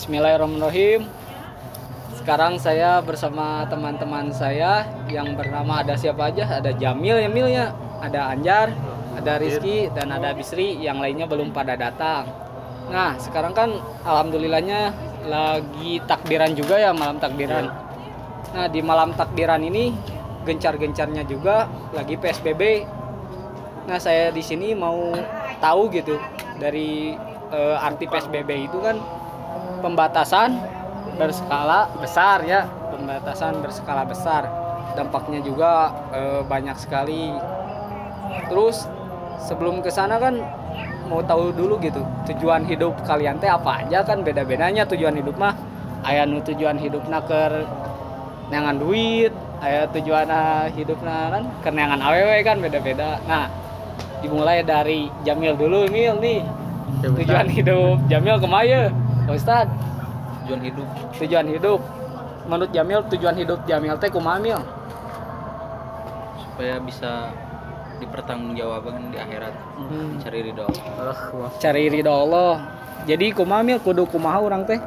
[0.00, 1.04] Bismillahirrahmanirrahim.
[2.16, 6.56] Sekarang saya bersama teman-teman saya yang bernama ada siapa aja?
[6.56, 8.72] Ada Jamil, Jamilnya, ada Anjar,
[9.12, 10.80] ada Rizky dan ada Bisri.
[10.80, 12.32] Yang lainnya belum pada datang.
[12.88, 14.96] Nah, sekarang kan alhamdulillahnya
[15.28, 17.68] lagi takbiran juga ya malam takbiran.
[18.56, 19.92] Nah, di malam takbiran ini
[20.48, 22.88] gencar-gencarnya juga lagi PSBB.
[23.84, 25.12] Nah, saya di sini mau
[25.60, 26.16] tahu gitu
[26.56, 27.12] dari
[27.52, 29.19] eh, arti PSBB itu kan
[29.80, 30.60] pembatasan
[31.16, 34.46] berskala besar ya, pembatasan berskala besar.
[34.94, 37.34] Dampaknya juga eh, banyak sekali.
[38.46, 38.86] Terus
[39.42, 40.38] sebelum ke sana kan
[41.10, 44.22] mau tahu dulu gitu tujuan hidup kalian teh apa aja kan?
[44.22, 45.56] Beda-bedanya tujuan hidup mah.
[46.00, 47.68] Aya nu tujuan hidup naker
[48.48, 50.26] neangan duit aya tujuan
[50.72, 53.20] hidupna kan keneangan awewe kan beda-beda.
[53.28, 53.52] Nah
[54.24, 56.40] dimulai dari Jamil dulu Mil nih.
[57.04, 58.88] Tujuan hidup Jamil kemaya
[59.30, 59.68] Pak Ustad.
[60.42, 60.88] Tujuan hidup.
[61.22, 61.78] Tujuan hidup.
[62.50, 64.58] Menurut Jamil tujuan hidup Jamil teh kumaha Mil?
[66.42, 67.30] Supaya bisa
[68.02, 69.54] dipertanggungjawabkan di akhirat.
[69.78, 70.18] Hmm.
[70.18, 71.14] mencari ridho Allah.
[71.62, 72.58] cari ridho Allah.
[73.06, 73.78] Jadi kumaha Mil?
[73.78, 74.82] Kudu kumaha orang teh?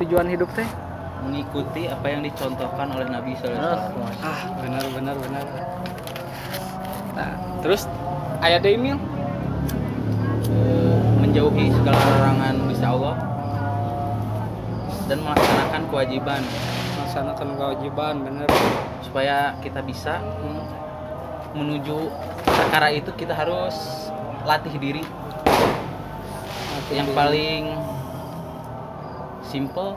[0.00, 0.64] Tujuan hidup teh?
[1.20, 4.32] Mengikuti apa yang dicontohkan oleh Nabi Sallallahu Alaihi Wasallam.
[4.32, 5.44] Ah benar benar benar.
[7.20, 7.30] Nah
[7.60, 7.84] terus
[8.40, 8.96] ayat Mil?
[10.48, 13.31] Eh, menjauhi segala larangan bisa Allah
[15.06, 16.42] dan melaksanakan kewajiban
[16.96, 18.48] melaksanakan kewajiban bener
[19.02, 20.64] supaya kita bisa Hmm.
[21.52, 22.08] menuju
[22.42, 23.76] perkara itu kita harus
[24.42, 25.04] latih diri
[26.72, 27.16] Latih yang diri.
[27.16, 27.62] paling
[29.44, 29.92] simple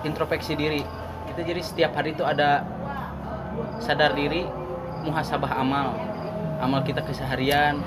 [0.00, 0.80] introspeksi diri
[1.28, 2.64] kita jadi setiap hari itu ada
[3.78, 4.48] sadar diri
[5.04, 5.92] muhasabah amal
[6.58, 7.84] amal kita keseharian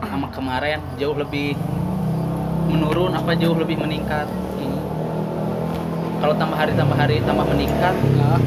[0.00, 1.52] amal kemarin jauh lebih
[2.66, 4.26] menurun apa jauh lebih meningkat?
[4.26, 4.80] Hmm.
[6.20, 7.94] kalau tambah hari tambah hari tambah meningkat?
[8.18, 8.40] Nah,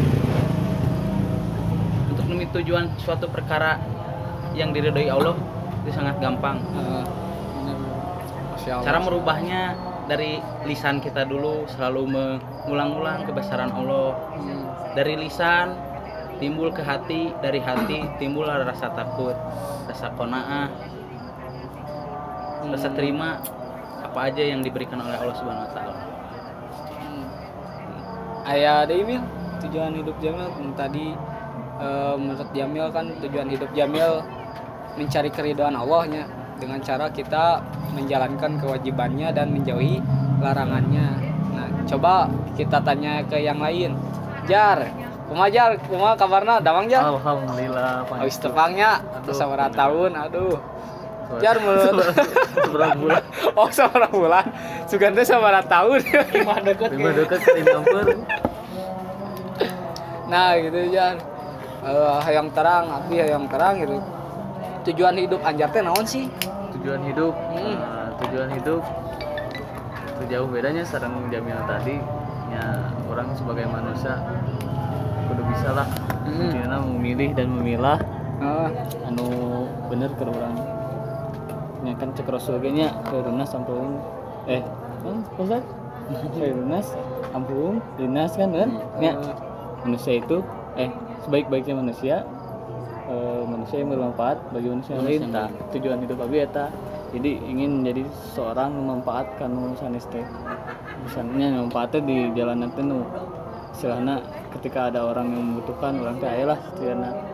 [2.11, 3.79] untuk demi tujuan suatu perkara
[4.57, 5.35] yang diridhoi Allah
[5.85, 6.59] itu sangat gampang.
[8.69, 8.85] Allah.
[8.85, 9.73] cara merubahnya
[10.05, 10.37] dari
[10.67, 14.13] lisan kita dulu selalu mengulang-ulang kebesaran Allah.
[14.35, 14.61] Hmm.
[14.93, 15.73] dari lisan
[16.39, 19.35] timbul ke hati dari hati timbul rasa takut
[19.85, 20.71] rasa kona'ah
[22.71, 23.43] rasa terima
[24.09, 26.01] apa aja yang diberikan oleh Allah Subhanahu wa taala
[26.99, 27.25] Hmm.
[28.49, 28.93] Ayah ada
[29.65, 31.13] tujuan hidup Jamil tadi
[31.79, 34.25] eh, menurut Jamil kan tujuan hidup Jamil
[34.97, 36.25] mencari keridhaan Allahnya
[36.59, 37.63] dengan cara kita
[37.95, 40.03] menjalankan kewajibannya dan menjauhi
[40.43, 41.07] larangannya.
[41.55, 42.27] Nah, coba
[42.59, 43.95] kita tanya ke yang lain.
[44.45, 44.91] Jar,
[45.31, 45.71] kumaha Jar?
[45.87, 46.59] Kumaha kabarna?
[46.59, 47.05] Damang Jar?
[47.07, 48.99] Alhamdulillah Habis tepangnya
[49.71, 49.77] bener.
[49.79, 50.57] tahun, aduh.
[51.37, 52.09] Jar menurut
[52.57, 53.21] Seberapa bulan?
[53.59, 54.45] Oh, sabaraha bulan.
[54.89, 55.99] Sugan teh sabaraha tahun.
[56.33, 58.05] Gimana deket Lima dekat kali nyamper.
[60.25, 61.15] Nah gitu Jan
[61.79, 64.03] Eh, Hayang terang, abi hayang terang gitu
[64.91, 66.27] Tujuan hidup Anjar teh naon sih?
[66.75, 67.31] Tujuan hidup.
[67.55, 67.75] Hmm.
[67.77, 68.81] Nah, tujuan hidup
[70.19, 71.95] itu jauh bedanya sareng Jamil tadi.
[72.51, 72.65] Ya,
[73.07, 74.17] orang sebagai manusia
[75.29, 75.87] kudu bisa lah
[76.25, 76.51] Hmm.
[76.93, 77.97] Memilih dan memilah
[78.39, 78.69] Ah,
[79.03, 80.55] anu bener ke orang
[81.79, 83.99] nya kan cek rasul nya runas ampun
[84.47, 84.63] eh
[84.99, 85.63] kan Ustaz?
[86.41, 86.87] Runas
[87.31, 88.69] ampun dinas kan kan?
[88.97, 89.35] Nya eh,
[89.85, 90.41] manusia itu
[90.75, 90.89] eh
[91.23, 92.25] sebaik-baiknya manusia
[93.07, 95.21] eh, manusia yang bermanfaat bagi manusia yang lain.
[95.29, 96.65] Manusia Tah, tujuan hidup abi eta.
[97.09, 98.05] Jadi ingin menjadi
[98.37, 99.49] seorang memanfaatkan
[99.81, 100.25] sanes teh.
[101.05, 103.01] Misalnya manfaatnya di jalanan teh nu
[104.59, 107.28] ketika ada orang yang membutuhkan orang teh ayolah istilahna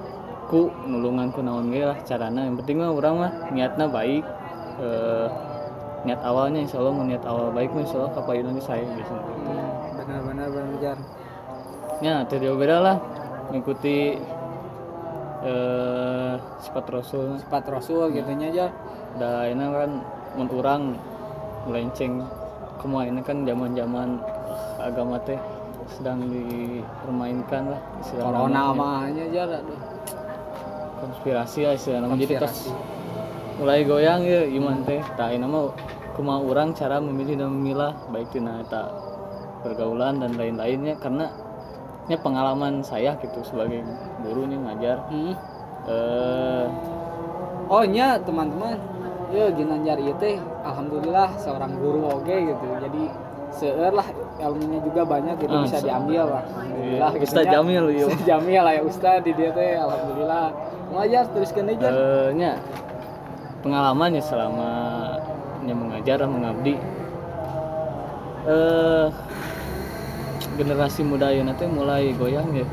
[0.45, 2.45] ku nulungan ku naon ge lah carana.
[2.45, 4.25] Yang penting mah orang mah niatna baik.
[4.75, 5.27] Eh,
[6.05, 9.23] niat awalnya insya Allah niat awal baik mah insya Allah kapayunan saya biasanya
[9.97, 10.97] Benar-benar benar
[12.03, 12.97] ya tidak beda lah.
[13.49, 14.19] Mengikuti
[15.45, 17.39] eh sifat rasul.
[17.41, 18.71] Sifat Rasul gitu nya Jan
[19.15, 19.91] da ini kan
[20.37, 20.83] mun urang
[21.65, 22.21] melenceng.
[22.75, 24.09] Ke mana ini kan zaman zaman
[24.77, 25.39] agama teh
[25.85, 27.81] sedang dipermainkan lah.
[28.03, 29.79] Corona mahnya Jan aduh
[31.07, 32.69] konspirasi lah nama jadi tos Konspirasi.
[33.55, 35.71] mulai goyang ya iman teh tak ini mah
[36.11, 38.91] kumaha urang cara memilih dan memilah baik tina eta
[39.61, 41.31] pergaulan dan lain-lainnya karena
[42.05, 43.81] ini pengalaman saya gitu sebagai
[44.21, 45.33] guru nih ngajar Hmm.
[45.85, 46.65] eh
[47.65, 48.77] Oh nya teman-teman
[49.27, 53.09] Ya Ginanjar ieu teh Alhamdulillah seorang guru oge gitu Jadi
[53.49, 54.05] seueur lah
[54.37, 57.45] ilmunya juga banyak gitu Ah, bisa so- diambil lah Alhamdulillah Iya, gitu Ustaz.
[57.47, 58.05] Jamil, iya.
[58.07, 60.45] Ustaz Jamil lah ya Ustaz di dia teh Alhamdulillah
[60.95, 61.91] Ngajar teruskan aja.
[62.31, 62.55] Nya
[63.59, 64.71] pengalaman ya selama
[65.67, 66.79] yang mengajar mengabdi.
[68.47, 69.07] Eh
[70.55, 72.67] generasi muda ya nanti mulai goyang ya.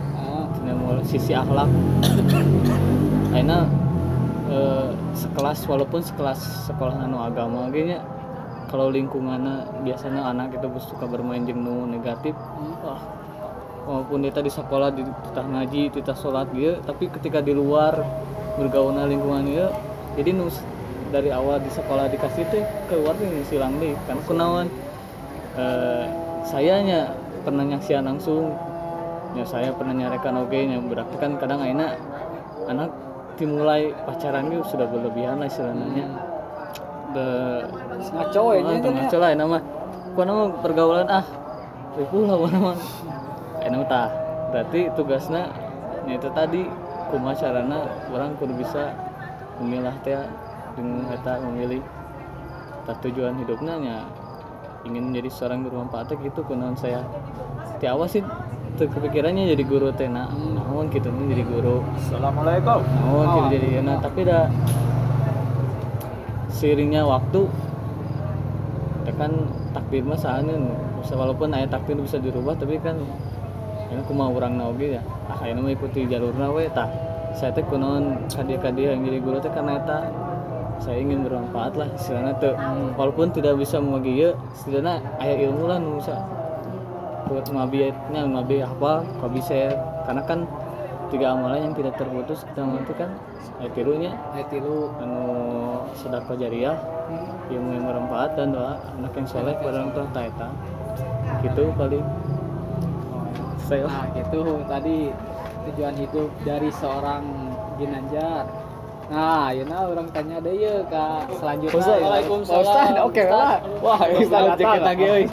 [0.55, 1.67] Cenah mulai sisi akhlak.
[3.35, 3.67] Aina
[4.47, 4.89] eh,
[5.19, 7.99] sekelas walaupun sekelas sekolah anu agama gini
[8.71, 12.33] kalau lingkungannya biasanya anak itu suka bermain nu negatif
[12.81, 13.01] wah
[13.82, 17.99] walaupun dia di sekolah di titah ngaji titah sholat gitu tapi ketika di luar
[18.58, 19.69] bergaulnya lingkungan gitu
[20.19, 20.61] jadi nus
[21.12, 24.67] dari awal di sekolah dikasih teh keluar nih silang nih karena kunaon
[25.58, 26.05] eh,
[26.49, 27.12] sayanya
[27.43, 28.55] pernah nyaksian langsung
[29.32, 31.96] ya saya pernah nyarekan oke nya berarti kan kadang aina
[32.69, 32.93] anak
[33.40, 36.06] dimulai pacaran itu sudah berlebihan lah istilahnya.
[37.17, 37.26] De
[38.12, 38.90] ngaco ya Ah, nya.
[38.93, 39.62] ngaco lah enak mah.
[40.12, 41.25] Kuana mah pergaulan ah
[41.96, 42.76] ribu lah kuana
[43.62, 44.11] mah enak tah
[44.50, 45.55] berarti tugasnya
[46.11, 46.67] ya itu tadi
[47.14, 48.91] kumaha carana orang kudu bisa
[49.62, 50.19] memilah teh
[50.75, 51.82] dengan eta memilih.
[52.82, 53.97] Tak tujuan hidupnya nya
[54.82, 57.06] ingin menjadi seorang guru bermanfaat teh gitu kunaon saya.
[57.79, 58.26] Ti awal sih
[58.75, 61.87] teu kepikirannya jadi guru teh nah naon gitu nih jadi guru.
[62.03, 62.82] Assalamualaikum.
[62.82, 64.50] naon gitu jadi nah tapi dah
[66.50, 67.47] seiringnya waktu
[69.06, 69.35] ya kan
[69.75, 70.19] takdir mah
[71.11, 72.99] walaupun ayat takdir bisa dirubah tapi kan
[73.93, 75.03] ini aku mau orang naoge ya.
[75.29, 76.89] Ah mah ikuti jalurna we tah.
[77.37, 80.09] Saya teh kunaon kadia-kadia yang jadi guru teh karena eta
[80.81, 82.59] saya ingin bermanfaat lah istilahnya tuh
[82.99, 86.17] walaupun tidak bisa membagi ya setidaknya ayat ilmu lah nu bisa.
[87.29, 89.77] Buat ngabiatnya ngabi apa kok bisa
[90.09, 90.49] karena kan
[91.12, 93.12] tiga amalan yang tidak terputus kita nanti kan?
[93.61, 94.12] Ayat tilunya.
[94.33, 94.88] Ayat tilu.
[95.00, 95.23] anu
[95.93, 96.77] sedekah jariah
[97.53, 100.49] ilmu yang bermanfaat dan doa anak yang soleh kepada orang tua taeta
[101.43, 102.05] gitu paling
[103.67, 105.11] saya Nah, gitu tadi
[105.70, 107.25] tujuan hidup dari seorang
[107.79, 108.44] Ginanjar.
[109.12, 111.76] Nah, ya nah orang tanya deh ya kak selanjutnya.
[111.76, 112.64] Ustaz, Waalaikumsalam.
[112.64, 113.56] Ustaz, oke lah.
[113.85, 114.81] Wah, ini Ustaz datang.
[114.81, 115.25] lagi, euy.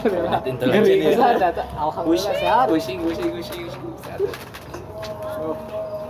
[0.50, 1.10] Intelijen ya.
[1.16, 1.68] Ustaz datang.
[1.80, 2.66] Alhamdulillah sehat.
[2.68, 3.80] Gusi, gusi, gusi, gusi.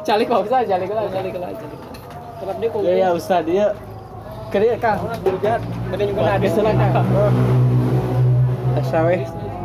[0.02, 1.80] Calik kok Ustaz, calik lah, calik lah, calik.
[2.40, 2.80] Tetap dia kok.
[2.82, 3.66] Ya ya Ustaz dia
[4.50, 5.00] kerja Kang.
[5.22, 5.62] Berjahat.
[5.94, 7.02] Ada juga ada
[8.80, 9.16] Asawe.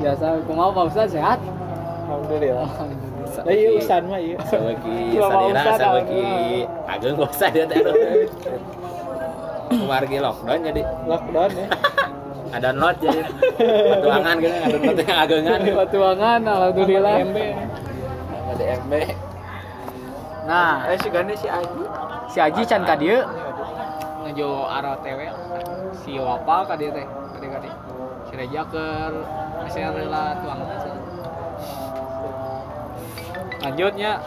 [0.02, 1.38] Biasa, kumaha Pak Ustaz sehat?
[2.04, 2.68] Alhamdulillah.
[2.68, 3.50] Alhamdulillah.
[3.50, 4.36] iya Ustaz mah iya.
[4.36, 4.70] Mau
[5.50, 5.62] sadira,
[6.86, 7.80] ageng gak usah dia teh.
[9.64, 11.66] Kemargi lockdown jadi Lockdown ya.
[12.54, 13.22] ada not jadi
[13.90, 17.16] petuangan gitu ada not yang agengan Patuangan, alhamdulillah.
[18.46, 18.94] ada MB
[20.44, 21.82] Nah, Eh si Gane si Aji.
[22.28, 23.18] si Aji can ka dieu
[24.22, 25.26] ngejo aro tewe
[25.98, 27.02] si Wapa ka dieu teh
[27.34, 27.70] kade kade
[28.28, 29.12] si Reja keur
[29.64, 30.60] misalnya rela tuang
[33.64, 34.20] lanjutnya.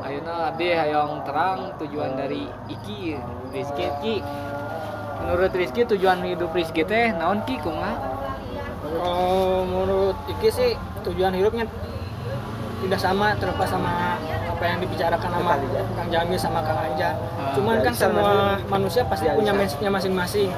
[0.00, 3.18] Ayeuna ade hayang terang tujuan dari Iki
[3.52, 4.16] Rizky Ki.
[5.20, 7.98] Menurut Rizky tujuan hidup Rizky teh naon Ki kumaha?
[8.80, 10.70] Kalau menurut Iki sih
[11.04, 11.68] tujuan hidupnya
[12.80, 14.16] tidak sama terlepas sama
[14.48, 15.52] apa yang dibicarakan sama
[15.96, 16.38] Kang Jamil.
[16.40, 17.10] Sama Kang Anja.
[17.36, 20.48] Ah, Cuman kan semua manusia pasti punya message-nya masing-masing.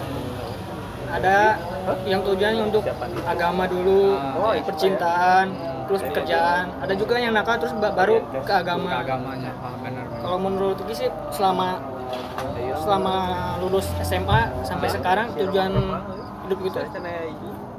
[1.12, 1.59] Ada
[2.06, 2.87] yang tujuannya untuk
[3.26, 6.64] agama dulu, Ah, percintaan, terus pekerjaan.
[6.79, 8.88] Ada juga yang nakal terus ba- baru ke agama.
[8.96, 11.79] agamanya ah, benar Kalau menurut Iki sih selama
[12.75, 13.14] selama
[13.58, 15.73] lulus SMA sampai sekarang tujuan
[16.44, 16.79] hidup gitu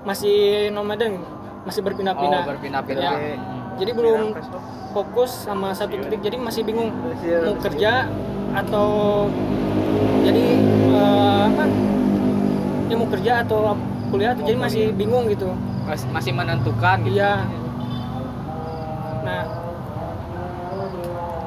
[0.04, 0.38] masih
[0.70, 1.20] nomaden,
[1.64, 2.42] masih berpindah-pindah.
[2.42, 3.36] oh berpindah-pindah Ya.
[3.74, 4.38] Jadi belum
[4.92, 6.94] fokus sama satu titik, jadi masih bingung
[7.42, 8.06] mau kerja
[8.54, 8.88] atau
[10.22, 10.46] jadi
[10.94, 11.64] eh, apa?
[12.86, 13.74] Ya mau kerja atau
[14.10, 15.50] kuliah, jadi masih bingung gitu.
[15.84, 17.44] Mas- masih menentukan gitu Iya.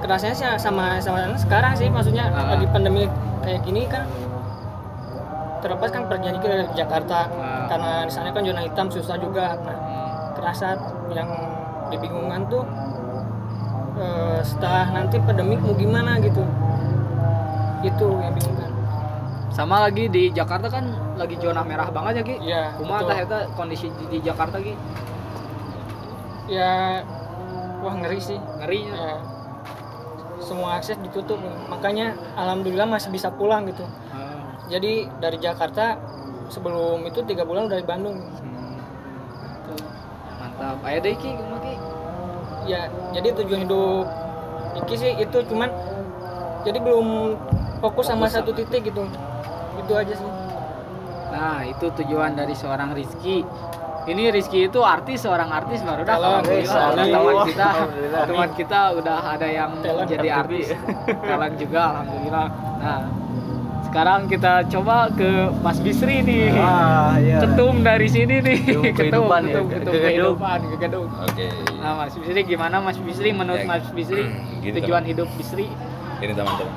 [0.06, 2.54] Kerasanya sih sama sama sekarang sih, maksudnya Ah.
[2.54, 3.04] lagi pandemi
[3.40, 4.06] kayak gini kan
[5.58, 7.66] terlepas kan perjalanan kita dari Jakarta Ah.
[7.66, 9.58] karena di sana kan zona hitam susah juga.
[9.58, 9.78] Nah,
[10.32, 10.78] kerasa
[11.10, 11.28] yang
[11.88, 12.62] dibingungan tuh
[13.96, 16.44] eh, setelah nanti pandemi mau gimana gitu.
[17.82, 18.70] Itu yang bingung kan.
[19.48, 20.84] sama lagi di Jakarta kan
[21.16, 22.36] lagi zona merah banget ya Ki
[22.76, 23.08] kumaha betul.
[23.08, 24.76] tah eta kondisi di, di Jakarta Ki
[26.46, 27.00] Ya
[27.80, 28.36] wah ngeri sih.
[28.36, 29.14] ngerinya ya,
[30.46, 31.42] semua akses ditutup.
[31.66, 33.82] Makanya alhamdulillah masih bisa pulang gitu.
[34.14, 35.98] Ah, jadi dari Jakarta
[36.46, 38.22] sebelum itu tiga bulan dari Bandung.
[38.22, 38.78] Hmm.
[40.38, 40.78] mantap.
[40.86, 41.34] Aya deui Ki.
[42.66, 44.06] Ya jadi tujuan hidup
[44.76, 45.72] Iki sih itu cuman
[46.66, 47.38] jadi belum
[47.80, 49.08] fokus sama satu titik gitu.
[49.80, 50.30] Itu aja sih.
[51.32, 53.40] Nah itu tujuan dari seorang Rizky
[54.06, 56.86] ini Rizky itu artis seorang artis baru dah Alhamdulillah.
[56.88, 58.22] teman kita Alhamdulillah.
[58.24, 60.38] teman kita udah ada yang Talent jadi FTV.
[60.38, 60.66] artis.
[61.20, 62.46] Talent juga alhamdulillah.
[62.76, 63.00] Nah
[63.82, 66.52] sekarang kita coba ke Mas Bisri nih.
[66.54, 67.40] Ah iya.
[67.40, 68.58] Ketum dari sini nih.
[68.62, 70.04] Ketum kehidupan ya, ketum, ke- ketum ke gedung.
[70.04, 70.58] kehidupan.
[70.62, 71.46] ke gedung Oke.
[71.76, 73.30] nah Mas Bisri gimana Mas Bisri?
[73.30, 74.22] Menurut Ya, Mas Bisri
[74.62, 75.66] gini, tujuan hidup Bisri?
[76.16, 76.74] Gini teman-teman.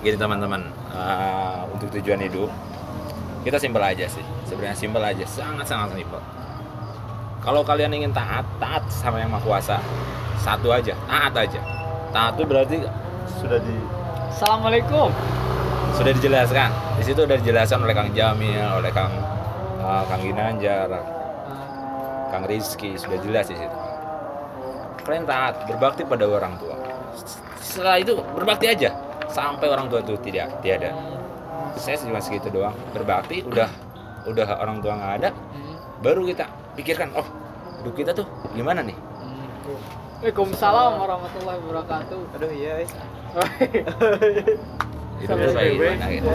[0.00, 2.50] Gini teman-teman, uh, untuk tujuan hidup
[3.42, 4.24] kita simpel aja sih.
[4.46, 6.22] Sebenarnya simpel aja, sangat-sangat simpel.
[7.42, 9.78] Kalau kalian ingin taat, taat sama yang Maha Kuasa.
[10.38, 11.60] Satu aja, taat aja.
[12.14, 12.76] Taat itu berarti
[13.38, 13.76] sudah di
[14.32, 15.10] Assalamualaikum
[15.98, 16.70] sudah dijelaskan.
[16.98, 19.12] Di situ sudah dijelaskan oleh Kang Jamil, oleh Kang
[19.82, 20.88] uh, Kang Ginanjar,
[22.32, 23.78] Kang Rizky sudah jelas di situ.
[25.02, 26.78] Kalian taat, berbakti pada orang tua.
[27.58, 28.94] Setelah itu berbakti aja
[29.28, 30.94] sampai orang tua itu tidak tiada.
[31.78, 32.76] Saya cuma segitu doang.
[32.92, 33.70] Berbakti udah
[34.28, 35.30] udah orang tua nggak ada,
[35.98, 36.46] baru kita
[36.78, 37.26] pikirkan, oh
[37.82, 38.94] hidup kita tuh gimana nih?
[40.22, 42.86] Waalaikumsalam warahmatullahi wabarakatuh aduh iya
[45.74, 46.26] gimana gitu.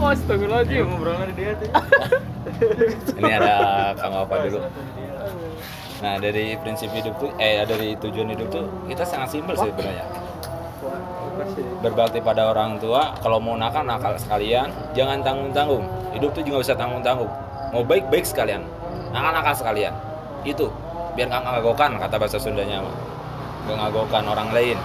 [0.00, 1.68] oh astagfirullahaladzim dia tuh
[3.20, 3.54] Ini ada
[4.00, 4.64] Kang Opa dulu.
[6.00, 10.06] Nah dari prinsip hidup tuh, eh dari tujuan hidup tuh kita sangat simpel sih sebenarnya.
[11.82, 15.84] Berbakti pada orang tua, kalau mau nakal nakal sekalian, jangan tanggung tanggung.
[16.14, 17.30] Hidup tuh juga bisa tanggung tanggung.
[17.72, 18.62] Mau baik baik sekalian,
[19.10, 19.94] nakal nakal sekalian.
[20.42, 20.70] Itu.
[21.12, 22.96] Biar nggak ngagokan kata bahasa Sundanya mah.
[23.68, 24.78] Nggak ngagokan orang lain.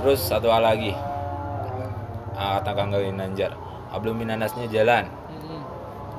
[0.00, 0.96] Terus satu hal lagi,
[2.40, 3.52] Ah, kata Kang Nanjar,
[4.00, 5.04] belum minanasnya jalan.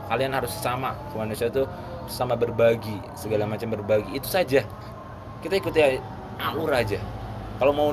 [0.05, 0.93] Kalian harus sama.
[1.17, 1.65] Manusia itu
[2.05, 4.21] sama berbagi segala macam berbagi.
[4.21, 4.61] Itu saja.
[5.41, 5.79] Kita ikuti
[6.37, 7.01] alur aja.
[7.57, 7.89] Kalau mau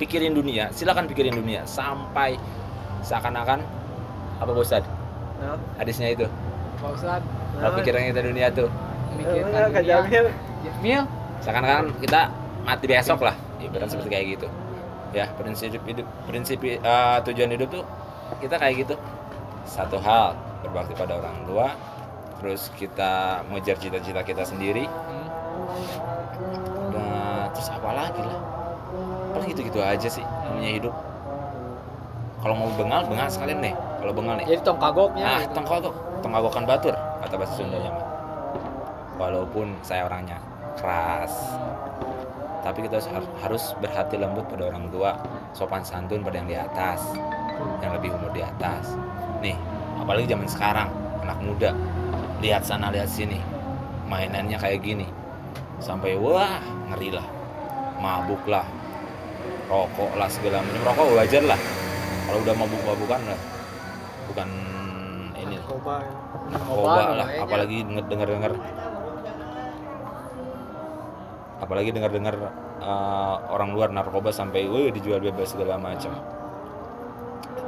[0.00, 2.40] pikirin dunia silakan pikirin dunia sampai
[3.04, 3.60] seakan-akan
[4.40, 4.84] apa Bosad
[5.76, 6.26] hadisnya itu.
[6.80, 7.24] Pak Ustadz
[7.60, 8.68] kalau pikiran kita dunia tuh?
[9.20, 10.24] Mikirkan dunia.
[10.64, 11.02] Jamil.
[11.40, 12.32] Seakan-akan kita
[12.64, 14.48] mati besok lah ibarat seperti kayak gitu.
[15.12, 16.80] Ya prinsip hidup prinsip eh,
[17.28, 17.84] tujuan hidup tuh
[18.40, 18.94] kita kayak gitu.
[19.68, 21.68] Satu hal berbakti pada orang tua
[22.40, 24.88] terus kita mengejar cita-cita kita sendiri.
[26.92, 28.40] Nah terus apa lagi lah
[29.48, 30.94] gitu-gitu aja sih namanya hidup.
[32.40, 34.46] Kalau mau bengal bengal sekalian nih kalau bengal nih.
[34.48, 35.52] Jadi tong kagoknya ah gitu.
[35.60, 35.94] tongkogok
[36.24, 38.06] tongkogokan batur kata bahasa Sundanya mah.
[39.20, 40.40] Walaupun saya orangnya
[40.80, 41.32] keras.
[42.60, 45.16] Tapi kita harus- harus berhati lembut pada orang tua
[45.52, 47.00] sopan santun pada yang di atas
[47.84, 48.96] yang lebih umur di atas.
[49.44, 49.56] Nih
[50.00, 50.88] apalagi zaman sekarang
[51.20, 51.70] anak muda.
[52.40, 53.36] Lihat sana lihat sini.
[54.08, 55.06] Mainannya kayak gini.
[55.76, 57.26] Sampai wah ngeri lah.
[58.00, 58.64] Mabuk lah
[59.70, 60.82] rokok lah segala macam.
[60.82, 61.60] Rokok wajar lah.
[62.26, 63.38] Kalau udah mabuk mabukan lah.
[64.26, 64.48] Bukan
[65.38, 65.96] ini Narkoba.
[66.50, 67.28] narkoba lah.
[67.40, 68.52] apalagi denger dengar dengar
[71.60, 72.34] apalagi dengar dengar
[73.50, 76.14] orang luar narkoba sampai wih dijual bebas segala macam.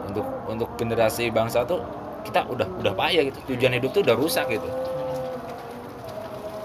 [0.06, 1.82] Untuk untuk generasi bangsa tuh
[2.26, 3.38] kita udah udah payah gitu.
[3.54, 4.68] Tujuan hidup tuh udah rusak gitu.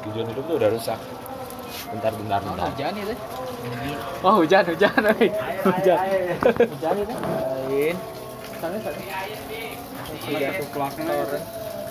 [0.09, 0.99] Tujuan hidup tuh udah rusak
[1.87, 2.67] bentar bentar Oh, bentar.
[2.73, 3.15] hujan itu?
[4.23, 5.31] Oh hujan hujan eh.
[5.63, 5.97] hujan.
[6.67, 7.13] Hujan itu?
[7.15, 7.95] Lain.
[8.59, 8.99] sana sana.
[10.23, 11.39] Sudah tuh klakson.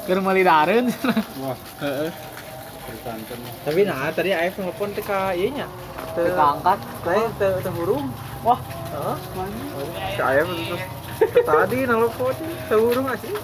[0.07, 0.87] keur melidareun
[3.67, 5.67] Tapi nah tadi Aif nelfon teh ka ieu nya.
[6.15, 6.79] Teu kita angkat.
[7.07, 8.07] Lain teu teu hurung.
[8.47, 8.61] wah.
[8.95, 9.17] Heeh.
[10.15, 10.83] Terus
[11.43, 12.35] tadi nelfon.
[12.71, 13.35] Teu hurung asli.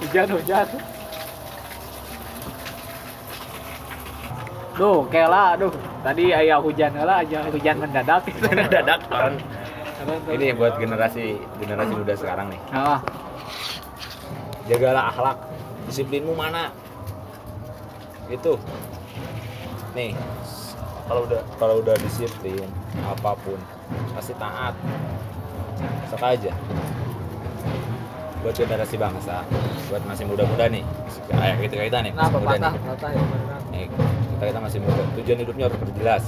[0.00, 0.66] hujan hujan
[4.74, 5.70] Duh, kela, duh.
[6.02, 8.26] Tadi ayah hujan lah aja hujan mendadak.
[8.42, 9.34] mendadak kan
[10.04, 12.60] ini buat generasi generasi muda sekarang nih.
[12.74, 13.00] Ah,
[14.68, 15.38] jagalah akhlak.
[15.88, 16.68] Disiplinmu mana?
[18.28, 18.60] Itu.
[19.96, 20.12] Nih
[21.04, 22.68] kalau udah kalau udah disiplin
[23.04, 23.58] apa pun
[24.12, 24.74] pasti taat.
[26.08, 26.52] Sok aja
[28.44, 29.40] buat generasi bangsa
[29.88, 30.84] buat masih muda-muda nih.
[31.32, 32.72] Kayak kita kita nih masih muda patah?
[32.76, 32.82] nih.
[32.84, 33.22] Patah ya.
[33.72, 33.84] Nih,
[34.36, 35.02] kita kita masih muda.
[35.16, 36.24] Tujuan hidupnya harus berjelas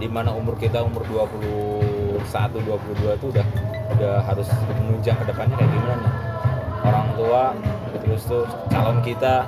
[0.00, 3.46] di mana umur kita umur 21 22 tuh udah
[3.92, 4.48] udah harus
[4.80, 6.14] menunjang ke depannya kayak gimana nih?
[6.88, 7.42] Orang tua
[8.02, 9.46] terus tuh calon kita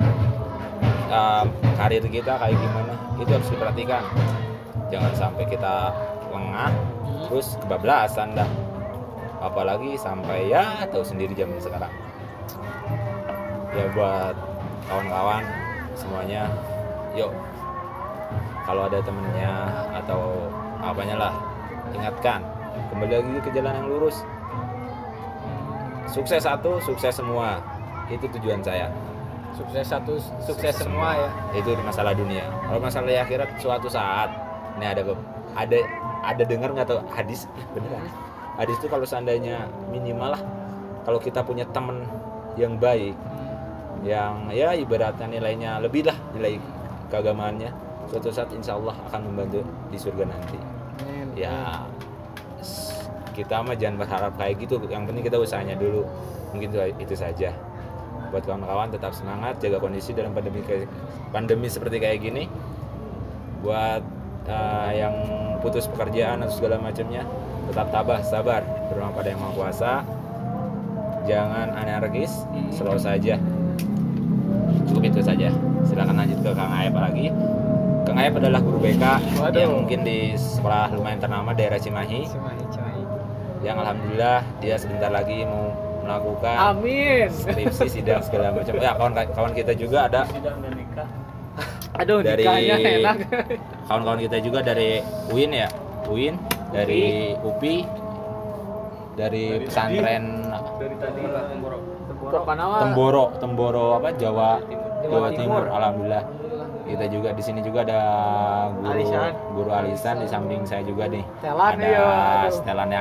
[1.09, 1.47] um,
[1.81, 4.05] karir kita kayak gimana itu harus diperhatikan.
[4.93, 5.91] Jangan sampai kita
[6.29, 6.71] lengah
[7.33, 8.49] terus kebablasan dah
[9.45, 11.93] apalagi sampai ya tahu sendiri zaman sekarang.
[13.77, 14.35] Ya buat
[14.89, 15.45] kawan-kawan
[15.93, 16.49] semuanya
[17.13, 17.31] yuk.
[18.65, 19.53] Kalau ada temennya
[19.93, 20.49] atau
[20.81, 21.35] apanya lah
[21.93, 22.41] ingatkan
[22.89, 24.25] kembali lagi ke jalan yang lurus.
[26.09, 27.61] Sukses satu sukses semua.
[28.09, 28.89] Itu tujuan saya.
[29.55, 31.31] Sukses satu, sukses semua ya.
[31.55, 32.43] itu masalah dunia.
[32.67, 34.27] Kalau masalah akhirat suatu saat.
[34.75, 35.03] Ini ada
[35.55, 35.79] ada
[36.27, 37.47] ada dengar nggak tahu hadis?
[37.71, 38.03] Bener
[38.55, 40.43] hadis itu kalau seandainya minimal lah
[41.05, 42.07] kalau kita punya teman
[42.55, 43.15] yang baik
[44.05, 46.61] yang ya ibaratnya nilainya lebih lah nilai
[47.09, 50.59] keagamaannya suatu saat insya Allah akan membantu di surga nanti.
[51.35, 51.83] Ya
[52.61, 54.79] s- kita mah jangan berharap kayak gitu.
[54.87, 56.07] Yang penting kita usahanya dulu.
[56.55, 57.51] Mungkin itu, itu saja.
[58.31, 60.63] Buat kawan-kawan tetap semangat jaga kondisi dalam pandemi
[61.35, 62.45] pandemi seperti kayak gini.
[63.65, 64.05] Buat
[64.47, 65.15] uh, yang
[65.65, 67.25] putus pekerjaan atau segala macamnya
[67.69, 68.63] tetap tabah sabar.
[68.91, 69.93] Berdoa pada yang maha kuasa.
[71.25, 73.35] Jangan anarkis selalu saja.
[74.85, 75.49] Cukup itu saja.
[75.85, 77.27] Silakan lanjut ke Kang Ayep lagi.
[78.05, 79.05] Kang Ayep adalah guru BK
[79.41, 79.57] Waduh.
[79.57, 82.29] yang mungkin di sekolah lumayan ternama daerah Cimahi.
[82.29, 83.03] Cimahi, Cimahi.
[83.65, 85.73] yang alhamdulillah dia sebentar lagi mau
[86.05, 87.33] melakukan Amin.
[87.33, 88.77] skripsi sidang segala macam.
[88.77, 90.29] Ya kawan kawan kita juga ada.
[91.97, 92.45] Aduh, Dari-
[93.89, 95.01] kawan-kawan kita juga dari
[95.33, 95.69] UIN ya.
[96.05, 96.37] UIN
[96.75, 97.03] dari
[97.39, 97.77] UPI.
[99.15, 100.43] Dari pesantren
[102.35, 102.77] Panawa.
[102.83, 103.25] Temboro.
[103.39, 103.89] Temboro.
[103.97, 104.11] Apa?
[104.19, 104.59] Jawa
[105.01, 105.65] Jawa Timur.
[105.71, 106.25] Alhamdulillah.
[106.85, 108.01] Kita juga di sini juga ada
[108.77, 109.33] guru Alisan.
[109.57, 111.25] guru alisan di samping saya juga nih.
[111.41, 112.53] Setelan, ada iya, aduh.
[112.53, 113.01] setelannya.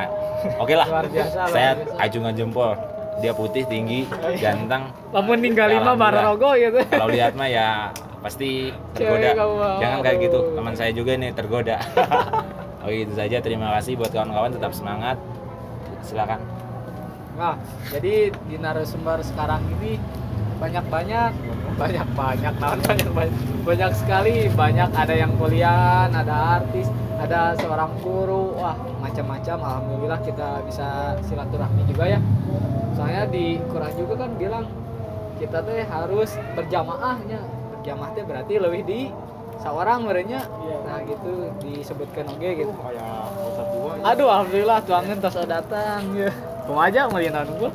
[0.56, 0.88] Oke lah.
[0.88, 2.00] Luar biasa, luar saya biasa.
[2.00, 2.72] acungan jempol
[3.20, 4.08] dia putih tinggi
[4.40, 4.88] ganteng.
[5.12, 6.00] Lamun tinggal Ya, lima.
[6.00, 6.80] Bararogo gitu.
[6.88, 7.92] kalau lihat mah ya
[8.24, 9.36] pasti tergoda.
[9.84, 10.40] Jangan kayak gitu.
[10.56, 11.78] Teman saya juga nih tergoda
[12.84, 13.40] oke itu saja.
[13.40, 14.52] Terima kasih buat kawan-kawan.
[14.54, 15.18] Tetap semangat.
[16.04, 16.44] Silakan.
[17.34, 17.58] Nah,
[17.90, 19.98] jadi di narasumber sekarang ini
[20.62, 21.32] banyak-banyak
[21.74, 23.36] banyak-banyak nah, banyak, banyak
[23.66, 24.36] banyak sekali.
[24.54, 26.86] Banyak ada yang kuliah ada artis
[27.18, 28.54] ada seorang guru.
[28.60, 29.58] Wah macam-macam.
[29.58, 32.20] Alhamdulillah kita bisa silaturahmi juga ya.
[32.94, 34.66] Soalnya di Quran juga kan bilang
[35.42, 37.42] kita teh harus berjamaahnya.
[37.80, 39.02] Berjamaah teh berarti lebih di
[39.64, 40.44] seorang merenya
[40.84, 42.74] nah gitu disebutkan oke gitu.
[44.04, 46.32] Aduh alhamdulillah tuan tos datang ya.
[46.68, 47.72] Kumaha aja ngeliat gua.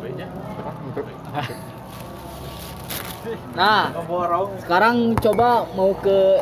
[3.52, 3.93] Nah,
[4.65, 6.41] sekarang coba mau ke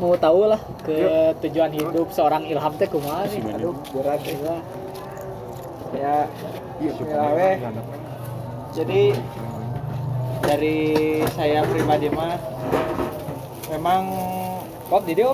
[0.00, 3.42] mau tahu lah ke tujuan hidup seorang Ilham teh kumaha nih.
[3.56, 4.60] Aduh, berat juga.
[5.92, 6.24] ya
[6.80, 7.56] bismillah weh.
[8.72, 9.02] jadi
[10.40, 10.80] dari
[11.36, 12.40] saya pribadi mah
[13.68, 14.02] memang
[14.92, 15.32] Kok di dia?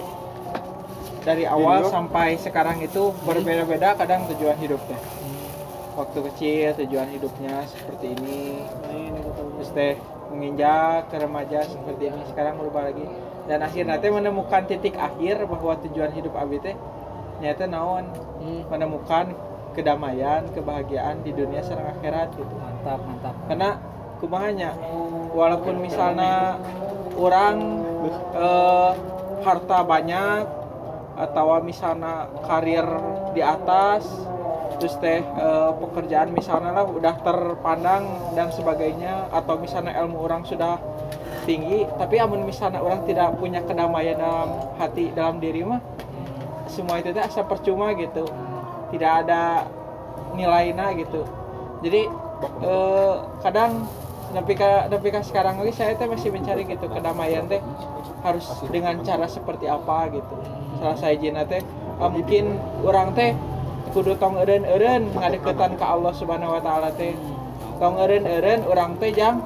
[1.28, 4.96] dari awal sampai sekarang itu berbeda-beda kadang tujuan hidupnya.
[5.98, 8.62] Waktu kecil tujuan hidupnya seperti ini.
[9.58, 9.94] Terus teh
[10.30, 12.22] menginjak ke remaja seperti ini.
[12.30, 13.04] Sekarang berubah lagi.
[13.44, 16.78] Dan akhirnya teh menemukan titik akhir bahwa tujuan hidup abi teh
[17.42, 18.08] nyata naon.
[18.40, 19.34] Hmm, menemukan
[19.76, 22.54] kedamaian kebahagiaan di dunia serta akhirat gitu.
[22.56, 23.34] Mantap, mantap.
[23.50, 23.76] karena
[24.22, 24.70] kumahanya
[25.34, 26.56] walaupun misalnya
[27.18, 27.84] orang
[28.32, 30.44] eh, harta banyak
[31.18, 32.86] atau misalnya karir
[33.34, 34.06] di atas
[34.78, 38.06] terus teh eh, pekerjaan misalnya lah udah terpandang
[38.38, 40.78] dan sebagainya atau misalnya ilmu orang sudah
[41.42, 45.82] tinggi tapi amun misalnya orang tidak punya kedamaian dalam hati dalam diri mah
[46.68, 48.28] semua itu teh asa percuma gitu.
[48.94, 49.66] Tidak ada
[50.36, 51.24] nilainya gitu.
[51.82, 52.06] Jadi
[52.62, 53.88] eh, kadang
[54.28, 57.60] tapi ka tapi ka sekarang lagi saya teh masih mencari gitu kedamaian teh
[58.20, 60.34] harus dengan cara seperti apa gitu.
[60.78, 61.64] Salah saya jina teh
[61.98, 63.32] ah, mungkin orang teh
[63.96, 67.16] kudu tong eureun eureun ngadeketan ke Allah Subhanahu wa taala teh.
[67.80, 69.40] Tong eureun eureun orang teh jang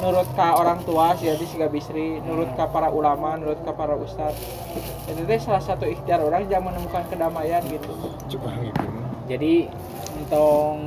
[0.00, 3.96] nurut ka orang tua sih jadi siga bisri nurut ka para ulama nurut ka para
[3.96, 4.36] ustadz
[5.08, 7.92] itu teh salah satu ikhtiar orang jangan menemukan kedamaian gitu.
[9.26, 9.66] Jadi
[10.20, 10.78] entong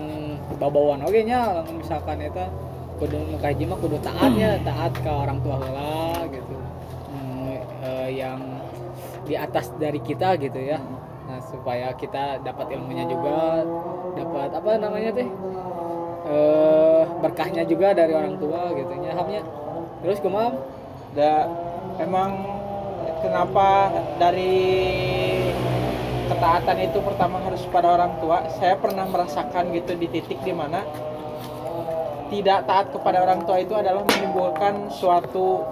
[0.61, 2.47] babauan oge nya misalkan eta
[2.99, 6.55] kudu nu kaji mah kudu taatnya, taat ke orang tua heula gitu.
[7.09, 7.57] Hmm,
[7.87, 8.39] eh, yang
[9.23, 10.77] di atas dari kita gitu ya.
[11.29, 13.63] Nah, supaya kita dapat ilmunya juga,
[14.19, 15.29] dapat apa namanya teh?
[16.29, 19.41] Eh, berkahnya juga dari orang tua gitu nya hamnya.
[20.03, 20.53] Terus kumaha?
[21.17, 21.49] da
[21.97, 22.45] emang
[23.25, 23.89] kenapa
[24.21, 24.61] dari
[26.29, 30.85] ketaatan itu pertama harus pada orang tua saya pernah merasakan gitu di titik di mana
[32.29, 35.65] tidak taat kepada orang tua itu adalah menimbulkan suatu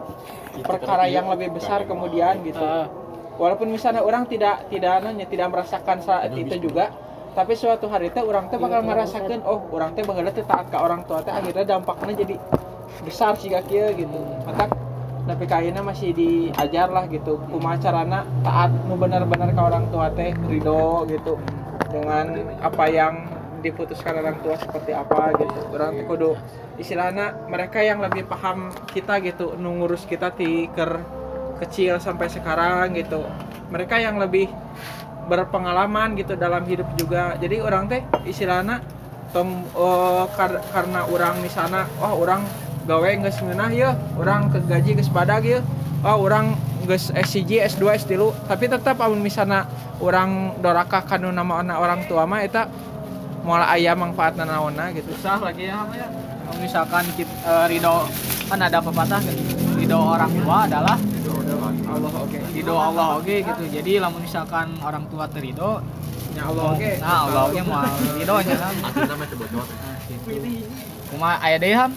[0.66, 2.62] perkara yang lebih besar kemudian gitu.
[2.62, 2.90] Ah.
[3.38, 6.90] walaupun misalnya orang tidak tidak nanya tidak merasakan saat itu juga
[7.38, 10.78] tapi suatu hari teh orang teh bakal merasakan oh orang teh bakal teh taat ke
[10.82, 12.36] orang tua teh akhirnya dampaknya jadi
[13.06, 14.20] besar sih kieu gitu.
[14.42, 14.66] Maka
[15.28, 20.32] tapi kayaknya masih diajar lah gitu kumaha carana taat nu benar-benar ke orang tua teh
[20.48, 21.36] ridho gitu
[21.92, 22.26] dengan
[22.64, 23.14] apa yang
[23.64, 25.60] diputuskan orang tua seperti apa gitu.
[25.74, 26.38] Orang kudu
[26.78, 31.02] istilahnya mereka yang lebih paham kita gitu ngurus kita ti ker
[31.58, 33.26] kecil sampai sekarang gitu.
[33.74, 34.48] Mereka yang lebih
[35.28, 37.36] berpengalaman gitu dalam hidup juga.
[37.42, 38.80] Jadi orang teh istilahnya
[39.36, 42.48] tong eh, kar- karena orang di sana oh orang
[42.88, 45.60] gawe geus ngeunah ya orang ke gaji geus badag ya
[46.08, 46.56] oh orang
[46.88, 48.14] geus SCG S2 S3
[48.48, 49.68] tapi tetap amun misalnya
[50.00, 52.72] orang doraka kanu nama anak orang tua mah eta
[53.48, 56.08] moal aya manfaatna naonna gitu susah lagi ya Mas, ya.
[56.58, 58.04] Misalkan kita, eh, ridho
[58.46, 59.44] kan ada pepatah gitu.
[59.78, 60.98] ridho orang tua adalah
[61.88, 65.80] Allah oke ridho Allah oke gitu jadi lamun misalkan orang tua terido
[66.34, 67.84] nya Allah oke nah Allah oke mau
[68.20, 69.64] ridhonya kan Akhirnya mah coba coba.
[71.08, 71.92] cuma aya deui ham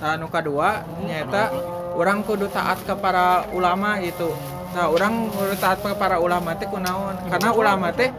[0.00, 1.52] Nah, nu kedua nyata
[1.92, 4.32] orang kudu taat ke para ulama gitu.
[4.70, 7.26] Nah, orang kudu taat para ulama teh kunaon?
[7.26, 8.14] Karena ulama teh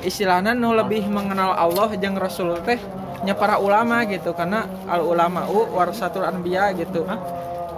[0.00, 2.80] istilahnya nu lebih mengenal Allah jeung Rasul teh
[3.20, 7.04] nya para ulama gitu karena al ulama u warasatul anbiya gitu.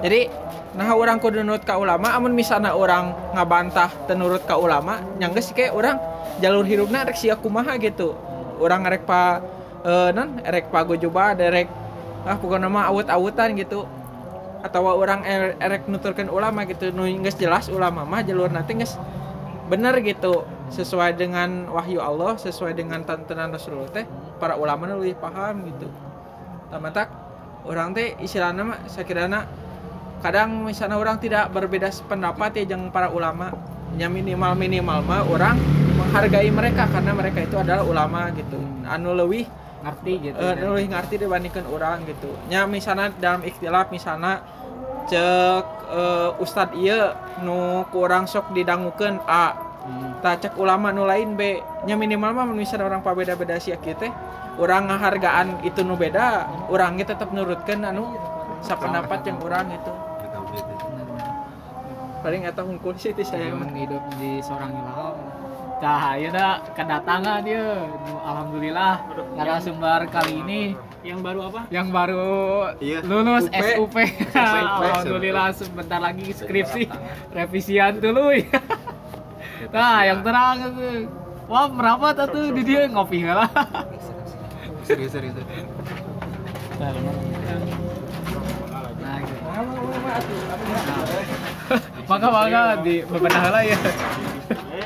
[0.02, 0.30] Jadi
[0.72, 5.34] nah orang kudu nurut ka ulama amun misalnya orang ngabantah teu nurut ka ulama yang
[5.34, 5.98] geus kayak orang
[6.38, 8.14] jalur hidupna rek sia kumaha gitu.
[8.62, 9.42] Orang rek pa
[9.82, 11.66] eh non rek pagojoba derek
[12.22, 13.82] ah pokoknya mah awut-awutan gitu
[14.62, 18.94] atau orang er- erek nuturkan ulama gitu nu geus jelas ulama mah jalur nanti geus
[19.66, 24.06] bener gitu sesuai dengan wahyu Allah sesuai dengan tuntunan Rasulullah teh
[24.38, 25.90] para ulama lebih paham gitu.
[26.72, 27.08] Tamatak
[27.68, 29.44] orang teh istilahnya mah sakirana
[30.22, 33.52] kadang misalnya orang tidak berbeda pendapat ya dengan para ulama
[33.98, 35.58] ya minimal minimal mah orang
[35.98, 38.56] menghargai mereka karena mereka itu adalah ulama gitu.
[38.88, 39.44] Anu leuwih
[39.82, 42.30] ngerti gitu eh lebih ngerti dibandingkan orang gitu.
[42.46, 44.42] Nya misalnya dalam ikhtilaf misalnya
[45.10, 49.58] cek eh, ustad iya nu kurang sok didangukeun A.
[50.22, 51.58] Tak cek ulama nu lain B.
[51.84, 54.10] Nya minimal mah misalnya orang pabeda-beda sia kieu teh
[54.60, 58.12] orang ngahargaan itu nu beda orangnya tetap nurutkeun anu
[58.60, 59.92] sapendapat yang orang itu
[62.22, 65.16] paling eta hungkul sih saya hidup di seorang ilham
[65.82, 67.90] Tah, ya dah kedatangan dia.
[68.22, 69.02] Alhamdulillah
[69.34, 70.60] narasumber kali ini
[71.02, 73.02] yang baru apa yang baru Iya.
[73.02, 73.90] lulus UP.
[73.90, 73.96] SUP.
[74.78, 76.86] Alhamdulillah sebentar lagi skripsi
[77.34, 78.62] revisian dulu ya.
[79.74, 81.10] Nah, yang terang itu.
[81.50, 83.50] Wah, merapat atuh di dia ngopi lah.
[84.86, 85.34] Serius serius.
[89.02, 89.42] Nah, gitu.
[92.06, 93.78] Maka maka di bebenah lah ya.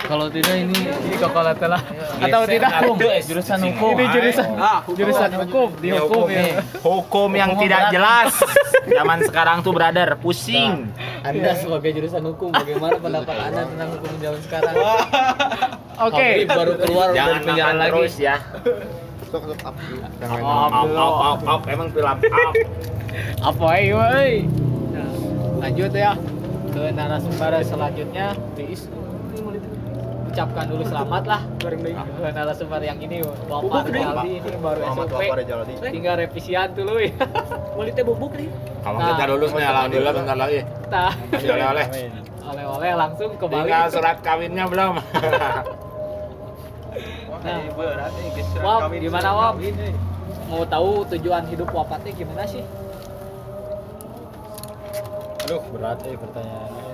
[0.07, 1.83] Kalau tidak ini Ini kokolat lah.
[2.23, 2.71] Atau tidak
[3.27, 3.93] jurusan hukum.
[3.99, 4.49] Ini jurusan
[4.95, 6.63] jurusan hukum di hukum ya.
[6.81, 8.33] Hukum yang Hukum tidak jelas.
[8.97, 10.87] Zaman sekarang tuh brother, pusing.
[11.27, 14.75] Anda sebagai jurusan hukum, bagaimana pendapat Anda tentang hukum zaman sekarang?
[16.07, 16.29] Oke.
[16.47, 17.91] Baru keluar Jangan dari penjara lagi.
[17.91, 18.37] terus ya.
[19.27, 22.19] Op, op, op, op, emang film op.
[23.43, 24.47] Apa ayo euy?
[24.95, 25.11] Nah,
[25.67, 26.15] lanjut ya
[26.71, 28.39] ke narasumber selanjutnya.
[28.55, 28.87] Please.
[30.37, 31.41] Ucapkan dulu selamat lah
[32.29, 35.17] narasumber yang ini Bapak Jaldi ini baru SOP
[35.89, 37.17] tinggal revisian dulu ya.
[37.81, 38.53] Muli teh bubuk nih.
[38.85, 39.17] Kalau Nah.
[39.17, 40.61] kita lulus nih alhamdulillah bentar lagi.
[41.33, 41.87] Masih oleh-oleh.
[42.53, 43.65] oleh-oleh langsung ke Bali.
[43.65, 45.01] Tinggal surat kawinnya belum.
[47.47, 47.63] Nah,
[48.61, 49.55] Wap, gimana Wap?
[50.53, 52.61] Mau tahu tujuan hidup Wapatnya gimana sih?
[55.49, 56.85] Aduh, berat eh pertanyaannya.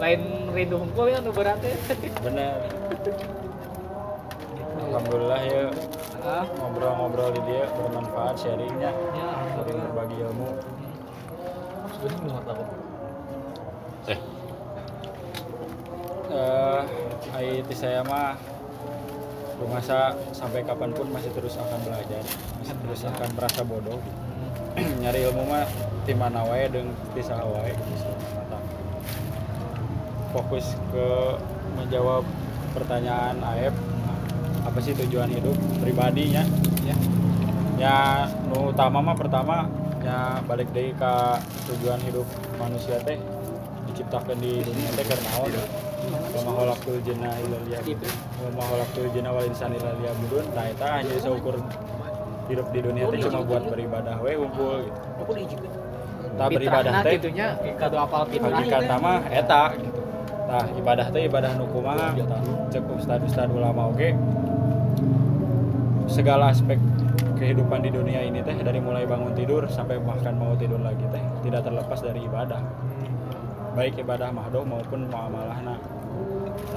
[0.00, 0.20] Lain
[0.50, 1.74] rindu hukum ya nu beratnya.
[2.22, 2.58] Benar.
[4.84, 5.64] Alhamdulillah ya
[6.24, 9.28] Ah, ngobrol-ngobrol di dia bermanfaat sharingnya, ya,
[9.60, 10.48] saling berbagi ilmu.
[14.08, 14.18] Eh,
[16.34, 16.80] Eh,
[17.44, 18.40] IT saya mah
[19.60, 22.24] rumasa sampai kapan pun masih terus akan belajar,
[22.56, 24.00] masih terus akan merasa bodoh.
[25.04, 25.68] Nyari ilmu mah
[26.08, 28.10] di mana wae jeung di saha wae gitu.
[30.34, 31.06] Fokus ke
[31.78, 32.26] menjawab
[32.74, 33.70] pertanyaan Aep.
[34.66, 36.42] Apa sih tujuan hidup pribadinya?
[36.82, 36.96] Ya.
[37.78, 37.98] Ya
[38.50, 39.70] nu utama mah pertama
[40.02, 41.38] ya balik deui ka
[41.70, 42.26] tujuan hidup
[42.58, 43.14] manusia teh
[43.86, 45.54] diciptakan di dunia teh karena naon?
[46.34, 48.14] Wa ma khalaqtul jinna illa liya'budun.
[48.42, 50.44] Wa ma khalaqtul jinna wal illa liya'budun.
[50.50, 51.62] Nah eta hanya seukur
[52.50, 55.66] hidup di dunia teh cuma buat beribadah we unggul gitu.
[56.34, 58.50] Tak beribadah teh gitunya kado apal fitrah.
[58.50, 60.03] hakikat mah eta gitu.
[60.44, 64.12] Nah, ibadah teh ibadah nu kumaha tah cek ustad-ustad ulama oge
[66.04, 66.76] segala aspek
[67.34, 71.22] kehidupan di dunia ini teh dari mulai bangun tidur sampai bahkan mau tidur lagi teh
[71.42, 72.60] tidak terlepas dari ibadah.
[73.74, 75.74] Baik ibadah mahdoh maupun muamalahna.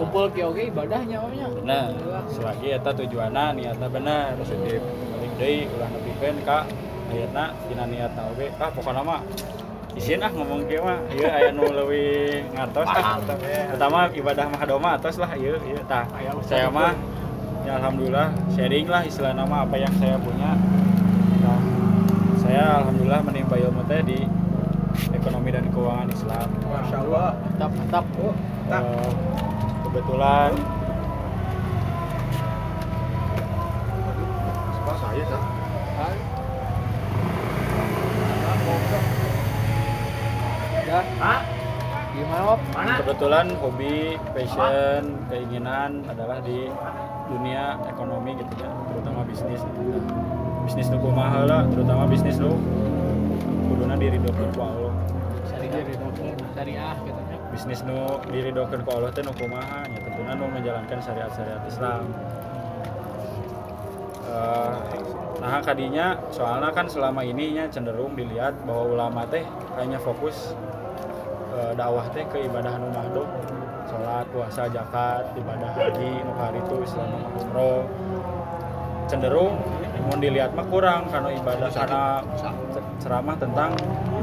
[0.02, 1.46] Kumpul ki oge ibadahnya omnya.
[1.62, 1.94] Nah,
[2.34, 4.82] selagi eta tujuanna niatna bener positif.
[5.14, 6.66] Balik deui ulah nepikeun ka
[7.14, 9.22] ayeuna dina niatna oge ah pokona mah
[9.98, 11.02] isin ah ngomong kieu mah.
[11.10, 13.18] Ieu aya nu leuwih ngartos ah.
[13.74, 16.06] Pertama ibadah mah doma atos lah ieu ieu tah.
[16.46, 16.94] Saya mah
[17.66, 20.56] ya alhamdulillah sharing lah istilah nama apa yang saya punya.
[21.44, 21.60] Nah,
[22.40, 24.24] saya alhamdulillah menimba ilmu teh di
[25.12, 26.48] ekonomi dan keuangan Islam.
[26.64, 27.28] Masya Allah.
[27.42, 28.06] Mantap, mantap.
[28.68, 29.10] Eh,
[29.84, 30.52] kebetulan
[40.98, 41.36] Ya.
[42.18, 42.60] Gimana, Wap?
[42.74, 46.66] kebetulan hobi passion keinginan adalah di
[47.30, 49.62] dunia ekonomi gitu ya terutama bisnis
[50.66, 52.58] bisnis nu kumaha lah terutama bisnis nu
[53.70, 54.94] kuduna diri dokter ku Allah.
[56.58, 57.38] Syariah gitu ya.
[57.54, 59.86] bisnis nu diri dokter ku Allah teh nu kumaha?
[59.86, 62.02] Ya tentunya nu menjalankan syariat-syariat Islam.
[64.28, 64.74] Eh,
[65.40, 69.46] nah kadinya soalnya kan selama ini nya cenderung dilihat bahwa ulama teh
[69.78, 70.58] hanya fokus
[71.58, 73.28] eh, dakwah teh ke ibadah nu mahdoh
[73.90, 77.84] sholat puasa zakat ibadah haji nu itu Islam umroh
[79.08, 79.56] cenderung
[80.08, 82.02] mau dilihat mah kurang karena ibadah karena
[83.04, 83.72] ceramah tentang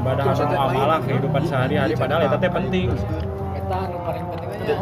[0.01, 1.93] ibadah anu amalah kehidupan sehari-hari.
[1.93, 2.87] Padahal itu teh penting.
[3.57, 4.75] Eta nu paling penting aja.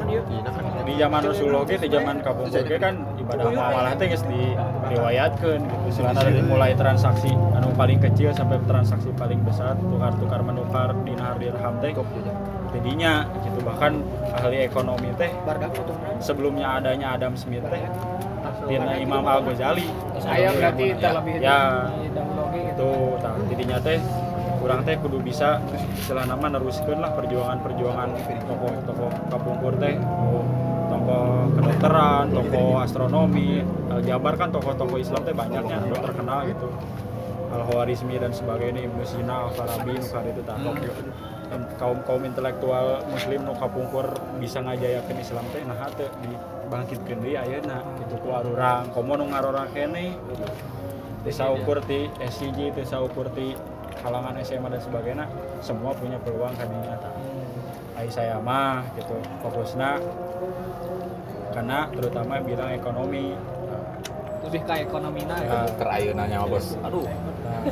[0.83, 5.87] di zaman Rasulullah ge di zaman kampung ge kan ibadah muamalah teh geus diriwayatkeun gitu.
[5.99, 11.73] Selana dari mulai transaksi anu paling kecil sampai transaksi paling besar tukar-tukar menukar dinar dirham
[11.79, 11.91] teh
[12.73, 13.59] jadinya gitu.
[13.61, 13.91] Bahkan
[14.33, 15.31] ahli ekonomi teh
[16.19, 17.83] sebelumnya adanya Adam Smith teh
[18.67, 19.87] dina Imam Al Ghazali
[20.19, 21.89] Saya berarti terlebih ya.
[21.99, 22.21] gitu.
[22.73, 23.33] itu tah.
[23.47, 23.99] Tidinya teh
[24.63, 25.59] kurang teh kudu bisa
[25.99, 28.09] istilah nama neruskeun lah perjuangan-perjuangan
[28.47, 29.95] tokoh-tokoh kapungkur teh.
[29.99, 30.39] Nu
[30.87, 33.65] tokoh kedokteran, tokoh astronomi,
[34.07, 36.67] Jabar kan tokoh-tokoh Islam teh banyaknya anu terkenal gitu.
[37.53, 40.57] Al Khawarizmi dan sebagainya Ibnu Sina, Al Farabi, nu itu dan
[41.79, 47.81] kaum kaum intelektual muslim nu kapungkur bisa ngajayakeun Islam teh nah teh dibangkitkeun deui ayeuna
[48.03, 48.89] gitu ku arurang.
[48.91, 50.17] Komo nu ngarora keneh
[51.23, 53.55] desa ukur ti SCG desa ukur ti
[54.03, 55.25] kalangan SMA dan sebagainya
[55.63, 57.11] semua punya peluang ini nyata
[57.93, 60.01] Ai saya mah gitu fokusnya
[61.53, 63.37] karena terutama bidang ekonomi
[64.43, 65.49] Lebih ke ekonomina ya.
[65.49, 66.75] Nah, Terayeunanya mah bos.
[66.83, 67.07] Aduh.
[67.07, 67.63] Nah,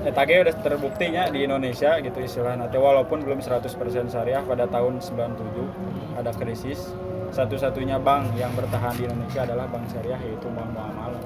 [0.00, 2.72] Eta ge udah terbuktinya di Indonesia gitu istilahnya.
[2.72, 3.68] Walaupun belum 100%
[4.08, 6.94] syariah pada tahun 97 ada krisis.
[7.30, 11.22] Satu-satunya bank yang bertahan di Indonesia adalah bank syariah yaitu Bank Muamalah.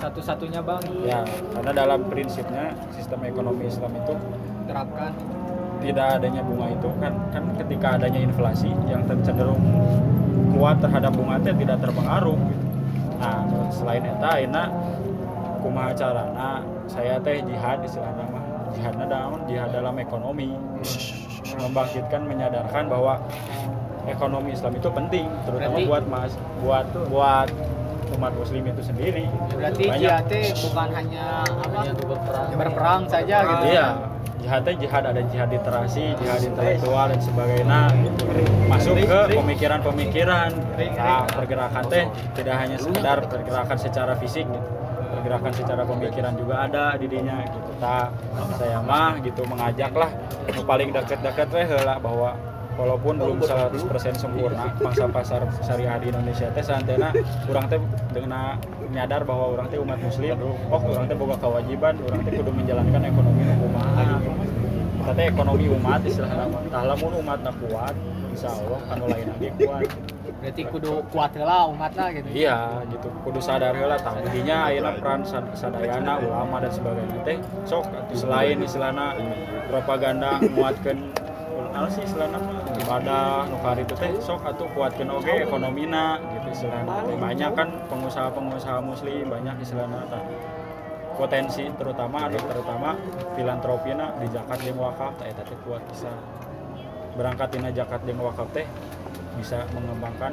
[0.00, 1.20] Satu-satunya bang Ya,
[1.52, 4.14] karena dalam prinsipnya sistem ekonomi Islam itu
[4.66, 5.12] terapkan.
[5.82, 9.58] tidak adanya bunga itu kan kan ketika adanya inflasi yang cenderung
[10.54, 12.61] kuat terhadap bunga teh tidak terpengaruh gitu.
[13.22, 14.66] Nah, selain eta ayeuna
[15.62, 16.58] kumaha carana
[16.90, 18.42] saya teh jihad istilah nama
[18.74, 20.50] jihadna dalam jihad dalam ekonomi.
[21.54, 23.22] Membangkitkan menyadarkan bahwa
[24.10, 27.48] ekonomi Islam itu penting terutama Berarti- buat mas buat buat
[28.22, 29.26] umat muslim itu sendiri
[29.58, 29.98] Berarti Banyak.
[30.30, 31.80] jihad bukan hanya apa?
[32.54, 33.64] Berperang saja gitu.
[33.74, 33.86] Iya,
[34.38, 37.90] jihadnya jihad ada jihad literasi, jihad intelektual dan sebagainya.
[38.70, 40.50] Masuk ke pemikiran-pemikiran.
[40.94, 42.06] Nah, pergerakan teh
[42.38, 44.68] tidak hanya sekedar pergerakan secara fisik gitu.
[45.18, 47.70] Pergerakan secara pemikiran juga ada di dinya gitu.
[47.82, 48.06] Nah,
[48.54, 50.14] saya mah gitu mengajak lah
[50.54, 52.38] nu paling dekat-dekat weh heula bahwa
[52.76, 57.12] walaupun belum 100% sempurna pangsa pasar syariah di Indonesia teh santena
[57.44, 57.78] kurang teh
[58.12, 58.56] dengan
[58.92, 60.36] nyadar bahwa orang teh umat muslim.
[60.68, 64.04] Oh orang teh boga kewajiban orang teh kudu menjalankan ekonomi kumaha.
[65.02, 67.94] Kita teh ekonomi umat istilahna mah tah lamun umatna kuat
[68.32, 69.88] insya Allah anu lain lagi kuat.
[70.42, 72.26] Berarti kudu kuat heula umatna gitu.
[72.34, 73.06] iya gitu.
[73.22, 78.58] Kudu sadar heula tah jadinya ayeuna peran sad- sadayana ulama dan sebagainya teh sok selain
[78.58, 79.14] istilahna
[79.70, 80.68] propaganda apa
[81.92, 87.16] sih istilahna mah ibadah nu itu teh sok atuh kuatkeun oge ekonomina gitu istilahna teh
[87.20, 90.24] banyak kan pengusaha-pengusaha muslim banyak istilahna tah.
[91.12, 92.96] Potensi terutama anu terutama
[93.36, 96.12] filantropina di zakat jeung wakaf eta teh kuat bisa.
[97.16, 98.64] Berangkat tina zakat jeung wakaf teh
[99.36, 100.32] bisa mengembangkan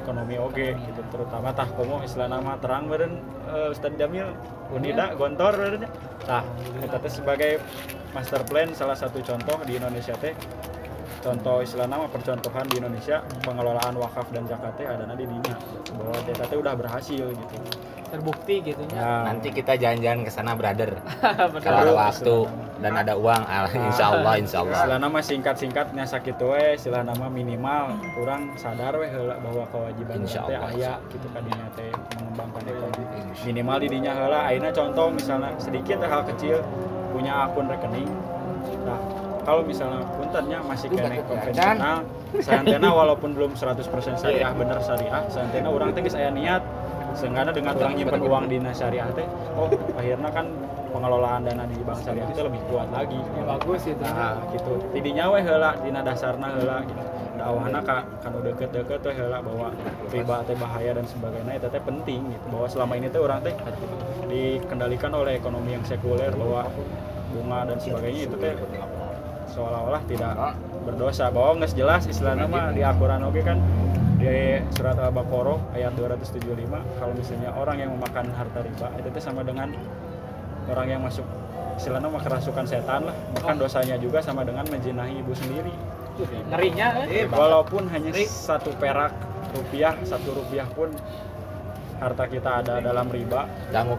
[0.00, 1.00] ekonomi oge gitu.
[1.12, 4.28] Terutama tah komo istilah nama terang beren eh, Ustaz Jamil
[4.74, 5.86] Unida Gontor beren
[6.26, 6.42] tah
[6.82, 7.62] kita sebagai
[8.10, 10.34] master plan salah satu contoh di Indonesia teh
[11.26, 15.54] contoh istilah nama percontohan di Indonesia pengelolaan wakaf dan zakat teh ada di dinya
[15.98, 17.56] bahwa teh udah berhasil gitu.
[18.06, 19.02] Terbukti gitu nya.
[19.02, 20.94] nah, Nanti kita jalan-jalan ke sana, brother.
[21.66, 22.36] Kalau ada waktu
[22.78, 24.78] dan ada uang, ah, insya Allah, insya Allah.
[24.78, 30.46] istilah nama singkat-singkatnya sakit we istilah nama minimal kurang sadar we heula bahwa kewajiban Insya
[30.46, 33.04] teh Allah, aya gitu kadinya teh mengembangkan ekonomi.
[33.42, 36.62] Minimal di dinya heula ayeuna contoh misalnya sedikit hal kecil
[37.10, 38.06] punya akun rekening.
[38.86, 42.02] Nah kalau misalnya puntennya masih kena konvensional
[42.42, 43.86] sayantena walaupun belum 100%
[44.18, 46.60] syariah bener syariah sayantena orang teh geus aya niat
[47.14, 50.46] sehingga dengan orang nyimpen uang di syariah teh oh akhirnya kan
[50.96, 53.20] pengelolaan dana di bank syariah itu lebih kuat lagi.
[53.20, 54.00] Ya, bagus itu.
[54.00, 54.72] Nah gitu.
[54.96, 57.02] Tidinya we heula dina dasarna heula gitu.
[57.36, 59.68] Dakwahna ka kanu deket-deket teh heula bahwa
[60.08, 62.46] riba teh bahaya dan sebagainya itu teh penting gitu.
[62.48, 63.52] Bahwa selama ini teh orang teh
[64.26, 66.64] dikendalikan oleh ekonomi yang sekuler bahwa
[67.36, 68.56] bunga dan sebagainya itu teh
[69.56, 70.32] seolah-olah tidak
[70.84, 71.32] berdosa.
[71.32, 73.56] Bahwa nggak jelas istilahnya mah di Al-Quran oke kan?
[74.20, 79.72] Di surat Al-Baqarah ayat 275 kalau misalnya orang yang memakan harta riba itu sama dengan
[80.68, 81.24] orang yang masuk
[81.76, 83.16] istilahnya mah kerasukan setan lah.
[83.36, 85.72] Bahkan dosanya juga sama dengan menjinahi ibu sendiri.
[86.48, 87.28] Ngerinya eh.
[87.28, 89.12] walaupun hanya satu perak
[89.52, 90.88] rupiah satu rupiah pun
[92.00, 93.44] harta kita ada dalam riba.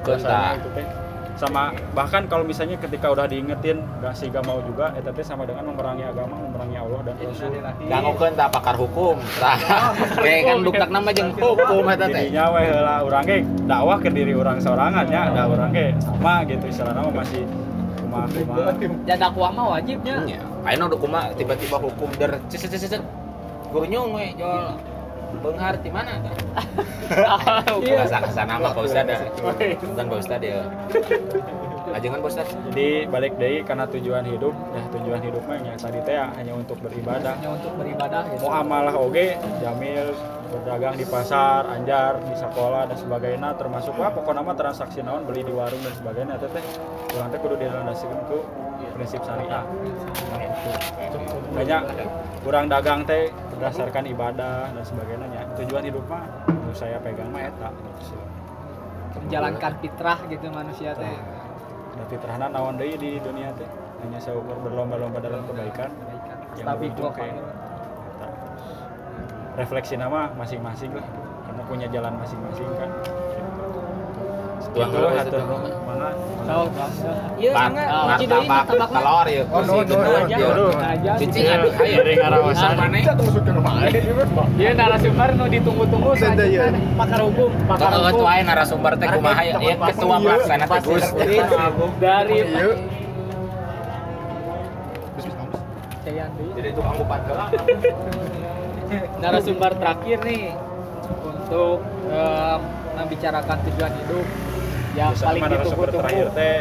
[0.01, 0.57] Dosanya tah.
[0.57, 1.06] itu teh
[1.37, 5.45] sama bahkan kalau misalnya ketika udah diingetin gak sih gak mau juga itu teh sama
[5.45, 7.53] dengan memerangi agama memerangi Allah dan Rasul.
[7.85, 9.15] Dangukeun tah pakar hukum.
[9.37, 9.57] Tah.
[10.25, 12.33] Kayak kan dukdak nama jeung hukum eta teh.
[12.33, 13.37] jadinya weh lah orang ge
[13.69, 15.93] dakwah ke diri orang sorangan ya ada orang ge.
[16.01, 17.43] Sama gitu istilahnya mah masih
[18.01, 18.71] kumaha kumaha
[19.05, 20.15] ya dakwah mah wajibnya.
[20.25, 23.01] Ya, ayeuna udah kumaha tiba-tiba hukum der ceset ceset
[23.69, 24.73] guru nyung we jual
[25.43, 26.35] Benghar di mana tah?
[27.79, 28.03] Iya.
[28.03, 29.07] Asa ke sana mah Pak Ustad.
[29.95, 30.59] Dan Pak Ustad ya.
[31.95, 32.47] Ajengan Pak Ustad.
[32.67, 36.53] jadi balik deui karena tujuan hidup ya tujuan hidup mah yang tadi teh ya, hanya
[36.53, 40.13] untuk beribadah hanya untuk beribadah gitu mau amalah oge jamil
[40.51, 45.41] berdagang di pasar anjar di sekolah dan sebagainya termasuk lah pokoknya mah transaksi naon beli
[45.41, 46.63] di warung dan sebagainya teh teh
[47.17, 48.39] urang teh kudu dilandasikeun ku
[48.93, 49.63] prinsip syariah
[51.55, 51.81] banyak
[52.45, 55.41] kurang dagang teh berdasarkan ibadah dan sebagainya nya.
[55.57, 56.29] tujuan hidup mah
[56.77, 58.15] saya pegang mah eta gitu.
[59.25, 61.17] menjalankan fitrah gitu manusia teh.
[61.97, 63.65] Dan fitrahna naon deui di dunia teh?
[64.05, 65.89] Hanya seukur berlomba-lomba dalam kebaikan
[66.53, 67.25] yang tapi berujung ke
[69.57, 71.07] refleksi nama masing-masing lah.
[71.49, 72.91] Karena punya jalan masing-masing kan
[74.73, 75.39] Tuang itu
[77.37, 77.51] Iya,
[78.47, 79.43] martabak, telur ya.
[79.51, 80.65] Oh, no, no, no.
[80.79, 81.13] Aja.
[81.19, 82.75] Dari ngarawasan?
[84.55, 86.11] Iya narasumber nu ditunggu-tunggu.
[86.95, 88.11] Pakar hukum pakar Kalau hukum.
[88.15, 89.53] ketua ae narasumber teh kumaha ya?
[89.59, 89.75] Ya?
[89.75, 91.05] ketua pelaksana teh Gus.
[91.99, 92.37] dari.
[96.07, 97.45] Jadi tukang heula.
[99.21, 100.55] narasumber terakhir nih
[101.27, 102.59] untuk em,
[102.95, 104.25] membicarakan tujuan hidup
[104.97, 106.25] yang Biasa paling ditunggu-tunggu.
[106.33, 106.59] teh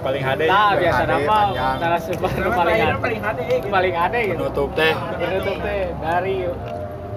[0.00, 1.38] paling hade Nah, biasa nama
[1.76, 2.96] narasumber paling ade.
[3.00, 3.66] paling hade gitu.
[3.68, 4.34] Paling ade gitu.
[4.36, 6.36] penutup teh Penutup teh dari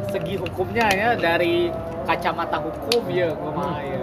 [0.08, 1.54] segi hukumnya ya dari
[2.04, 4.00] kacamata hukum ya kumaha ya.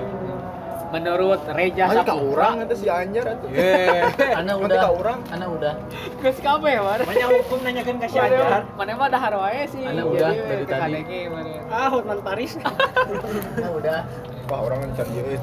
[0.91, 3.47] Menurut Reja ka Saputra, urang eta si Anjar atuh.
[4.43, 5.21] Anak Nanti udah, ka urang.
[5.31, 5.75] anak udah.
[6.19, 7.07] geus kabeh mana?
[7.07, 8.61] Banyak hukum nanyakan ke si Mana Anjar.
[8.75, 9.87] mana mah dahar wae sih.
[9.87, 11.01] Ana udah, dari tadi.
[11.71, 12.59] Ah, Hotman Paris.
[13.55, 13.99] Anak udah.
[14.51, 15.39] Wah, orang cari ieu.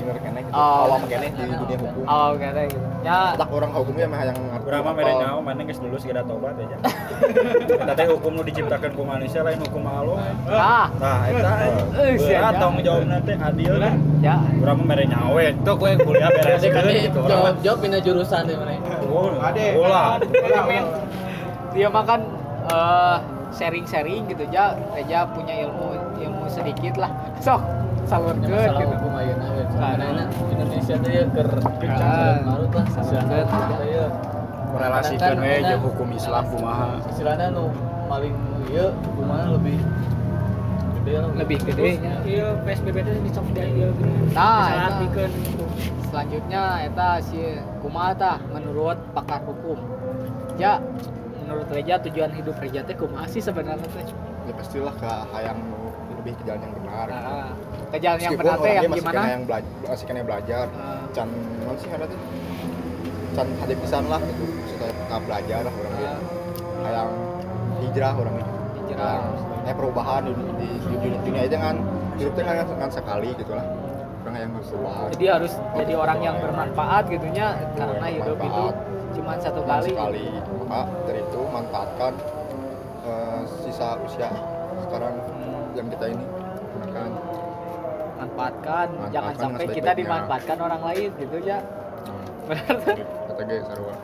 [0.00, 0.52] Bener kene gitu.
[0.56, 0.88] Oh.
[0.88, 2.02] Awam kene di dunia hukum.
[2.04, 2.80] Oh, kata gitu.
[3.00, 6.76] Ya, Tak orang hukumnya mah yang Urang mah mere nyaho geus lulus geus tobat aja.
[7.80, 10.16] Eta teh hukum nu diciptakan ku manusia lain hukum Allah.
[10.48, 11.52] ah, Nah, eta
[11.96, 12.60] Eh, sia, berat ya.
[12.60, 13.94] tanggung jawabna teh adil kan.
[14.20, 14.36] ya.
[14.58, 15.46] Urang mah mere nyaho we.
[15.60, 17.20] Tuh kowe kuliah beres Kan gitu.
[17.24, 18.76] jawab jawab pindah jurusan deh mana.
[19.42, 19.66] Ade.
[19.76, 20.16] Ulah.
[21.70, 22.20] Dia mah kan
[22.66, 23.16] eh,
[23.50, 24.76] sharing-sharing gitu ya.
[24.92, 25.86] Reja punya ilmu
[26.18, 27.10] ilmu sedikit lah.
[27.40, 27.60] Sok
[28.10, 29.06] salurkeun masalah gitu.
[29.78, 30.08] Karena
[30.50, 31.48] Indonesia teh ya keur
[31.90, 32.34] Ah.
[32.42, 34.06] marut lah kita ya.
[34.70, 36.88] Merelasikan we jeung hukum Islam kumaha.
[37.10, 37.70] Istilahnya nu
[38.06, 38.34] paling
[38.70, 39.78] ieu hukumannya lebih
[41.00, 41.12] gede.
[41.38, 42.14] Lebih gede nya.
[42.22, 43.82] Iya, PSBB itu dicok gini.
[44.30, 44.98] Nah, Salah eta.
[45.06, 45.30] bikin
[46.10, 47.38] Selanjutnya eta si
[47.82, 49.78] kumaha tah menurut pakar hukum.
[50.58, 50.82] Ya,
[51.46, 54.06] menurut Reja tujuan hidup Reja teh kumaha sih sebenarnya teh?
[54.46, 56.89] Ya pastilah ke hayang nu lebih ke jalan yang benar.
[56.90, 57.30] Gitu.
[57.30, 57.48] Nah,
[57.90, 59.14] ke jalan yang Meskipun benar teh yang masih gimana?
[59.18, 60.64] kena yang belajar, masih kena belajar.
[60.72, 61.02] Ah.
[61.10, 61.28] Can
[61.64, 62.20] non sih ada tuh.
[63.30, 64.44] Can hade pisan lah gitu.
[64.46, 66.20] Maksudnya ka belajar lah orang Ah.
[66.80, 67.10] hayang
[67.80, 68.52] hijrah orang itu.
[68.80, 69.18] Hijrah.
[69.60, 71.76] Eh perubahan di, di, di dunia, dunia itu kan
[72.16, 73.66] hidup teh kan kan sekali gitu lah.
[74.20, 75.08] Orang yang berubah.
[75.16, 78.64] Jadi harus jadi orang yang bermanfaat gitunya karena hidup itu
[79.16, 79.90] cuma satu kali.
[79.90, 80.24] sekali.
[80.60, 82.12] Maka dari itu manfaatkan
[83.02, 84.30] eh, sisa usia
[84.86, 85.14] sekarang
[85.74, 86.24] yang kita ini.
[88.20, 91.58] Manfaatkan, Manfaatkan jangan sampai kita dimanfaatkan orang lain gitu ya.
[92.50, 92.94] Benar tuh.
[93.00, 93.94] Kata gue sarua.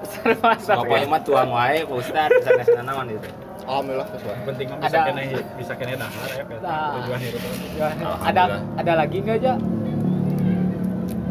[0.64, 3.28] Bapak mah tuang wae Pak Ustad sana-sana naon itu.
[3.66, 4.36] Alhamdulillah sesuai.
[4.46, 5.20] Penting mah bisa kena
[5.58, 6.58] bisa kena dahar ya kan.
[6.62, 6.92] Nah.
[7.02, 7.42] Tujuan hidup.
[7.76, 7.86] Ya,
[8.22, 8.42] ada
[8.78, 9.52] ada lagi nggak aja?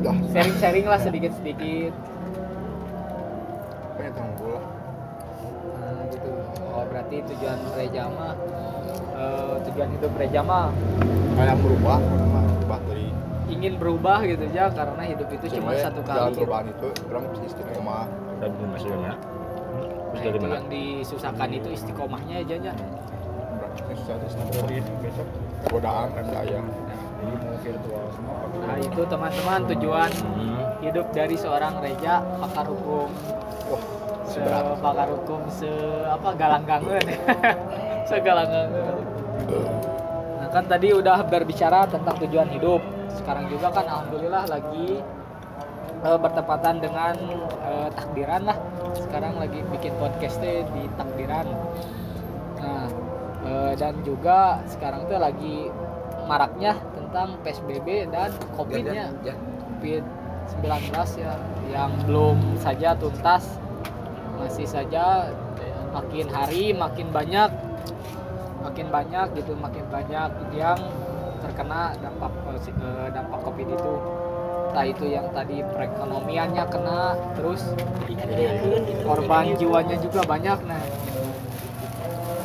[0.03, 0.15] Udah.
[0.36, 1.93] Sharing-sharing lah sedikit-sedikit.
[3.95, 4.59] Apa ya terunggul
[5.79, 6.31] Nah, gitu.
[6.75, 8.36] Oh, berarti tujuan Reja mah
[9.15, 10.75] eh, tujuan hidup Reja mah
[11.39, 11.99] kayak berubah
[12.66, 13.05] berubah dari
[13.45, 16.26] ingin berubah gitu ya karena hidup itu cuma satu jalan kali.
[16.26, 16.38] gitu.
[16.41, 18.05] perubahan itu orang bisa istiqomah
[18.41, 19.18] dan masih dari mana
[20.16, 22.55] Nah, dari itu mana yang disusahkan itu istiqomahnya aja
[23.93, 24.16] susah
[25.03, 25.28] besok
[25.68, 26.59] godaan kan saya
[28.09, 30.57] semua pakai Nah, itu teman-teman tujuan Hmm.
[30.80, 33.09] hidup dari seorang Reja pakar hukum.
[33.68, 33.84] wah
[34.26, 35.70] Se seberat pakar hukum se
[36.07, 37.05] apa galanggangeun.
[38.09, 38.84] Segalanggangeun.
[38.84, 38.84] Nah,
[40.56, 42.80] kan tadi udah berbicara tentang tujuan hidup.
[43.12, 45.03] Sekarang juga kan alhamdulillah lagi
[45.99, 47.16] eh, bertepatan dengan
[47.68, 48.56] eh, takbiran lah.
[48.95, 51.43] Sekarang lagi bikin podcastnya di takbiran.
[52.64, 52.88] Nah,
[53.43, 55.68] eh, dan juga sekarang tuh lagi
[56.24, 59.12] maraknya tentang PSBB dan COVID-nya.
[59.76, 60.88] COVID-19
[61.20, 61.36] ya
[61.68, 63.60] yang belum saja tuntas
[64.39, 65.36] masih saja
[65.91, 67.49] makin hari makin banyak
[68.76, 70.76] makin banyak gitu makin banyak yang
[71.39, 73.93] terkena dampak eh, dampak covid itu.
[74.67, 77.71] Entah itu yang tadi perekonomiannya kena terus
[79.07, 80.84] korban jiwanya juga banyak nah.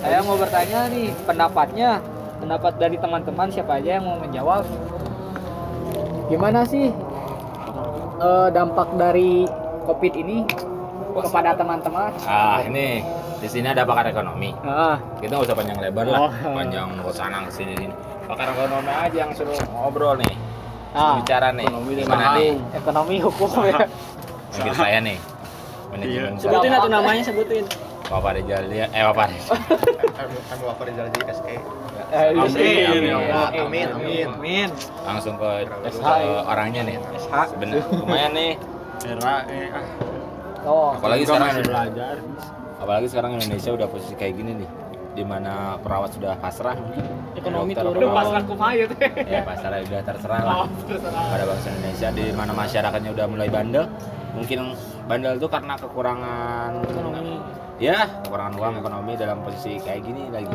[0.06, 1.98] Saya mau bertanya nih pendapatnya
[2.38, 4.62] pendapat dari teman-teman siapa aja yang mau menjawab?
[6.30, 6.94] Gimana sih
[8.22, 9.50] eh, dampak dari
[9.82, 10.46] covid ini
[11.14, 12.10] kepada teman-teman.
[12.24, 13.02] Ah ini
[13.40, 14.54] di sini ada pakar ekonomi.
[14.62, 14.96] Ah.
[15.18, 16.20] Kita nggak usah panjang lebar lah.
[16.28, 16.30] Oh.
[16.54, 17.94] panjang ke sana ke sini sini.
[18.28, 20.34] Pakar ekonomi aja yang suruh ngobrol nih.
[20.90, 21.66] Ah, bicara nih.
[21.66, 22.52] Ekonomi gimana nih?
[22.74, 23.78] ekonomi hukum ya.
[24.54, 25.18] Mungkin saya nih.
[25.90, 27.64] Manajemen Sebutin atuh namanya sebutin.
[28.10, 29.58] Bapak Rizal ya eh Bapak Rizal.
[30.50, 31.56] kan bapak Rizal jadi SE
[32.10, 33.54] Eh, Amin, iya.
[33.62, 34.26] amin, amin.
[34.34, 34.68] Amin.
[35.06, 36.02] Langsung ke, ke
[36.42, 36.98] orangnya nih.
[37.54, 38.52] Sebenarnya lumayan nih.
[39.06, 39.86] Era eh ah
[40.66, 40.96] oh.
[40.96, 42.14] Apalagi sekarang belajar.
[42.80, 44.70] Apalagi sekarang Indonesia udah posisi kayak gini nih
[45.10, 46.78] di mana perawat sudah pasrah.
[47.34, 47.92] Ekonomi turun.
[47.98, 49.10] perawat, pasrah kumaha teh?
[49.26, 50.56] Ya pasrah udah terserah lah.
[51.06, 53.84] Pada bangsa Indonesia di mana masyarakatnya udah mulai bandel.
[54.32, 54.60] Mungkin
[55.10, 57.34] bandel itu karena kekurangan Ekonomi.
[57.82, 60.54] ya kekurangan uang ekonomi dalam posisi kayak gini lagi.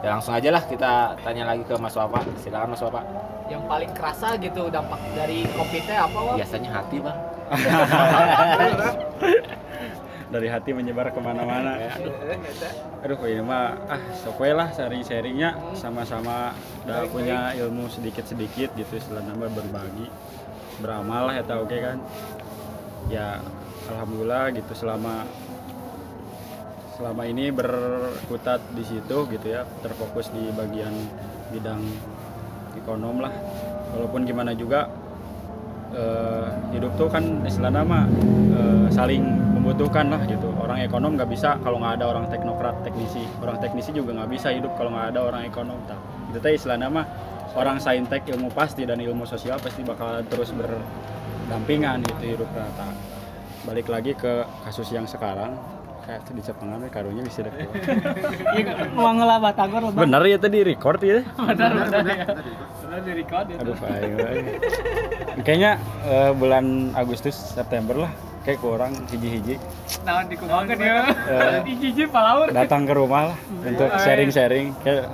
[0.00, 3.04] Ya langsung aja lah kita tanya lagi ke Mas Wapak silakan Mas Wapak
[3.52, 7.18] yang paling kerasa gitu dampak dari covid apa wah biasanya hati bang
[10.30, 11.74] dari hati menyebar ke mana-mana.
[13.02, 15.74] Aduh ini mah ah sok we lah sharing-sharingnya.
[15.74, 16.54] Sama-sama
[16.86, 20.06] udah punya ilmu sedikit-sedikit gitu setelah nambah berbagi.
[20.78, 21.98] Beramal lah ya tau oke kan?
[23.10, 23.42] Ya
[23.90, 25.26] alhamdulillah gitu selama
[26.94, 29.66] selama ini berkutat di situ gitu ya.
[29.82, 30.94] Terfokus di bagian
[31.50, 31.82] bidang
[32.78, 33.34] ekonom lah.
[33.98, 34.86] Walaupun gimana juga
[35.94, 38.06] eh, hidup tuh kan istilah nama
[38.54, 39.22] eh, saling
[39.58, 40.48] membutuhkan lah gitu.
[40.60, 43.22] Orang ekonom nggak bisa kalau nggak ada orang teknokrat teknisi.
[43.42, 45.98] Orang teknisi juga nggak bisa hidup kalau nggak ada orang ekonom tak
[46.30, 47.02] itu teh istilah nama
[47.58, 52.94] orang saintek ilmu pasti dan ilmu sosial pasti bakal terus berdampingan gitu hidup rata
[53.66, 55.58] balik lagi ke kasus yang sekarang
[56.00, 57.52] kayak di Jepang karunya bisa deh
[58.98, 59.92] Uang lah batagor loh.
[59.92, 61.20] bener ya tadi record ya
[62.80, 63.60] Benar di record itu.
[63.60, 64.46] Aduh, aing, aing.
[65.46, 65.72] Kayaknya
[66.04, 69.60] eh, bulan Agustus September lah kayak kurang hiji-hiji
[70.02, 71.06] Nah, dikumpulkan ya.
[71.06, 71.58] Eh.
[71.62, 72.50] Di jiji palaur.
[72.50, 75.06] datang ke rumah lah untuk sharing-sharing kayak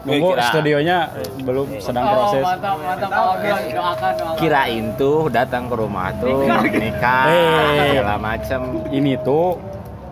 [0.00, 1.12] nunggu studionya
[1.44, 3.10] belum sedang proses Oh, mantap, mantap.
[3.10, 4.36] Oh, doakan, doakan, doakan.
[4.40, 7.76] kirain tuh datang ke rumah tuh nikah Eh.
[7.92, 9.60] segala macem ini tuh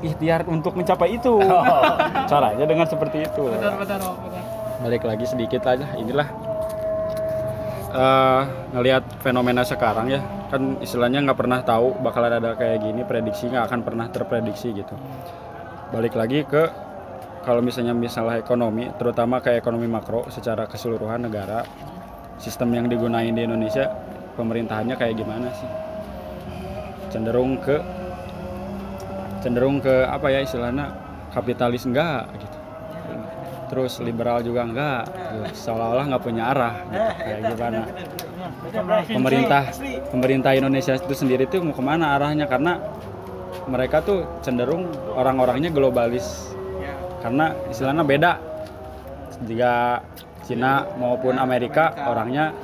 [0.02, 1.38] ikhtiar untuk mencapai itu.
[2.30, 3.44] Caranya dengan seperti itu.
[3.50, 4.42] Benar, benar, oh, benar.
[4.78, 6.28] balik lagi sedikit aja inilah
[7.88, 8.42] eh
[8.76, 10.20] ngelihat fenomena sekarang ya.
[10.48, 14.94] Kan istilahnya nggak pernah tahu bakalan ada kayak gini prediksi nggak akan pernah terprediksi gitu.
[15.90, 16.68] Balik lagi ke
[17.42, 21.64] kalau misalnya misalnya ekonomi terutama ke ekonomi makro secara keseluruhan negara
[22.38, 23.88] sistem yang digunain di Indonesia
[24.38, 25.70] pemerintahannya kayak gimana sih?
[27.08, 27.97] Cenderung ke
[29.42, 30.90] cenderung ke apa ya istilahnya
[31.32, 32.56] kapitalis enggak gitu.
[33.68, 35.68] Terus liberal juga enggak gitu.
[35.68, 37.08] seolah-olah nggak punya arah gitu.
[37.20, 37.82] kayak gimana?
[39.04, 39.62] pemerintah
[40.08, 42.48] pemerintah Indonesia itu sendiri tuh mau ke mana arahnya?
[42.48, 42.80] Karena
[43.68, 46.54] mereka tuh cenderung orang-orangnya globalis.
[47.20, 48.32] Karena istilahnya beda.
[49.44, 50.02] Jika
[50.48, 52.56] Cina maupun Amerika orangnya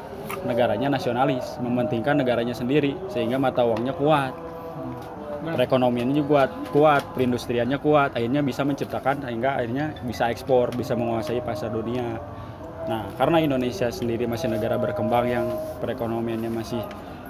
[0.49, 4.33] negaranya nasionalis mementingkan negaranya sendiri sehingga mata uangnya kuat
[5.53, 11.68] perekonomiannya juga kuat, perindustriannya kuat, akhirnya bisa menciptakan sehingga akhirnya bisa ekspor, bisa menguasai pasar
[11.68, 12.16] dunia.
[12.84, 15.47] Nah, karena Indonesia sendiri masih negara berkembang yang
[15.80, 16.80] perekonomiannya masih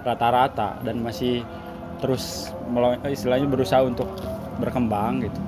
[0.03, 1.47] rata-rata dan masih
[2.03, 2.51] terus
[3.07, 4.11] istilahnya berusaha untuk
[4.59, 5.41] berkembang gitu.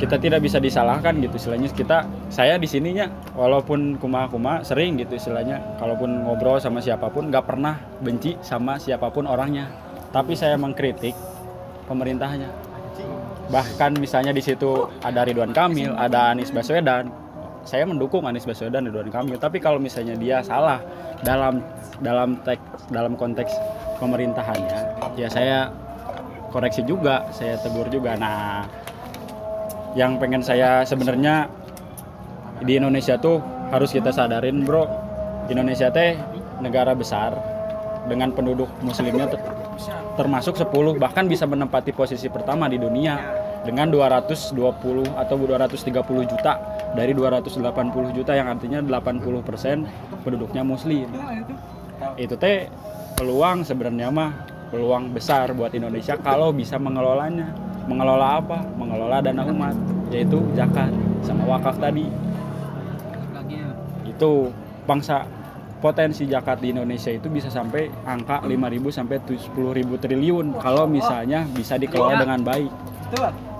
[0.00, 5.60] Kita tidak bisa disalahkan gitu istilahnya kita saya di sininya walaupun kuma-kuma sering gitu istilahnya.
[5.76, 9.68] Kalaupun ngobrol sama siapa pun nggak pernah benci sama siapa pun orangnya
[10.10, 11.14] tapi saya mengkritik
[11.86, 12.50] pemerintahnya.
[13.50, 17.10] Bahkan misalnya di situ ada Ridwan Kamil ada Anies Baswedan.
[17.66, 19.38] Saya mendukung Anies Baswedan dan Ridwan Kamil.
[19.38, 20.78] Tapi kalau misalnya dia salah
[21.26, 21.62] dalam
[21.98, 23.52] dalam teks dalam konteks
[24.00, 25.68] pemerintahannya ya saya
[26.48, 28.16] koreksi juga saya tegur juga.
[28.16, 28.64] Nah
[29.98, 31.50] yang pengen saya sebenarnya
[32.62, 34.86] di Indonesia tuh harus kita sadarin bro.
[35.50, 36.14] Indonesia teh
[36.62, 37.34] negara besar
[38.06, 39.26] dengan penduduk muslimnya
[40.20, 43.16] termasuk 10 bahkan bisa menempati posisi pertama di dunia
[43.64, 44.52] dengan 220
[45.16, 46.60] atau 230 juta.
[46.92, 47.64] Dari 280
[48.12, 51.08] juta yang artinya 80% penduduknya muslim.
[52.20, 52.68] Itu teh
[53.16, 54.30] peluang sebenarnya mah
[54.68, 57.48] peluang besar buat Indonesia kalau bisa mengelolanya.
[57.88, 58.60] Mengelola apa?
[58.76, 59.72] Mengelola dana umat
[60.12, 60.92] yaitu zakat
[61.24, 62.04] sama wakaf tadi.
[64.04, 64.52] Itu
[64.84, 65.24] bangsa
[65.80, 68.52] potensi zakat di Indonesia itu bisa sampai angka 5.000
[68.92, 72.70] sampai 10.000 triliun kalau misalnya bisa dikelola dengan baik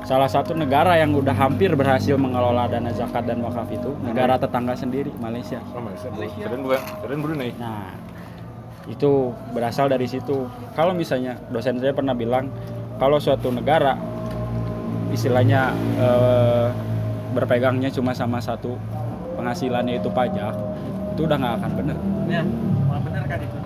[0.04, 4.72] salah satu negara yang udah hampir berhasil mengelola dana zakat dan wakaf itu negara tetangga
[4.76, 6.08] sendiri Malaysia Oh, Malaysia.
[6.44, 6.80] Keren bukan?
[7.04, 7.50] Keren Brunei.
[7.60, 7.92] Nah,
[8.88, 10.48] itu berasal dari situ.
[10.72, 12.48] Kalau misalnya dosen saya pernah bilang,
[12.96, 13.94] kalau suatu negara
[15.10, 16.68] istilahnya eh,
[17.36, 18.74] berpegangnya cuma sama satu
[19.36, 20.54] penghasilannya itu pajak,
[21.20, 21.96] itu udah nggak akan bener.
[22.32, 22.42] Ya,
[22.88, 23.56] benar kan itu.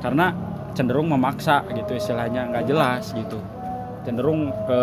[0.00, 0.26] Karena
[0.72, 3.36] cenderung memaksa gitu istilahnya nggak jelas gitu.
[4.08, 4.80] Cenderung ke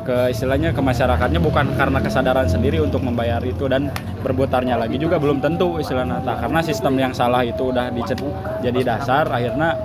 [0.00, 5.20] ke istilahnya ke masyarakatnya bukan karena kesadaran sendiri untuk membayar itu dan berputarnya lagi juga
[5.20, 8.16] belum tentu istilahnya Nah, karena sistem yang salah itu udah dicet
[8.64, 9.76] jadi dasar akhirnya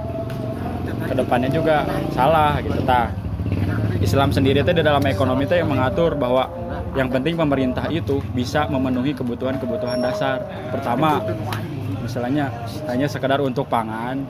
[1.03, 1.83] ke depannya juga
[2.15, 3.11] salah gitu Tah,
[3.99, 6.47] Islam sendiri itu di dalam ekonomi itu yang mengatur bahwa
[6.95, 10.39] yang penting pemerintah itu bisa memenuhi kebutuhan-kebutuhan dasar.
[10.71, 11.19] Pertama
[12.01, 12.49] misalnya
[12.87, 14.23] hanya sekedar untuk pangan.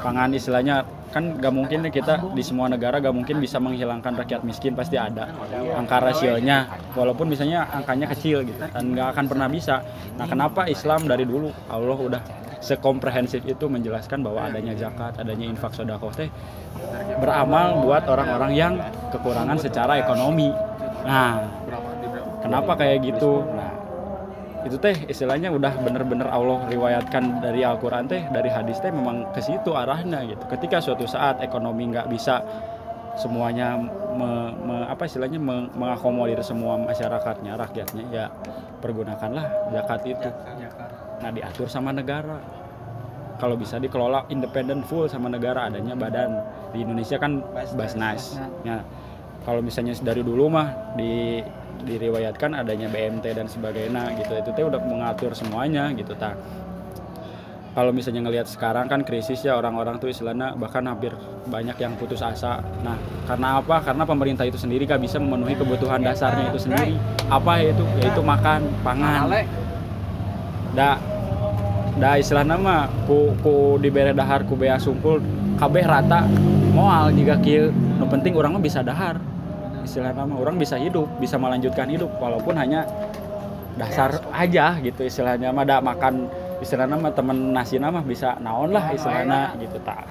[0.00, 4.78] Pangan istilahnya kan gak mungkin kita di semua negara gak mungkin bisa menghilangkan rakyat miskin
[4.78, 5.34] pasti ada.
[5.74, 9.82] Angka rasionya walaupun misalnya angkanya kecil gitu dan gak akan pernah bisa.
[10.14, 12.22] Nah kenapa Islam dari dulu Allah udah
[12.60, 16.28] sekomprehensif itu menjelaskan bahwa adanya zakat adanya infak sodakoh teh
[17.16, 18.72] beramal buat orang-orang yang
[19.10, 20.52] kekurangan secara ekonomi.
[21.00, 21.59] Nah
[22.40, 23.44] kenapa kayak gitu?
[23.44, 23.72] Nah
[24.60, 29.40] itu teh istilahnya udah bener-bener Allah riwayatkan dari Al-Quran teh dari hadis teh memang ke
[29.40, 30.44] situ arahnya gitu.
[30.48, 32.44] Ketika suatu saat ekonomi nggak bisa
[33.16, 33.76] semuanya
[34.14, 38.26] me- me- apa istilahnya me- mengakomodir semua masyarakatnya rakyatnya ya
[38.80, 40.28] pergunakanlah zakat itu.
[41.20, 42.36] Nah diatur sama negara.
[43.40, 46.36] Kalau bisa dikelola independen full sama negara adanya badan.
[46.76, 47.40] Di Indonesia kan
[47.72, 48.36] Basnas.
[48.62, 48.84] ya
[49.44, 51.40] kalau misalnya dari dulu mah di
[51.80, 54.32] diriwayatkan adanya BMT dan sebagainya gitu.
[54.36, 56.36] Itu teh udah mengatur semuanya gitu tak
[57.70, 61.14] kalau misalnya ngelihat sekarang kan krisis ya orang-orang tuh istilahnya bahkan hampir
[61.46, 62.58] banyak yang putus asa.
[62.82, 62.98] Nah
[63.30, 63.78] karena apa?
[63.86, 66.98] Karena pemerintah itu sendiri gak bisa memenuhi kebutuhan dasarnya itu sendiri.
[67.30, 67.86] Apa itu?
[68.02, 69.30] Yaitu makan pangan.
[70.74, 70.98] Da
[71.94, 75.22] da istilahnya mah ku ku dibere dahar ku bea sungkul
[75.62, 76.26] kabeh rata.
[76.74, 77.70] Moal jika kieu.
[77.70, 79.29] Nu penting orang mah bisa dahar
[79.84, 82.84] istilahnya mah orang bisa hidup bisa melanjutkan hidup walaupun hanya
[83.78, 86.28] dasar aja gitu istilahnya mah da makan
[86.60, 90.04] istilahnya mah temen nasi mah bisa naon lah istilahnya gitu tak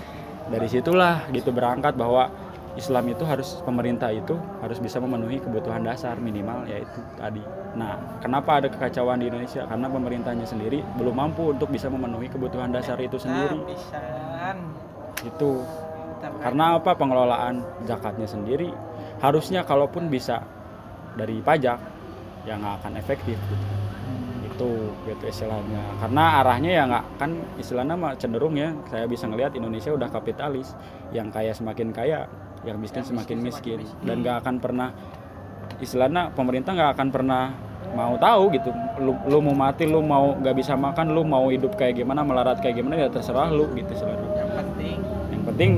[0.50, 2.34] dari situlah gitu berangkat bahwa
[2.78, 7.44] Islam itu harus pemerintah itu harus bisa memenuhi kebutuhan dasar minimal yaitu tadi.
[7.76, 9.68] Nah, kenapa ada kekacauan di Indonesia?
[9.68, 13.60] Karena pemerintahnya sendiri belum mampu untuk bisa memenuhi kebutuhan dasar itu sendiri.
[15.28, 15.68] Itu
[16.40, 18.72] karena apa pengelolaan zakatnya sendiri
[19.20, 20.44] harusnya kalaupun bisa
[21.20, 21.80] dari pajak
[22.48, 23.66] ya nggak akan efektif gitu.
[24.50, 24.72] itu
[25.08, 25.80] gitu istilahnya.
[26.04, 30.76] Karena arahnya ya nggak kan istilahnya mah cenderung ya saya bisa ngelihat Indonesia udah kapitalis
[31.16, 32.28] yang kaya semakin kaya
[32.68, 33.84] yang miskin semakin miskin.
[34.04, 34.90] Dan nggak akan pernah
[35.80, 37.44] istilahnya pemerintah nggak akan pernah
[37.96, 38.72] mau tahu gitu.
[39.00, 42.60] Lu, lu mau mati lu mau nggak bisa makan lu mau hidup kayak gimana melarat
[42.60, 44.28] kayak gimana ya terserah lu gitu istilahnya.
[44.28, 44.98] Yang penting.
[45.32, 45.72] Yang penting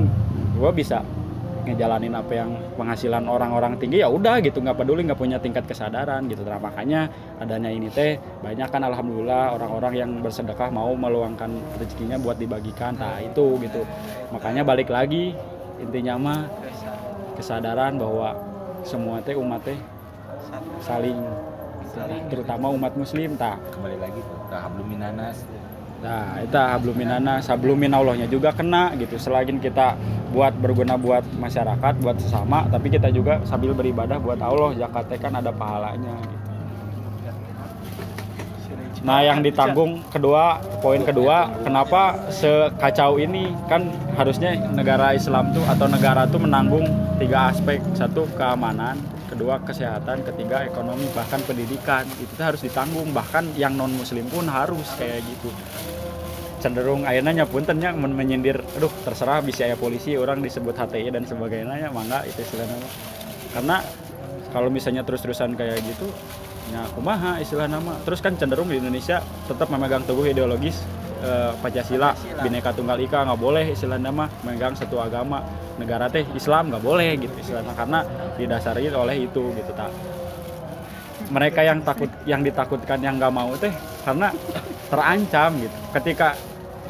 [0.58, 0.98] gue bisa
[1.62, 6.26] ngejalanin apa yang penghasilan orang-orang tinggi ya udah gitu nggak peduli nggak punya tingkat kesadaran
[6.26, 6.42] gitu.
[6.42, 7.06] Nah, makanya
[7.38, 12.98] adanya ini teh banyak kan alhamdulillah orang-orang yang bersedekah mau meluangkan rezekinya buat dibagikan.
[12.98, 13.86] Nah itu gitu.
[14.34, 15.38] Makanya balik lagi
[15.78, 16.40] intinya mah
[17.38, 18.34] kesadaran bahwa
[18.82, 19.78] semua teh umat teh
[20.82, 21.22] saling
[22.26, 23.62] terutama umat muslim tak.
[23.70, 25.46] Kembali lagi tahap luminanas
[26.02, 29.14] Nah, itu hablum minana, sablum minallahnya juga kena gitu.
[29.22, 29.94] Selain kita
[30.34, 34.74] buat berguna buat masyarakat, buat sesama, tapi kita juga sambil beribadah buat Allah.
[34.74, 36.42] Zakatnya kan ada pahalanya gitu.
[39.02, 45.90] Nah, yang ditanggung kedua, poin kedua, kenapa sekacau ini kan harusnya negara Islam tuh atau
[45.90, 46.86] negara tuh menanggung
[47.18, 48.94] tiga aspek, satu keamanan,
[49.32, 54.86] kedua kesehatan, ketiga ekonomi, bahkan pendidikan itu harus ditanggung, bahkan yang non Muslim pun harus
[55.00, 55.48] kayak gitu.
[56.60, 61.88] Cenderung akhirnya puntennya men- menyindir, aduh terserah bisa ya polisi orang disebut HTI dan sebagainya,
[61.90, 62.76] mangga itu istilahnya.
[63.56, 63.82] Karena
[64.52, 66.06] kalau misalnya terus-terusan kayak gitu
[66.70, 69.18] ya kumaha istilah nama terus kan cenderung di Indonesia
[69.50, 70.84] tetap memegang teguh ideologis
[71.22, 72.10] eh, Pancasila
[72.42, 75.42] Bhinneka Tunggal Ika nggak boleh istilah nama memegang satu agama.
[75.80, 78.04] Negara teh Islam nggak boleh gitu istilahnya karena
[78.36, 79.88] didasari oleh itu gitu tak
[81.32, 83.72] mereka yang takut yang ditakutkan yang nggak mau teh
[84.04, 84.28] karena
[84.92, 85.76] terancam gitu.
[85.96, 86.36] Ketika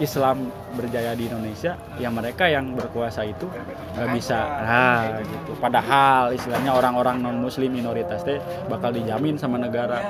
[0.03, 3.47] Islam berjaya di Indonesia ya mereka yang berkuasa itu
[3.95, 4.41] nggak bisa.
[4.66, 5.55] Nah gitu.
[5.62, 10.03] Padahal istilahnya orang-orang non muslim minoritas teh bakal dijamin sama negara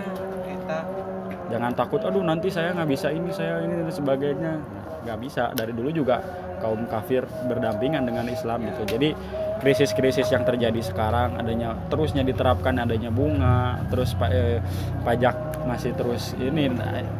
[1.52, 4.52] jangan takut aduh nanti saya nggak bisa ini saya ini dan sebagainya.
[5.04, 5.52] Nggak bisa.
[5.52, 6.24] Dari dulu juga
[6.64, 8.96] kaum kafir berdampingan dengan Islam gitu.
[8.96, 9.12] Jadi
[9.60, 14.58] krisis-krisis yang terjadi sekarang adanya terusnya diterapkan adanya bunga terus eh,
[15.06, 16.66] pajak masih terus ini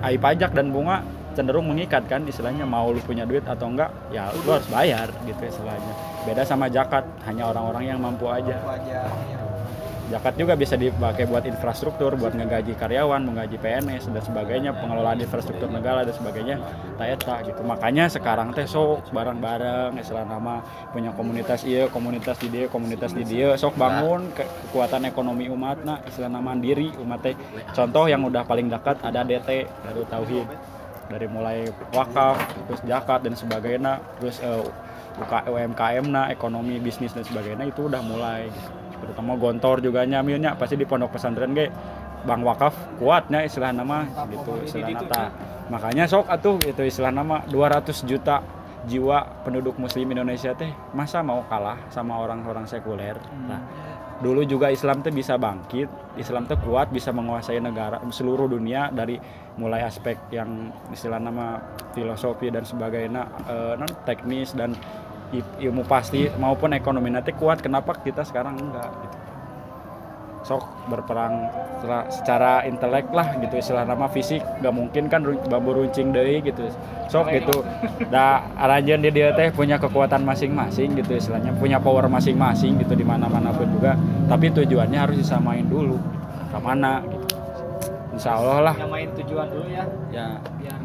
[0.03, 1.07] ai pajak dan bunga
[1.39, 5.43] cenderung mengikat kan istilahnya mau lu punya duit atau enggak ya lu harus bayar gitu
[5.45, 5.93] istilahnya.
[6.25, 8.59] Beda sama zakat hanya orang-orang yang mampu aja
[10.13, 15.73] zakat juga bisa dipakai buat infrastruktur buat ngegaji karyawan menggaji PNS dan sebagainya pengelolaan infrastruktur
[15.73, 16.61] negara dan sebagainya
[17.01, 17.65] tak eta gitu.
[17.65, 20.61] Makanya sekarang teh sok bareng-bareng istilah nama
[20.93, 25.81] punya komunitas iya komunitas di dia komunitas di dia sok bangun ke- kekuatan ekonomi umat
[25.81, 27.33] nah istilah nama mandiri umat teh.
[27.73, 30.45] Contoh yang udah paling dekat ada DT Darul Tauhid.
[31.09, 32.37] Dari mulai wakaf
[32.69, 34.65] terus zakat dan sebagainya terus eh,
[35.13, 38.82] UK UMKM nah ekonomi bisnis dan sebagainya itu udah mulai gitu.
[39.03, 41.67] Terutama gontor juga nyamilnya pasti di pondok pesantren ge
[42.23, 42.73] bang wakaf
[43.03, 45.25] kuatnya istilah nama gitu istilah nata.
[45.69, 47.43] Makanya sok atuh itu istilah nama.
[47.51, 48.39] 200 juta
[48.87, 53.19] jiwa penduduk muslim Indonesia teh masa mau kalah sama orang-orang sekuler?
[53.47, 53.61] Nah
[54.23, 59.19] dulu juga Islam tuh bisa bangkit Islam tuh kuat bisa menguasai negara seluruh dunia dari
[59.59, 61.59] mulai aspek yang istilah nama
[61.91, 64.79] filosofi dan sebagainya eh, non teknis dan
[65.41, 69.17] ilmu pasti maupun ekonomi nanti kuat kenapa kita sekarang enggak gitu.
[70.43, 71.47] sok berperang
[71.79, 73.55] secara, secara intelek lah gitu.
[73.63, 76.67] Istilah nama fisik nggak mungkin kan bambu runcing deui gitu.
[77.07, 77.63] Sok gitu.
[78.11, 81.15] Da aranjeun di dia teh punya kekuatan masing-masing gitu.
[81.15, 83.95] Istilahnya punya power masing-masing gitu di mana-mana pun juga.
[84.27, 85.97] Tapi tujuannya harus disamain dulu.
[86.51, 87.27] Ke mana gitu.
[88.19, 88.75] Insya Allah lah.
[89.23, 90.27] Tujuan dulu ya, ya.
[90.59, 90.82] Biar.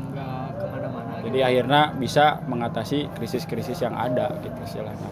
[1.28, 5.12] Jadi akhirnya bisa mengatasi krisis-krisis yang ada gitu istilahnya.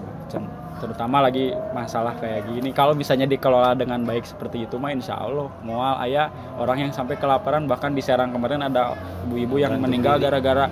[0.76, 2.76] Terutama lagi masalah kayak gini.
[2.76, 5.48] Kalau misalnya dikelola dengan baik seperti itu mah insya Allah.
[5.64, 8.96] Mual ayah orang yang sampai kelaparan bahkan di Serang kemarin ada
[9.28, 10.68] ibu-ibu yang meninggal gara-gara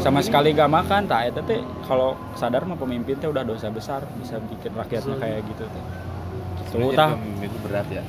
[0.00, 4.00] sama sekali gak makan tak itu teh kalau sadar mah pemimpin teh udah dosa besar
[4.16, 5.84] bisa bikin rakyatnya kayak gitu teh.
[6.72, 7.16] Tuh, tah.
[7.40, 8.00] itu berat ya.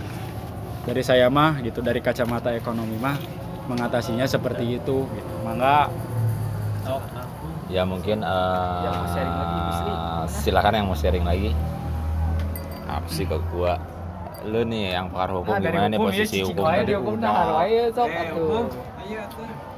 [0.87, 3.19] Dari saya mah gitu dari kacamata ekonomi mah
[3.67, 5.33] mengatasinya seperti itu gitu.
[5.43, 5.91] Mangga
[7.71, 9.93] ya mungkin eh, Yang mau sharing lagi, Bisri.
[10.43, 11.49] silakan yang mau sharing lagi.
[12.89, 13.79] Apa sih ke gua?
[14.41, 16.97] Lu nih yang pakar hukum gimana nih posisi hukum tadi?
[16.97, 17.61] hukum nah
[17.93, 18.65] sok atuh.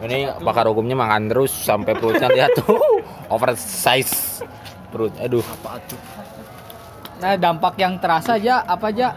[0.03, 2.79] ini pakar hukumnya makan terus sampai perutnya lihat tuh
[3.33, 4.39] oversize
[4.87, 5.43] perut aduh.
[7.23, 9.15] Nah, dampak yang terasa aja apa aja?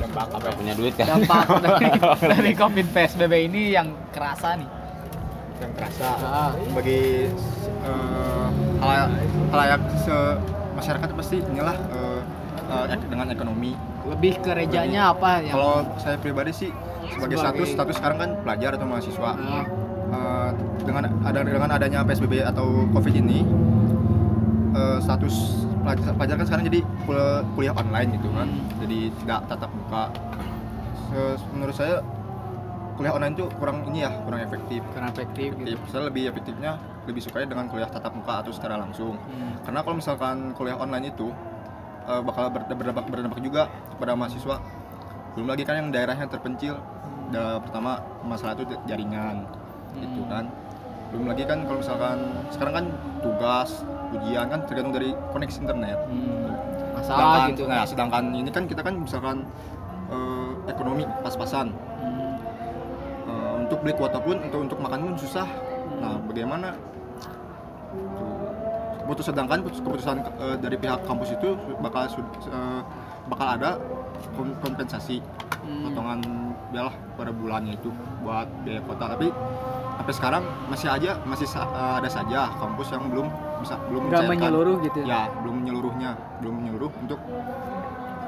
[0.00, 1.06] dampak apa punya duit kan?
[1.06, 1.88] Dampak dari,
[2.18, 4.79] dari Covid PSBB ini yang kerasa nih.
[5.60, 6.50] Yang kerasa Ah.
[6.72, 7.28] bagi
[7.80, 8.46] eh,
[8.78, 9.08] halayak,
[9.50, 10.16] halayak se
[10.72, 12.20] masyarakat pasti inilah eh,
[12.88, 13.72] ek- dengan ekonomi.
[14.02, 16.70] Lebih ke rejanya apa yang kalau saya pribadi sih
[17.10, 19.30] sebagai Sebagai- status status sekarang kan pelajar atau mahasiswa.
[19.34, 19.64] Ah.
[20.10, 20.50] Eh,
[20.82, 23.44] dengan ada dengan adanya psbb atau covid ini
[24.72, 25.34] eh, status
[25.80, 28.48] pelajar, pelajar kan sekarang jadi kul- kuliah online gitu kan.
[28.78, 30.04] Jadi tidak tatap muka.
[31.50, 31.98] Menurut saya
[33.00, 35.64] kuliah online itu kurang ini ya kurang efektif kurang efektif gitu.
[35.66, 36.72] efektif saya lebih efektifnya
[37.08, 39.56] lebih sukanya dengan kuliah tatap muka atau secara langsung Hmm.
[39.64, 41.32] karena kalau misalkan kuliah online itu
[42.02, 44.60] eh, bakal ber- berdampak, berdampak juga kepada mahasiswa
[45.32, 46.76] belum lagi kan yang daerahnya terpencil
[47.30, 49.46] Da- pertama masalah itu jaringan
[49.96, 50.44] gitu kan
[51.08, 52.18] belum lagi kan kalau misalkan
[52.50, 52.84] sekarang kan
[53.20, 53.70] tugas
[54.12, 56.52] ujian kan tergantung dari koneksi internet Hmm.
[56.92, 57.62] Masalah sedangkan, gitu.
[57.64, 59.36] nah, sedangkan ini kan kita kan misalkan
[60.10, 62.39] eh, ekonomi pas-pasan Hmm.
[63.60, 65.46] Untuk beli kuota pun untuk untuk makan pun susah.
[66.00, 66.72] Nah bagaimana?
[69.04, 72.80] Putus sedangkan putus- keputusan eh, dari pihak kampus itu bakal eh,
[73.26, 73.70] bakal ada
[74.34, 75.18] kom- kompensasi.
[75.60, 76.22] Potongan
[76.72, 77.90] biarlah pada bulannya itu
[78.22, 79.28] buat biaya kota tapi
[80.00, 83.26] sampai sekarang masih aja masih eh, ada saja kampus yang belum
[83.60, 84.30] bisa belum mencairkan.
[84.30, 85.26] menyeluruh gitu ya?
[85.42, 87.20] Belum menyeluruhnya belum menyeluruh untuk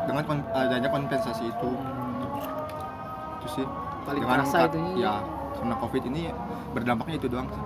[0.02, 1.70] dengan kon- adanya kompensasi itu.
[3.38, 3.66] Itu sih
[4.02, 5.14] paling dengan terasa itu ya
[5.62, 6.22] karena covid ini
[6.74, 7.64] berdampaknya itu doang sih.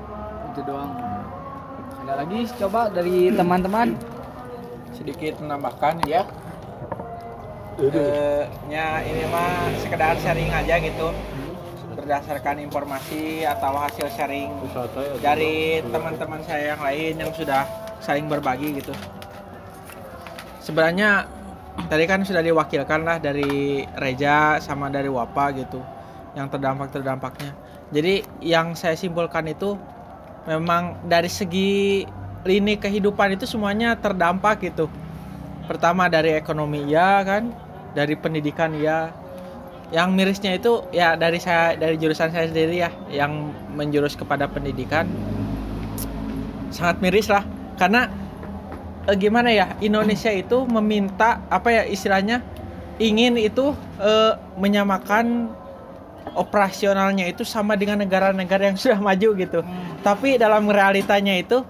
[0.52, 0.90] itu doang.
[2.04, 2.38] Ada lagi?
[2.60, 3.88] Coba dari teman-teman.
[4.92, 6.28] Sedikit menambahkan ya.
[7.76, 11.08] Eh, nya ini mah sekedar sharing aja gitu.
[11.96, 14.52] Berdasarkan informasi atau hasil sharing
[15.20, 17.64] dari teman-teman saya yang lain yang sudah
[18.00, 18.92] saling berbagi gitu.
[20.60, 21.28] Sebenarnya
[21.88, 25.95] tadi kan sudah diwakilkan lah dari Reja sama dari Wapa gitu
[26.36, 27.56] yang terdampak terdampaknya.
[27.90, 29.80] Jadi yang saya simpulkan itu
[30.44, 32.04] memang dari segi
[32.46, 34.86] lini kehidupan itu semuanya terdampak gitu.
[35.66, 37.50] Pertama dari ekonomi ya kan?
[37.96, 39.10] Dari pendidikan ya
[39.94, 45.08] yang mirisnya itu ya dari saya dari jurusan saya sendiri ya yang menjurus kepada pendidikan.
[46.70, 47.42] Sangat miris lah.
[47.80, 48.12] Karena
[49.08, 52.44] eh, gimana ya Indonesia itu meminta apa ya istilahnya
[53.00, 55.50] ingin itu eh, menyamakan
[56.34, 59.60] operasionalnya itu sama dengan negara-negara yang sudah maju gitu.
[60.02, 61.62] Tapi dalam realitanya itu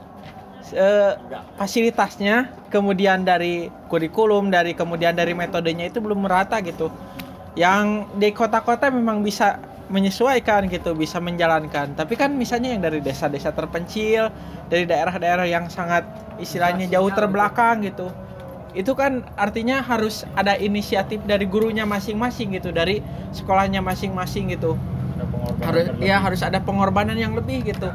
[0.72, 1.12] eh,
[1.60, 6.88] fasilitasnya kemudian dari kurikulum dari kemudian dari metodenya itu belum merata gitu.
[7.56, 11.94] Yang di kota-kota memang bisa menyesuaikan gitu bisa menjalankan.
[11.94, 14.32] Tapi kan misalnya yang dari desa-desa terpencil
[14.66, 16.02] dari daerah-daerah yang sangat
[16.42, 18.10] istilahnya jauh terbelakang gitu
[18.76, 23.00] itu kan artinya harus ada inisiatif dari gurunya masing-masing gitu dari
[23.32, 24.76] sekolahnya masing-masing gitu.
[25.64, 27.88] Harus ya harus ada pengorbanan yang lebih gitu.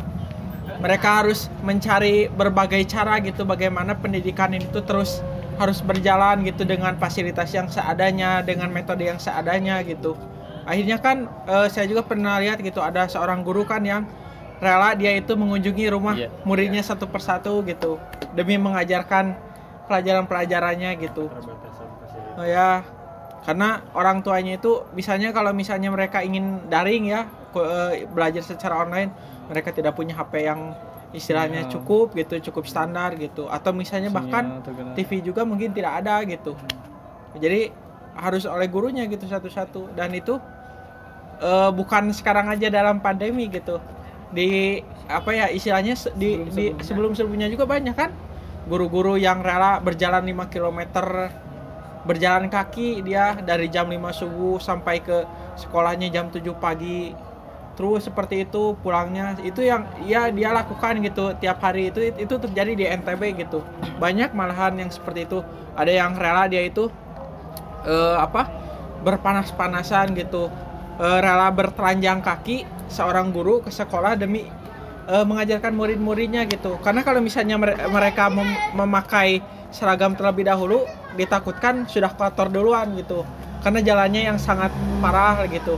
[0.82, 5.22] Mereka harus mencari berbagai cara gitu bagaimana pendidikan itu terus
[5.62, 10.18] harus berjalan gitu dengan fasilitas yang seadanya dengan metode yang seadanya gitu.
[10.66, 14.10] Akhirnya kan eh, saya juga pernah lihat gitu ada seorang guru kan yang
[14.58, 16.30] rela dia itu mengunjungi rumah Iya.
[16.46, 17.98] muridnya satu persatu gitu
[18.34, 19.34] demi mengajarkan
[19.92, 21.28] pelajaran-pelajarannya gitu
[22.40, 22.80] Oh ya,
[23.44, 27.28] karena orang tuanya itu misalnya kalau misalnya mereka ingin daring ya
[27.60, 29.12] eh, belajar secara online,
[29.52, 30.72] mereka tidak punya HP yang
[31.12, 31.74] istilahnya Sinyal.
[31.76, 34.96] cukup gitu, cukup standar gitu, atau misalnya bahkan terkena.
[34.96, 36.56] TV juga mungkin tidak ada gitu.
[37.36, 37.72] Jadi
[38.16, 40.40] harus oleh gurunya gitu satu-satu dan itu
[41.44, 43.84] eh, bukan sekarang aja dalam pandemi gitu.
[44.32, 44.80] Di
[45.12, 48.31] apa ya istilahnya di di sebelum-sebelumnya juga banyak kan
[48.72, 50.80] guru-guru yang rela berjalan 5 km
[52.08, 55.28] berjalan kaki dia dari jam 5 subuh sampai ke
[55.60, 57.12] sekolahnya jam 7 pagi.
[57.76, 59.36] Terus seperti itu pulangnya.
[59.44, 61.92] Itu yang ya dia lakukan gitu tiap hari.
[61.92, 63.60] Itu itu terjadi di NTB gitu.
[64.00, 65.44] Banyak malahan yang seperti itu.
[65.76, 66.88] Ada yang rela dia itu
[67.84, 68.48] eh, apa
[69.04, 70.48] berpanas-panasan gitu.
[70.96, 74.61] Eh, rela bertelanjang kaki seorang guru ke sekolah demi
[75.12, 76.80] eh, mengajarkan murid-muridnya gitu.
[76.80, 79.44] Karena kalau misalnya mere- mereka mem- memakai
[79.76, 80.88] seragam terlebih dahulu
[81.20, 83.28] ditakutkan sudah kotor duluan gitu.
[83.62, 84.72] Karena jalannya yang sangat
[85.04, 85.76] parah gitu.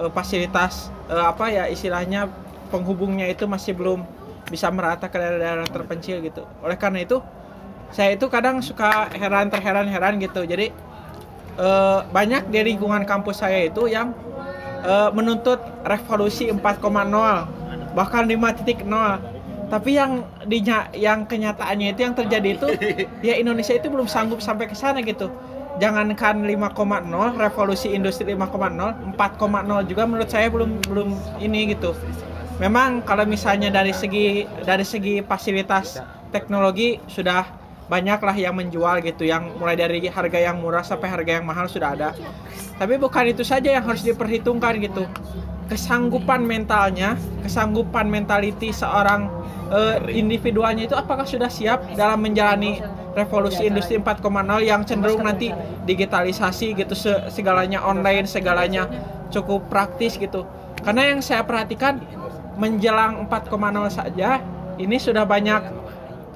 [0.00, 2.26] Eh, fasilitas eh, apa ya istilahnya
[2.72, 4.02] penghubungnya itu masih belum
[4.48, 6.48] bisa merata ke daerah-daerah terpencil gitu.
[6.64, 7.20] Oleh karena itu
[7.94, 10.40] saya itu kadang suka heran terheran-heran gitu.
[10.48, 10.72] Jadi
[11.60, 14.16] eh, banyak di lingkungan kampus saya itu yang
[14.84, 17.63] eh, menuntut revolusi 4,0
[17.94, 18.84] bahkan 5.0
[19.74, 22.66] tapi yang dinya yang kenyataannya itu yang terjadi itu
[23.28, 25.32] ya Indonesia itu belum sanggup sampai ke sana gitu.
[25.82, 31.10] Jangankan 5,0 revolusi industri 5,0 4,0 juga menurut saya belum belum
[31.42, 31.90] ini gitu.
[32.62, 35.98] Memang kalau misalnya dari segi dari segi fasilitas
[36.30, 37.42] teknologi sudah
[37.90, 41.66] banyak lah yang menjual gitu yang mulai dari harga yang murah sampai harga yang mahal
[41.66, 42.14] sudah ada.
[42.78, 45.02] Tapi bukan itu saja yang harus diperhitungkan gitu
[45.68, 49.28] kesanggupan mentalnya kesanggupan mentality seorang
[49.72, 52.84] eh, individualnya itu apakah sudah siap dalam menjalani
[53.14, 54.20] revolusi industri 4.0
[54.60, 55.54] yang cenderung nanti
[55.86, 58.90] digitalisasi gitu se- segalanya online segalanya
[59.30, 60.44] cukup praktis gitu.
[60.82, 62.02] Karena yang saya perhatikan
[62.58, 63.50] menjelang 4.0
[63.88, 64.42] saja
[64.76, 65.62] ini sudah banyak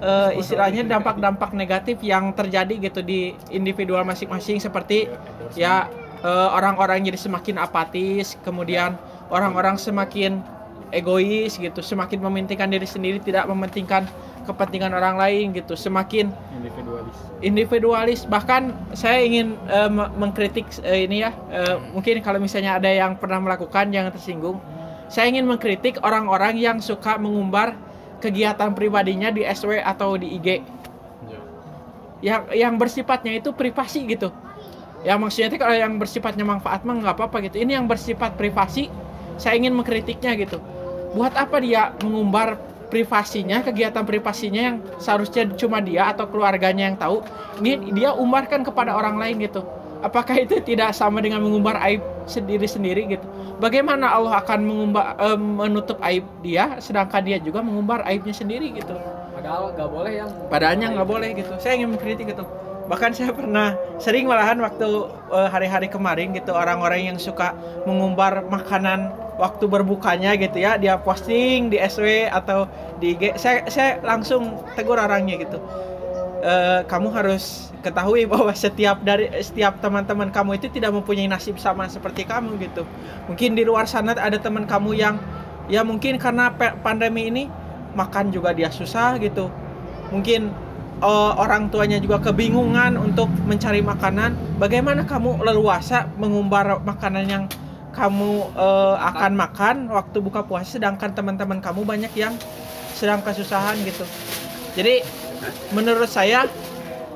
[0.01, 4.63] eh, istilahnya dampak-dampak negatif yang terjadi gitu di individual masing-masing.
[4.63, 5.11] Seperti
[5.59, 5.91] ya
[6.23, 8.95] eh, orang-orang jadi semakin apatis kemudian
[9.29, 10.41] orang-orang semakin
[10.89, 14.09] egois gitu semakin mementingkan diri sendiri tidak mementingkan
[14.49, 17.17] kepentingan orang lain gitu semakin individualis.
[17.45, 18.21] individualis.
[18.25, 19.61] Bahkan saya ingin
[19.93, 24.57] me- mengkritik eh, ini ya eh, mungkin kalau misalnya ada yang pernah melakukan jangan tersinggung.
[25.13, 27.77] Saya ingin mengkritik orang-orang yang suka mengumbar
[28.21, 30.65] kegiatan pribadinya di SW atau di IG
[32.19, 34.35] yang yang bersifatnya itu privasi gitu.
[35.07, 37.63] Ya maksudnya itu kalau yang bersifatnya manfaat mah nggak apa-apa gitu.
[37.63, 38.91] Ini yang bersifat privasi
[39.39, 40.59] saya ingin mengkritiknya gitu.
[41.15, 42.59] Buat apa dia mengumbar
[42.93, 47.25] privasinya kegiatan privasinya yang seharusnya cuma dia atau keluarganya yang tahu?
[47.63, 49.65] Ini dia umbarkan kepada orang lain gitu.
[49.99, 53.27] Apakah itu tidak sama dengan mengumbar aib sendiri-sendiri gitu?
[53.59, 58.95] Bagaimana Allah akan mengumbar eh, menutup aib dia sedangkan dia juga mengumbar aibnya sendiri gitu?
[59.35, 61.51] Padahal nggak boleh yang padahalnya nggak boleh gitu.
[61.59, 62.47] Saya ingin mengkritik gitu
[62.89, 64.89] bahkan saya pernah sering malahan waktu
[65.33, 67.53] eh, hari-hari kemarin gitu orang-orang yang suka
[67.85, 72.67] mengumbar makanan waktu berbukanya gitu ya dia posting di SW atau
[72.99, 75.63] di IG saya saya langsung tegur orangnya gitu
[76.39, 81.91] Eh, kamu harus ketahui bahwa setiap dari setiap teman-teman kamu itu tidak mempunyai nasib sama
[81.91, 82.87] seperti kamu gitu.
[83.27, 85.19] Mungkin di luar sana ada teman kamu yang
[85.67, 87.51] ya mungkin karena pandemi ini
[87.99, 89.51] makan juga dia susah gitu.
[90.15, 90.55] Mungkin
[91.01, 97.45] eh, orang tuanya juga kebingungan untuk mencari makanan bagaimana kamu leluasa mengumbar makanan yang
[97.95, 102.35] kamu eh, akan makan waktu buka puasa sedangkan teman-teman kamu banyak yang
[102.95, 104.05] sedang kesusahan gitu
[104.75, 105.03] jadi
[105.73, 106.47] menurut saya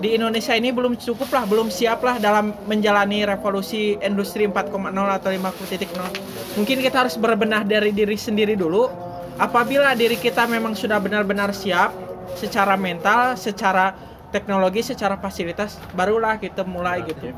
[0.02, 5.30] di Indonesia ini belum cukup lah, belum siap lah dalam menjalani revolusi industri 4.0 atau
[5.30, 6.58] 5.0.
[6.58, 8.90] Mungkin kita harus berbenah dari diri sendiri dulu.
[9.38, 11.94] Apabila diri kita memang sudah benar-benar siap
[12.36, 13.94] secara mental, secara
[14.32, 17.30] teknologi, secara fasilitas, barulah kita mulai gitu.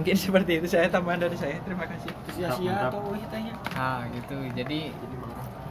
[0.00, 1.60] Mungkin seperti itu saya tambahan dari saya.
[1.60, 2.08] Terima kasih.
[2.32, 4.36] sia-sia atau tanya Nah gitu.
[4.56, 4.90] Jadi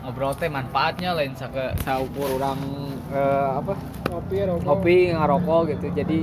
[0.05, 2.61] ngobrol teh manfaatnya lain sake saukur orang
[3.09, 3.74] eh, apa?
[4.05, 4.63] Kopi rokok.
[4.70, 5.88] Ngopi ngarokok gitu.
[5.97, 6.20] Jadi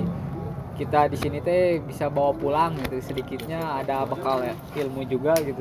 [0.77, 3.01] kita di sini teh bisa bawa pulang gitu.
[3.03, 5.59] Sedikitnya ada bekal ilmu juga gitu.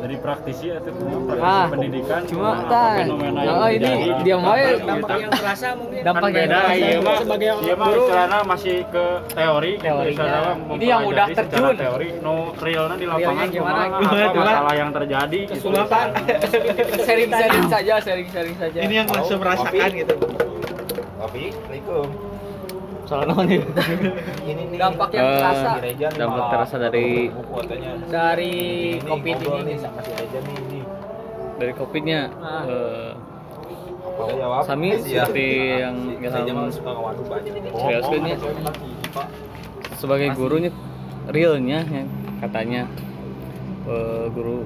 [0.00, 2.20] Dari praktisi atau praktisi Ah, pendidikan.
[2.24, 3.90] cuma yang oh ini
[4.24, 6.00] dia mau ya dampak yang terasa mungkin.
[6.00, 10.08] Dampak kan yang beda iya mah sebagai iya mah istilahnya masih ke teori gitu, Teorinya.
[10.08, 11.74] istilahnya mah Ini yang udah terjun.
[11.76, 12.08] teori.
[12.24, 13.82] No realnya di lapangan gimana?
[14.32, 15.52] masalah yang terjadi gitu.
[15.68, 16.06] kesulitan.
[17.06, 18.78] Sharing-sharing saja sharing-sharing saja.
[18.80, 20.14] Ini yang langsung merasakan gitu.
[21.20, 22.08] Kopi, Assalamualaikum.
[23.10, 23.58] Soal naon ya?
[24.46, 24.78] Ini nih.
[24.78, 25.68] dampak yang Eh, terasa.
[25.76, 27.28] Gereja nih, dampak terasa dari-
[28.06, 28.54] dari
[28.94, 29.58] Ini covid ini.
[29.66, 30.84] nih sama si Reja nih, nih.
[31.58, 32.62] dari covidnya Ah.
[32.64, 33.10] eh,
[34.32, 34.62] jawab?
[34.62, 35.46] Sami seperti
[35.76, 36.70] yang Ilham.
[36.70, 38.06] Serius
[39.92, 40.70] sebagai gurunya
[41.26, 42.08] realnya yang
[42.38, 42.82] katanya.
[43.80, 44.62] Eh, guru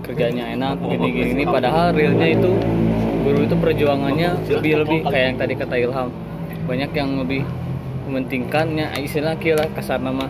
[0.00, 2.50] kerjanya enak gini gini gini padahal realnya itu
[3.24, 6.08] guru itu perjuangannya lebih lebih kayak yang tadi kata Ilham.
[6.64, 7.42] Banyak yang lebih
[8.06, 8.94] mementingkannya.
[9.00, 10.28] Istilah kira kasar nama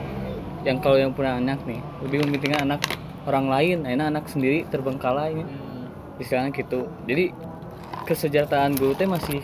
[0.65, 1.81] yang kalau yang punya anak nih.
[2.07, 2.81] Lebih mementingkan anak
[3.29, 3.79] orang lain.
[3.85, 5.45] Enak anak sendiri terbengkalai
[6.19, 6.87] istilahnya gitu.
[7.05, 7.35] Jadi
[8.07, 9.41] kesejahteraan guru teh masih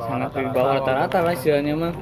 [0.00, 1.94] sangat di bawah rata-rata lah istilahnya mah.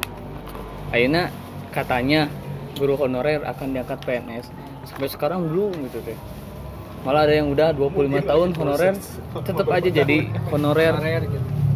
[0.89, 1.29] Aina
[1.73, 2.33] katanya
[2.79, 4.47] guru honorer akan diangkat PNS
[4.89, 6.19] sampai sekarang belum gitu teh.
[7.07, 8.95] Malah ada yang udah 25 tahun honorer
[9.45, 10.19] tetap aja jadi
[10.53, 10.95] honorer.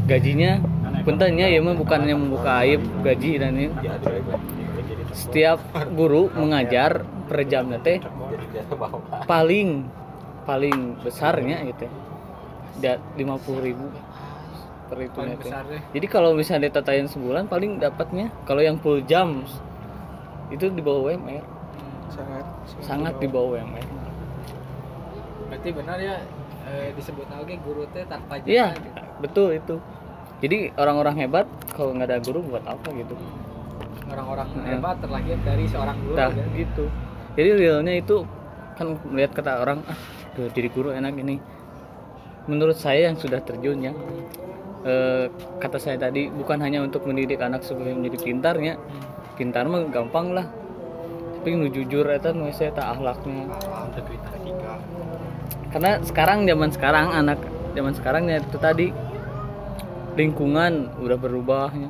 [0.03, 0.59] Gajinya
[1.03, 3.72] pentingnya ya mah bukannya membuka aib gaji dan ini.
[5.12, 5.61] Setiap
[5.93, 8.01] guru mengajar per jamnya teh.
[9.24, 9.88] Paling
[10.43, 11.86] paling besarnya gitu
[12.82, 13.86] ya lima puluh ribu
[14.90, 15.82] per itu besar deh.
[15.95, 19.47] jadi kalau misalnya ditatain sebulan paling dapatnya kalau yang full jam
[20.51, 21.45] itu di bawah UMR
[22.12, 22.45] Sangat.
[22.82, 23.86] sangat di bawah UMR
[25.49, 26.16] berarti benar ya
[26.68, 29.01] eh, disebut lagi guru teh tanpa jasa iya gitu.
[29.22, 29.76] betul itu
[30.43, 33.14] jadi orang-orang hebat kalau nggak ada guru buat apa gitu
[34.12, 34.66] orang-orang Nah.
[34.68, 36.45] hebat terlahir dari seorang guru Nah, ya.
[36.53, 36.84] gitu.
[37.32, 38.16] Jadi realnya itu
[38.76, 39.97] kan melihat kata orang ah
[40.53, 41.40] jadi guru enak ini.
[42.45, 43.93] Menurut saya yang sudah terjun ya
[44.84, 48.74] eh, kata saya tadi bukan hanya untuk mendidik anak supaya menjadi pintarnya.
[49.32, 50.45] Pintar mah gampang lah.
[51.40, 53.49] Tapi nu jujur eta nu saya tak akhlaknya.
[55.72, 57.38] Karena sekarang zaman sekarang anak
[57.72, 58.86] zaman sekarang ya itu tadi
[60.13, 61.89] lingkungan udah berubahnya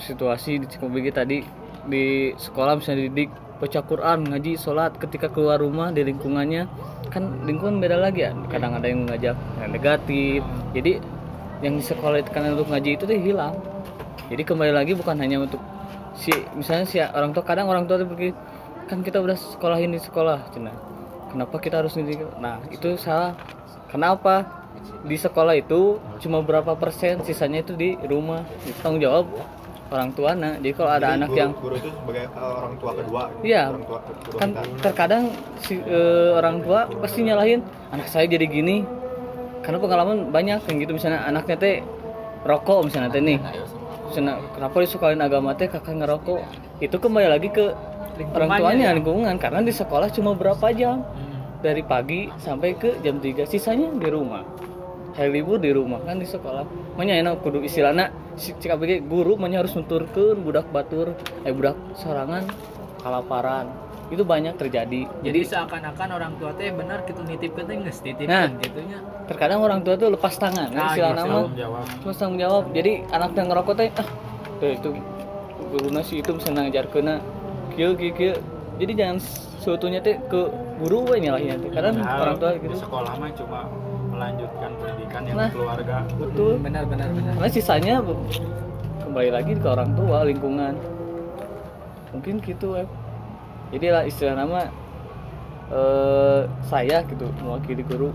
[0.00, 1.38] situasi di Cikobegi tadi
[1.84, 3.28] di sekolah bisa dididik
[3.60, 6.64] baca Quran ngaji sholat ketika keluar rumah di lingkungannya
[7.12, 8.32] kan lingkungan beda lagi ya.
[8.48, 10.40] Kadang ada yang mengajak yang negatif.
[10.72, 10.92] Jadi
[11.60, 13.54] yang di sekolah itu kan untuk ngaji itu tuh hilang.
[14.32, 15.60] Jadi kembali lagi bukan hanya untuk
[16.16, 18.32] si misalnya si orang tua kadang orang tua tuh pergi
[18.88, 20.72] kan kita udah sekolahin di sekolah cina.
[21.28, 23.36] Kenapa kita harus didik nah itu salah.
[23.92, 24.59] Kenapa
[25.00, 28.44] di sekolah itu cuma berapa persen sisanya itu di rumah.
[28.84, 29.26] Tanggung jawab
[29.90, 32.90] orang tuanya jadi kalau ada Jadi anak guru, yang guru itu sebagai uh, orang tua
[32.94, 33.42] kedua gitu.
[33.50, 33.62] Iya.
[33.74, 35.24] tua kedua kan terkadang
[35.58, 37.60] si eh, orang tua pasti nyalahin
[37.90, 38.86] anak saya jadi gini
[39.66, 40.62] karena pengalaman banyak.
[40.70, 41.76] Yang gitu misalnya anaknya teh
[42.46, 43.38] rokok misalnya teh nih.
[44.10, 46.40] Misalnya kenapa disukain agama teh kakak ngerokok?
[46.80, 47.66] Itu kembali lagi ke
[48.36, 49.34] orang tuanya lingkungan.
[49.42, 51.02] Karena di sekolah cuma berapa jam?
[51.60, 54.40] Dari pagi sampai ke jam 3 sisanya di rumah
[55.20, 56.64] hari libur di rumah kan di sekolah.
[56.96, 58.08] Makanya enak kudu istilahnya
[58.40, 61.12] si cik abg guru makanya harus nuturkeun budak batur
[61.44, 62.48] eh budak sorangan
[63.04, 63.68] kalaparan.
[64.08, 65.06] Itu banyak terjadi.
[65.22, 68.08] Jadi seakan-akan orang tua teh benar kita nitipkeun teh geus Nah.
[68.08, 68.98] titipkeun gitunya.
[69.28, 71.38] Terkadang orang tua tuh lepas tangan kan Nah, istilah nama
[72.00, 72.64] terus tanggung jawab.
[72.72, 74.08] Jadi anak yang ngerokok teh ah
[74.64, 74.88] eh, itu
[75.70, 77.20] guru si itu bisa ngajar kena
[77.76, 78.34] kieu kieu kieu.
[78.80, 79.20] Jadi jangan
[79.60, 80.48] seutuhnya teh ke
[80.80, 81.70] guru we nyalahinnya teh.
[81.70, 83.68] Karena orang tua di gitu sekolah mah cuma
[84.20, 85.50] melanjutkan pendidikan yang Nah.
[85.50, 85.96] keluarga.
[86.20, 86.52] betul.
[86.60, 87.32] Benar benar benar.
[87.40, 87.94] Karena sisanya
[89.00, 90.74] kembali lagi ke orang tua lingkungan.
[92.12, 92.88] Mungkin gitu Web.
[93.70, 94.66] jadi lah istilah nama
[95.70, 98.10] eh, saya gitu mewakili guru.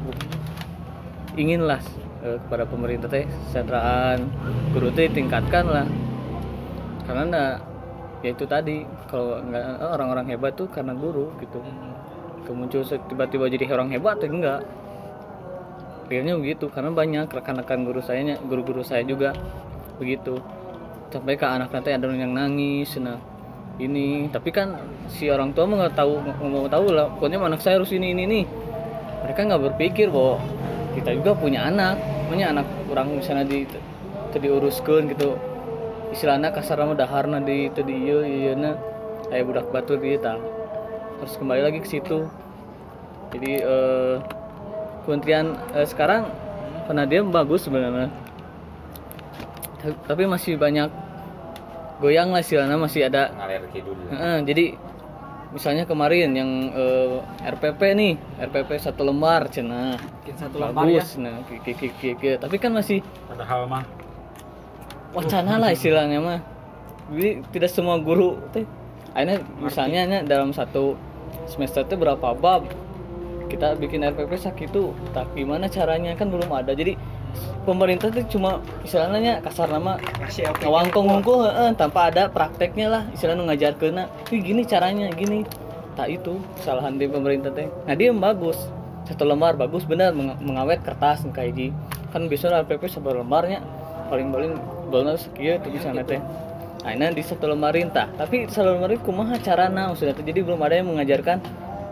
[1.33, 1.79] Inginlah
[2.21, 4.29] eh, kepada pemerintah teh sentraan
[4.75, 5.87] guru teh tingkatkan lah
[7.05, 7.49] karena nah,
[8.19, 11.63] ya itu tadi kalau nggak eh, orang-orang hebat tuh karena guru gitu.
[12.45, 14.61] Kemuncul tiba-tiba jadi orang hebat tuh enggak
[16.05, 19.33] realnya begitu karena banyak rekan-rekan guru saya guru-guru saya juga
[19.97, 20.39] begitu.
[21.09, 23.19] Sampai ke anak nanti ada yang nangis nah
[23.79, 24.27] ini.
[24.29, 24.75] Tapi kan
[25.07, 26.13] si orang tua mah nggak tahu
[26.45, 27.07] mau tahu lah.
[27.15, 28.45] Pokoknya anak saya harus ini ini nih
[29.25, 30.41] mereka nggak berpikir bahwa
[30.97, 31.95] kita juga punya anak.
[32.25, 33.63] Punya anak orang misalnya di
[34.33, 35.39] teu diuruskeun gitu.
[36.11, 38.71] Istilahnya kasar nama daharna di itu di iya iya na
[39.29, 40.37] kayak budak batur gitu
[41.19, 42.27] harus kembali lagi ke situ.
[43.35, 44.15] Jadi eh,
[45.05, 46.25] kementerian eh, sekarang
[46.85, 48.13] Penadian bagus sebenarnya.
[49.81, 50.93] Ta- tapi masih banyak
[51.97, 53.97] goyang lah istilahnya masih ada ngalir kidul.
[54.13, 54.65] Heeh, jadi
[55.49, 59.97] misalnya kemarin yang eh, RPP nih RPP satu lembar cina
[60.35, 60.99] satu lembar ya?
[60.99, 61.39] bagus nah
[62.43, 62.99] tapi kan masih
[63.29, 63.87] padahal mah
[65.15, 66.39] wacana lah istilahnya mah.
[67.05, 68.67] Jadi tidak semua guru teh
[69.15, 70.99] akhirnya misalnya nya dalam satu
[71.49, 72.67] semester itu berapa bab
[73.47, 76.73] kita bikin RPP sakitu tak gimana caranya kan belum ada.
[76.73, 76.97] Jadi
[77.67, 79.97] pemerintah tuh cuma istilahnya kasar nama
[80.61, 85.43] ngawangkong ngungkul heeh, tanpa ada prakteknya lah istilahnya ngajar kena ini gini caranya gini.
[85.95, 87.71] Tak itu kesalahan di pemerintah teh.
[87.87, 88.59] Nah dia yang bagus.
[89.05, 91.71] Satu lembar bagus benar meng- mengawet kertas kayak
[92.09, 93.61] kan biasanya RPP satu lembarnya
[94.09, 94.57] paling paling
[94.89, 96.19] benar sekian tuh bisa teh.
[96.85, 100.77] Nah ini di satu lembarin tah tapi satu lembarin kumaha carana maksudnya jadi belum ada
[100.77, 101.37] yang mengajarkan.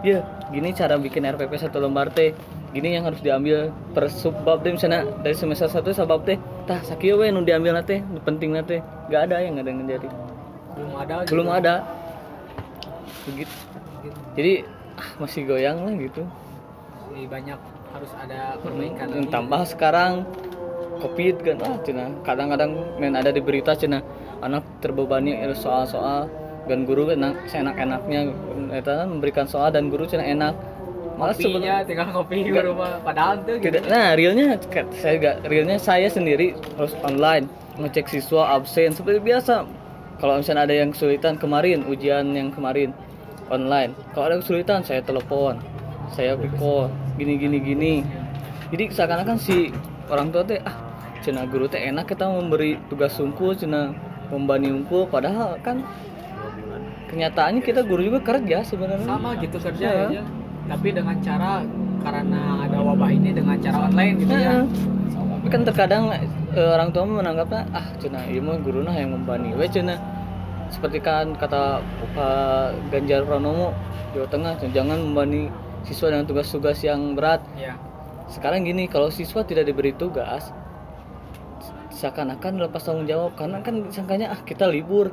[0.04, 0.20] Ya
[0.54, 2.30] gini cara bikin RPP satu lembar teh
[2.70, 6.38] gini yang harus diambil per subbab deh misalnya dari semester satu sabab teh
[6.70, 8.80] tah sakieu we nu diambil teh nu penting teh.
[9.10, 10.10] Gak ada yang ada yang jadi.
[10.78, 11.30] Belum ada gitu.
[11.34, 11.76] belum ada.
[13.26, 13.54] Begitu
[14.38, 14.54] jadi
[15.00, 16.22] ah, masih goyang lah gitu.
[17.10, 17.60] Jadi banyak
[17.94, 19.30] harus ada perbaikan lagi.
[19.30, 20.14] tambah sekarang
[21.02, 22.06] covid kan ah cina.
[22.22, 24.06] Kadang-kadang main ada di berita cina.
[24.42, 26.28] Anak terbebani soal-soal
[26.68, 28.32] dan guru enak seenak-enaknya
[28.72, 30.56] eta kan memberikan soal dan guru cina enak.
[31.14, 32.98] Malah sebenarnya tinggal kopi di rumah.
[33.06, 33.78] Padahal tuh gitu.
[33.86, 34.58] nah realnya
[34.98, 37.46] saya gak realnya saya sendiri harus online
[37.78, 38.96] ngecek siswa absen.
[38.96, 39.68] Seperti biasa
[40.18, 42.96] kalau misalnya ada yang kesulitan kemarin ujian yang kemarin
[43.54, 43.94] online.
[44.18, 45.62] Kalau ada kesulitan saya telepon
[46.14, 46.90] saya call
[47.20, 47.94] gini gini gini.
[48.74, 49.70] Jadi seakan-akan si
[50.10, 50.76] orang tua teh ah
[51.22, 53.94] cina guru teh enak kita memberi tugas sungkul cina
[54.34, 55.86] membani unggul padahal kan
[57.14, 59.06] kenyataannya kita guru juga kerja sebenarnya.
[59.06, 60.06] Sama gitu kerja Iya.
[60.10, 60.22] aja.
[60.74, 61.62] Tapi dengan cara
[62.02, 64.66] karena ada wabah ini dengan cara online gitu ya.
[65.14, 66.24] Tapi kan terkadang eh,
[66.58, 69.54] orang tua menanggapnya ah cina iya mah guru nah yang membani.
[69.54, 70.00] We cina
[70.74, 71.84] seperti kan kata
[72.18, 73.76] Pak Ganjar Pranomo
[74.18, 75.52] Jawa Tengah jangan membani
[75.84, 77.44] siswa dengan tugas-tugas yang berat.
[77.54, 77.76] Ya
[78.32, 80.50] sekarang gini kalau siswa tidak diberi tugas
[81.94, 83.36] seakan-akan lepas tanggung jawab.
[83.38, 85.12] Karena kan disangkanya ah kita libur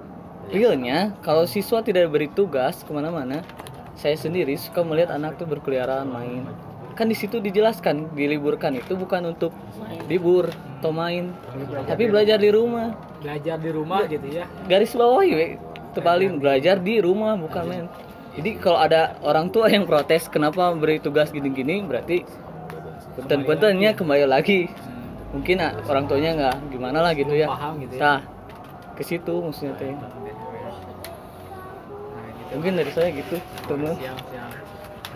[0.50, 3.42] realnya kalau siswa tidak diberi tugas ke mana-mana
[3.94, 6.48] saya sendiri suka melihat anak tuh berkeliaran main.
[6.96, 9.52] Kan di situ dijelaskan diliburkan itu bukan untuk
[10.08, 11.32] libur atau main
[11.86, 12.96] tapi belajar di rumah.
[13.20, 14.48] Belajar di rumah gitu ya.
[14.66, 15.60] Garis bawah ya
[15.92, 17.86] tebalin belajar di rumah bukan main.
[18.34, 22.24] Jadi kalau ada orang tua yang protes kenapa beri tugas gini-gini berarti
[23.16, 24.66] punten-puntennya kembali lagi.
[25.30, 27.46] mungkin ah, orang tuanya nggak gimana lah gitu ya.
[27.46, 28.02] Paham gitu ya.
[28.02, 28.20] Nah
[29.00, 29.96] ke situ maksudnya teh
[32.50, 32.54] gitu.
[32.58, 34.50] mungkin dari saya gitu teman siap siap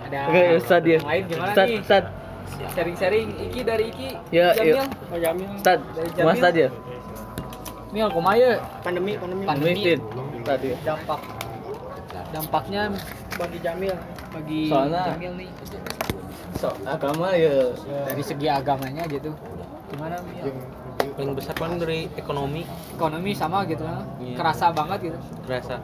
[0.05, 1.81] ada oke Ustad ya lain gimana Ustad nih?
[1.83, 2.05] Ustad
[2.55, 3.29] sharing-sharing.
[3.51, 4.09] Iki dari Iki.
[4.31, 4.79] Ya Jamil.
[4.79, 6.35] yuk Ustad Dari Mas Jamil.
[6.39, 6.69] Ustad ya?
[7.91, 8.51] Mil kumaha
[8.83, 9.43] pandemi pandemi.
[9.43, 9.83] Pandemi
[10.45, 11.21] tadi dampak.
[12.31, 12.83] Dampaknya
[13.35, 13.95] bagi Jamil
[14.31, 15.49] bagi Soalnya- Jamil nih.
[16.55, 17.75] so agama ya.
[18.07, 19.31] Dari segi agamanya gitu
[19.91, 20.55] gimana Mil?
[21.15, 22.63] paling besar paling dari ekonomi.
[22.95, 23.83] Ekonomi sama gitu
[24.23, 24.35] Iya.
[24.35, 25.19] kerasa banget gitu.
[25.47, 25.79] Kerasa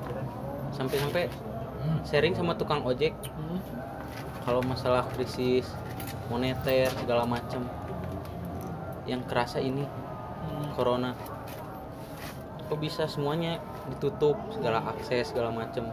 [0.75, 1.29] sampai-sampai
[2.05, 3.12] sharing sama tukang ojek.
[3.37, 3.61] Hmm.
[4.41, 5.68] kalau masalah krisis
[6.33, 7.68] moneter segala macam
[9.05, 9.85] yang kerasa ini
[10.41, 10.73] Hmm.
[10.73, 11.12] corona.
[12.73, 13.61] Kok bisa semuanya
[13.91, 15.91] ditutup segala akses segala macam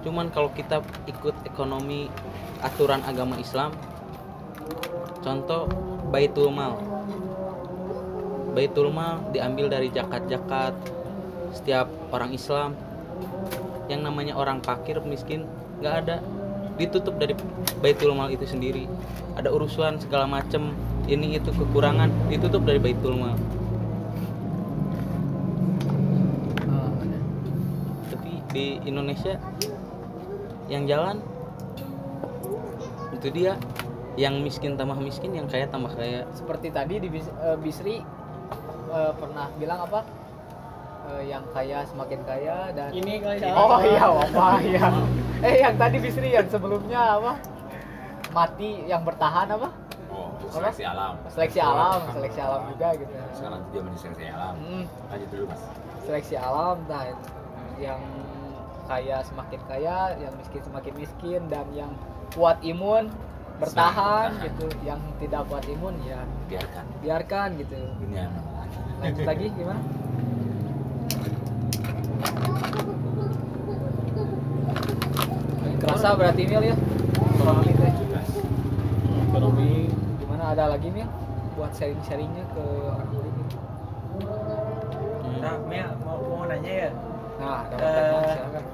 [0.00, 2.08] cuman kalau kita ikut ekonomi
[2.64, 3.72] aturan agama Islam
[5.20, 5.68] contoh
[6.08, 6.80] baitul mal.
[8.56, 10.74] Baitul mal diambil dari zakat-zakat
[11.52, 12.74] setiap orang Islam
[13.90, 15.50] yang namanya orang fakir miskin
[15.82, 16.16] nggak ada.
[16.78, 17.34] Ditutup dari
[17.82, 18.86] baitul mal itu sendiri.
[19.34, 20.72] Ada urusan segala macam
[21.10, 22.08] ini itu kekurangan.
[22.30, 23.34] Ditutup dari baitul mal.
[28.14, 29.36] Tapi di Indonesia
[30.70, 31.18] yang jalan
[33.18, 33.58] itu dia.
[34.18, 36.24] Yang miskin tambah miskin yang kaya tambah kaya.
[36.32, 38.00] Seperti tadi di eh, Bisri
[38.90, 40.19] eh, pernah bilang apa
[41.10, 44.86] Eh, yang kaya semakin kaya dan ini kali oh iya apa ya
[45.42, 47.32] eh yang tadi Bisri yang sebelumnya apa
[48.30, 49.70] mati yang bertahan apa
[50.10, 51.14] Oh, seleksi alam.
[51.28, 54.54] seleksi alam seleksi alam juga gitu Sekarang zaman seleksi alam.
[54.56, 55.62] Hmm, Lanjut dulu mas.
[56.02, 57.02] seleksi alam nah
[57.76, 58.02] yang
[58.84, 61.94] kaya semakin kaya yang miskin semakin miskin dan yang
[62.32, 63.06] kuat imun
[63.56, 64.46] bertahan bertahan.
[64.46, 66.84] gitu yang tidak kuat imun ya Biarkan.
[66.98, 68.80] biarkan gitu Ini yang namanya.
[68.98, 69.80] lanjut lagi gimana
[75.80, 76.76] kerasa berarti Mil ya
[77.36, 77.92] ekonomi teh
[79.30, 79.70] ekonomi
[80.20, 81.08] gimana ada lagi Mil
[81.58, 83.34] buat sharing-sharingnya ke orang lain.
[85.40, 86.90] Nah, Mel mau, mau nanya ya,
[87.36, 88.64] nah ada Eh, silakan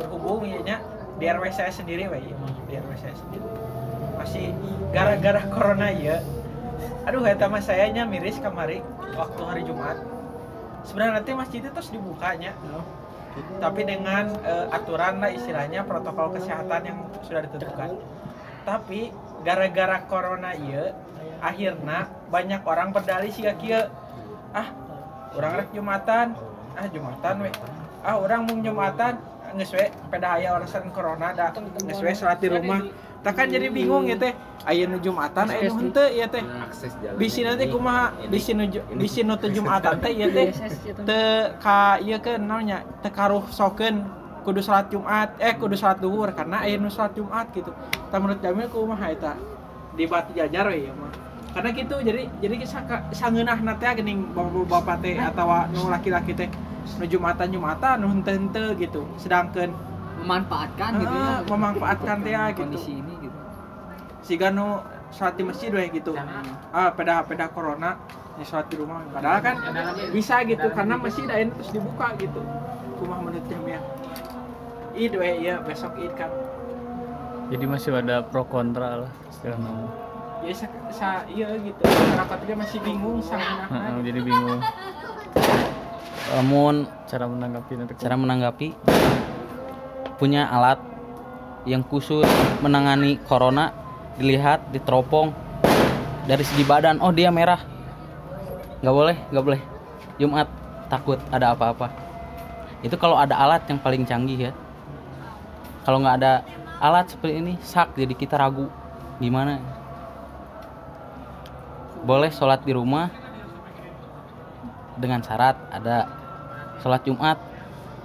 [0.00, 0.76] berhubung ya Nya,
[1.20, 2.34] di RW saya sendiri, Pak, ya.
[2.66, 3.46] di RW saya sendiri.
[4.16, 4.54] Masih
[4.90, 6.24] gara-gara corona ya.
[7.04, 8.80] Aduh, eta mah saya nya miris kemari
[9.14, 10.00] waktu hari Jumat.
[10.84, 12.52] Sebenarnya nanti masjid itu terus dibukanya.
[13.62, 18.00] Tapi dengan eh, aturan lah istilahnya protokol kesehatan yang sudah ditentukan.
[18.66, 20.92] Tapi gara-gara corona iya,
[21.40, 23.88] akhirnya banyak orang berdalih sih kieu.
[24.52, 24.68] Ah,
[25.38, 26.34] orang rek Jumatan,
[26.74, 27.50] ah Jumatan we.
[28.02, 29.14] Ah, orang mau Jumatan,
[29.56, 32.82] geus we pada aya urusan corona dah geus we salat di rumah.
[33.20, 34.32] Tak kan jadi bingung ya teh.
[34.60, 36.44] Aya nu Jumatan, aya nu henteu ya teh.
[37.16, 38.64] Bisi nanti kumaha bisi nu
[38.96, 40.52] bisi nu teu Jumatan teh ieu teh
[41.04, 44.04] teu ka ieu keun naonnya teu karuh sokeun
[44.40, 47.72] kudu salat Jumat eh kudu salat duhur karena aya nu salat Jumat gitu.
[48.08, 49.32] Tah menurut Jamil kumaha eta?
[49.96, 51.12] Di batu jajar we ieu mah.
[51.50, 56.48] Karena gitu jadi jadi saka sangeunahna teh geuning bapak-bapak teh atawa nu laki-laki teh
[57.00, 59.04] nu Jumatan Jumatan nu henteu-henteu gitu.
[59.20, 59.72] Sedangkan
[60.20, 62.60] memanfaatkan gitu ya Ah, memanfaatkan teh ya, gitu.
[62.60, 63.09] kondisi ini
[64.22, 66.14] siga nu salat di masjid we gitu.
[66.70, 67.98] Ah peda peda corona
[68.38, 69.02] ya salat di rumah.
[69.10, 69.56] Padahal kan
[70.14, 72.40] bisa gitu karena masjid nu terus dibuka gitu.
[73.00, 73.80] Kumaha menurut Jamil
[74.92, 76.28] Id we ya besok Id kan.
[77.50, 79.90] Jadi masih ada pro kontra lah istilahnya
[80.40, 81.80] ya sa, sa iya gitu.
[81.84, 84.60] Masyarakat juga masih bingung sangat Heeh, jadi bingung.
[86.30, 87.92] Namun cara menanggapi nanti.
[88.00, 88.68] Cara menanggapi.
[90.16, 90.80] Punya alat
[91.68, 92.24] yang khusus
[92.64, 93.72] menangani corona
[94.20, 95.32] dilihat diteropong
[96.28, 97.00] dari segi badan.
[97.00, 97.64] Oh dia merah.
[98.84, 99.60] Nggak boleh nggak boleh.
[100.20, 100.48] Jumat
[100.92, 101.88] takut ada apa-apa.
[102.84, 104.52] Itu kalau ada alat yang paling canggih ya.
[105.88, 106.44] Kalau nggak ada
[106.84, 108.68] alat seperti ini sak jadi kita ragu.
[109.16, 109.56] Gimana?
[112.04, 113.08] Boleh sholat di rumah
[115.00, 116.04] dengan syarat ada
[116.84, 117.40] sholat Jumat.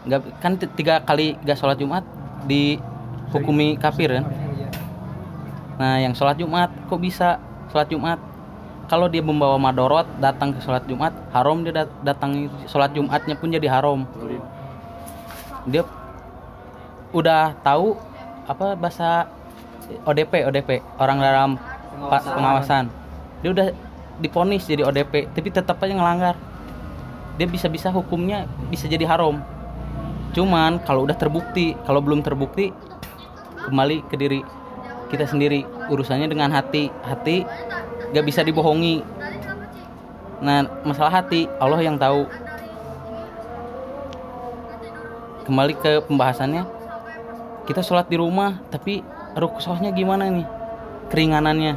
[0.07, 2.05] Nggak kan tiga kali gak sholat Jumat
[2.45, 4.44] dihukumi kafir kan
[5.75, 7.37] nah yang sholat Jumat kok bisa?
[7.69, 8.19] Sholat Jumat.
[8.85, 13.49] Kalau dia membawa madorot datang ke sholat Jumat haram dia dat- datang sholat Jumatnya pun
[13.49, 14.05] jadi haram.
[15.65, 15.81] Dia
[17.09, 17.97] udah tahu
[18.45, 19.25] apa bahasa
[20.05, 21.49] ODP ODP orang dalam
[22.09, 22.89] pa- pengawasan.
[23.41, 23.67] dia udah
[24.17, 26.35] diponis jadi ODP tapi tetap aja ngelanggar.
[27.35, 29.41] Dia bisa-bisa hukumnya bisa jadi haram.
[30.31, 32.69] Cuman kalau udah terbukti kalau belum terbukti
[33.65, 34.39] kembali ke diri
[35.09, 35.65] kita sendiri.
[35.89, 36.89] Urusannya dengan hati.
[37.03, 37.45] Hati
[38.13, 39.03] gak bisa dibohongi.
[40.43, 42.27] Nah masalah hati Allah yang tahu.
[45.45, 46.65] Kembali ke pembahasannya.
[47.65, 49.01] Kita sholat di rumah tapi
[49.37, 50.47] rukhsahnya gimana nih?
[51.09, 51.73] Keringanannya.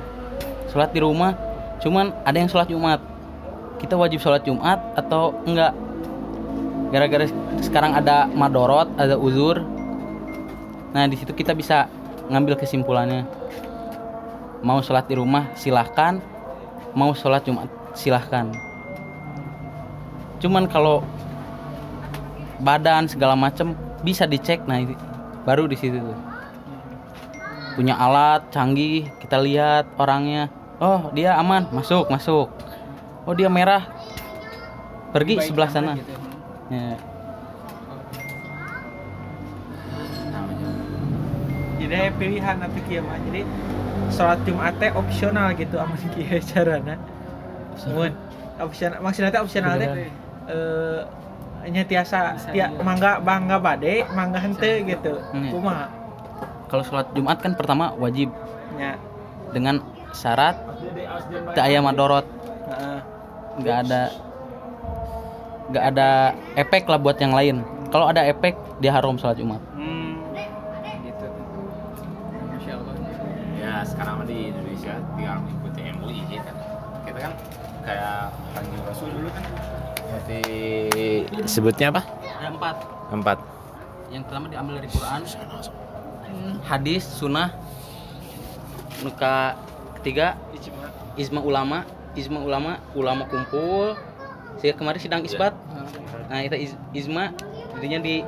[0.72, 1.36] Sholat di rumah
[1.80, 3.00] cuman ada yang sholat Jumat.
[3.78, 5.72] Kita wajib sholat Jumat atau enggak?
[6.88, 7.28] Gara-gara
[7.60, 9.60] sekarang ada madorot ada uzur.
[10.92, 11.88] Nah di situ kita bisa
[12.28, 13.24] ngambil kesimpulannya.
[14.60, 16.20] Mau sholat di rumah silahkan.
[16.92, 18.52] Mau sholat Jumat silahkan.
[20.38, 21.02] Cuman kalau
[22.62, 24.62] badan segala macem bisa dicek.
[24.68, 24.94] Nah itu
[25.42, 26.18] baru di situ tuh.
[27.78, 30.50] Punya alat canggih kita lihat orangnya.
[30.78, 32.50] Oh dia aman masuk masuk.
[33.26, 33.86] Oh dia merah.
[35.14, 35.96] Pergi sebelah sana.
[35.96, 36.14] Gitu.
[36.68, 36.94] ya.
[36.94, 37.17] jadi
[41.96, 43.42] aya pilihan tapi kieu mah jadi
[44.12, 46.94] sholat Jumat teh opsional gitu aman kieu carana
[47.92, 48.12] mun
[48.58, 48.98] opsional.
[49.04, 50.10] Maksudnya teh opsional teh
[50.48, 51.02] eh
[51.68, 55.20] nya tiasa tia, mangga bangga bade mangga hente gitu.
[55.34, 55.52] Hmm.
[55.52, 55.86] kumaha?
[56.72, 58.32] Kalau sholat Jumat kan pertama wajib.
[58.80, 58.96] Nya.
[59.52, 59.84] Dengan
[60.16, 60.56] syarat
[61.52, 62.24] tak aya madorot.
[63.60, 64.00] Nggak ada
[65.68, 66.08] nggak ada
[66.56, 67.60] efek lah buat yang lain.
[67.92, 69.67] Kalau ada efek dia haram sholat Jumat
[73.98, 76.54] sekarang di Indonesia tinggal mengikuti MUI kan.
[77.02, 77.32] Kita kan
[77.82, 79.42] kayak kanjeng Rasul dulu kan.
[80.06, 80.40] Berarti
[81.50, 82.06] sebutnya apa?
[82.06, 82.76] Ada empat.
[83.10, 83.38] Empat.
[84.14, 85.20] Yang pertama diambil dari Quran
[86.62, 87.50] hadis sunnah.
[89.02, 89.58] Nuka
[89.98, 90.38] ketiga
[91.18, 91.82] ijma ulama.
[92.14, 93.98] Ijma ulama ulama kumpul.
[94.62, 95.58] Saya kemarin sidang isbat.
[96.30, 97.34] Nah itu iz- ijma
[97.74, 98.22] jadinya di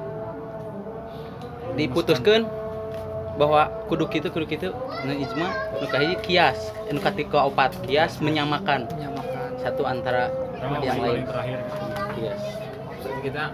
[1.79, 2.51] diputuskan
[3.39, 4.69] bahwa kudu kitu kudu kitu
[5.07, 5.49] nah ijma
[5.79, 6.59] nuka hiji kias
[6.91, 8.87] nuka tiga opat kias menyamakan.
[8.91, 9.51] Menyamakan.
[9.61, 10.33] Satu antara
[10.81, 11.25] yang lain.
[11.29, 11.59] terakhir.
[12.17, 12.41] Kias
[13.01, 13.45] berarti kita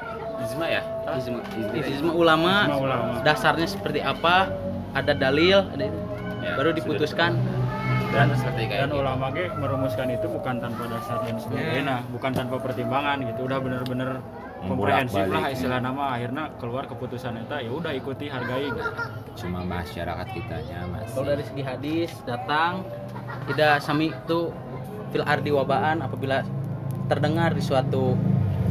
[0.46, 0.82] ijma ya?
[1.18, 1.40] Ijma.
[1.74, 3.12] Ijma ulama Ijma ulama.
[3.22, 4.50] dasarnya seperti apa
[4.94, 6.00] ada dalil ada itu.
[6.44, 7.34] Ya, baru diputuskan.
[8.14, 9.02] Dan seperti kayak dan gitu.
[9.02, 13.44] ulama ge merumuskan itu bukan tanpa dasar dan sebagainya bukan tanpa pertimbangan gitu.
[13.44, 14.22] Udah bener-bener
[14.66, 15.54] komprehensif lah Membolak-balik.
[15.56, 16.04] istilah nama.
[16.12, 18.66] Akhirnya keluar keputusan itu ya udah ikuti hargai
[19.36, 22.80] cuma masyarakat kitanya masih kalau dari segi hadis datang
[23.52, 24.48] tidak sami itu
[25.12, 26.40] fil ardi wabaan apabila
[27.06, 28.16] terdengar di suatu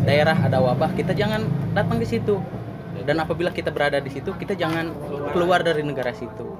[0.03, 2.37] daerah ada wabah kita jangan datang di situ.
[3.05, 4.89] Dan apabila kita berada di situ kita jangan
[5.35, 6.57] keluar dari negara situ.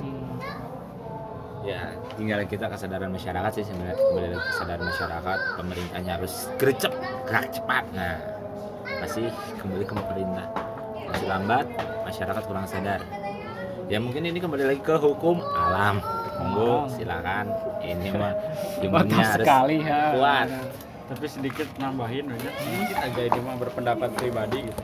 [1.66, 3.98] Ya tinggal kita kesadaran masyarakat sih sebenarnya.
[3.98, 6.94] Kembali kesadaran masyarakat pemerintahnya harus gercep
[7.26, 7.84] gerak cepat.
[7.98, 8.14] Nah
[9.02, 9.30] masih
[9.60, 10.48] kembali ke pemerintah.
[11.06, 11.66] Masih lambat
[12.06, 13.02] masyarakat kurang sadar.
[13.86, 16.02] Ya mungkin ini kembali lagi ke hukum alam.
[16.42, 17.54] Monggo silakan.
[17.86, 18.34] Ini mah
[18.86, 20.48] imunnya harus sekali ya kuat.
[21.06, 24.84] Tapi sedikit nambahin aja sedikit aja ini mah berpendapat pribadi gitu.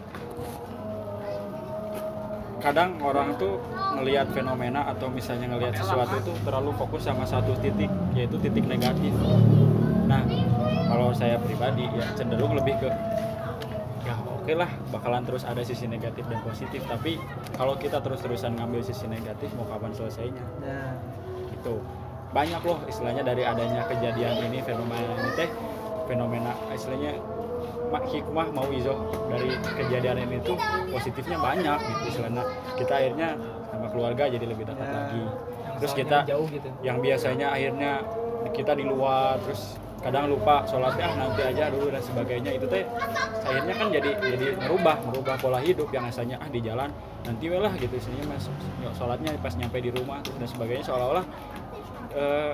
[2.61, 3.57] Kadang orang tuh
[3.98, 9.10] ngelihat fenomena atau misalnya ngelihat sesuatu itu terlalu fokus sama satu titik yaitu titik negatif.
[10.06, 10.22] Nah
[10.86, 12.90] kalau saya pribadi ya cenderung lebih ke
[14.41, 16.81] oke lah bakalan terus ada sisi negatif dan positif.
[16.89, 17.22] Tapi
[17.53, 20.43] kalau kita terus-terusan ngambil sisi negatif mau kapan selesainya?
[20.65, 20.97] Nah.
[21.53, 21.77] Gitu.
[22.34, 25.49] Banyak loh istilahnya dari adanya kejadian ini fenomena ini teh.
[26.09, 27.22] Fenomena istilahnya
[27.91, 28.95] mak hikmah mau izo
[29.30, 30.57] dari kejadian ini tuh
[30.89, 32.43] positifnya banyak gitu istilahnya.
[32.80, 33.38] Kita akhirnya
[33.69, 35.22] sama keluarga jadi lebih dekat Ya, lagi.
[35.81, 36.69] Terus kita jauh gitu.
[36.81, 38.01] yang biasanya akhirnya
[38.51, 42.52] kita di luar terus kadang lupa sholatnya nanti aja dulu dan sebagainya.
[42.57, 42.84] Itu teh
[43.45, 46.90] akhirnya kan jadi jadi merubah merubah pola hidup yang asalnya ah di jalan
[47.22, 48.45] nanti lah gitu istilahnya mas
[48.98, 50.84] sholatnya pas nyampe di rumah dan sebagainya.
[50.90, 51.26] Seolah-olah
[52.18, 52.53] eh,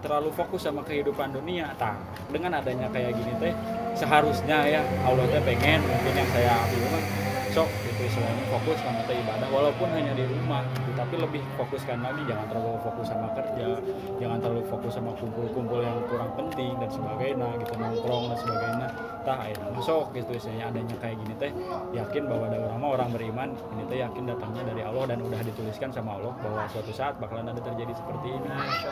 [0.00, 1.70] terlalu fokus sama kehidupan dunia.
[1.76, 1.98] Tah
[2.32, 3.52] dengan adanya kayak gini teh
[3.92, 7.04] seharusnya ya Allah teh pengen mungkin yang saya ambil mah
[7.48, 10.97] sok gitu istilahnya fokus sama teh ibadah walaupun hanya di rumah gitu.
[11.08, 13.80] Tapi lebih fokuskan lagi jangan terlalu fokus sama kerja
[14.20, 18.88] jangan terlalu fokus sama kumpul-kumpul yang kurang penting dan sebagainya gitu nongkrong dan sebagainya.
[19.24, 21.52] Tah akhirnya masuk gitu istilahnya adanya kayak gini teh
[21.96, 25.88] yakin bahwa ada orang orang beriman ini teh yakin datangnya dari Allah dan udah dituliskan
[25.96, 28.48] sama Allah bahwa suatu saat bakalan ada terjadi seperti ini.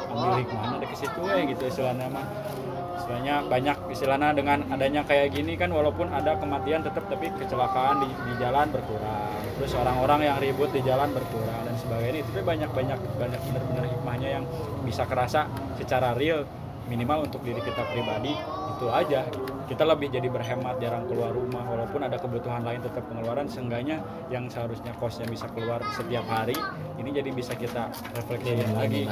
[0.09, 2.27] Ambil hikmahnya dari situ eh gitu istilahnya mah.
[2.97, 8.09] Istilahnya banyak istilahnya dengan adanya kayak gini kan walaupun ada kematian tetap tapi kecelakaan di,
[8.09, 9.37] di jalan berkurang.
[9.57, 13.85] Terus orang-orang yang ribut di jalan berkurang dan sebagainya itu tuh banyak banyak banyak benar-benar
[13.91, 14.45] hikmahnya yang
[14.87, 16.47] bisa kerasa secara real.
[16.87, 18.31] Minimal untuk diri kita pribadi
[18.77, 19.27] itu aja.
[19.67, 23.51] Kita lebih jadi berhemat jarang keluar rumah walaupun ada kebutuhan lain tetap pengeluaran.
[23.51, 23.99] Seenggaknya
[24.31, 26.55] yang seharusnya kosnya bisa keluar setiap hari
[26.97, 29.05] ini jadi bisa kita refleksiin lagi.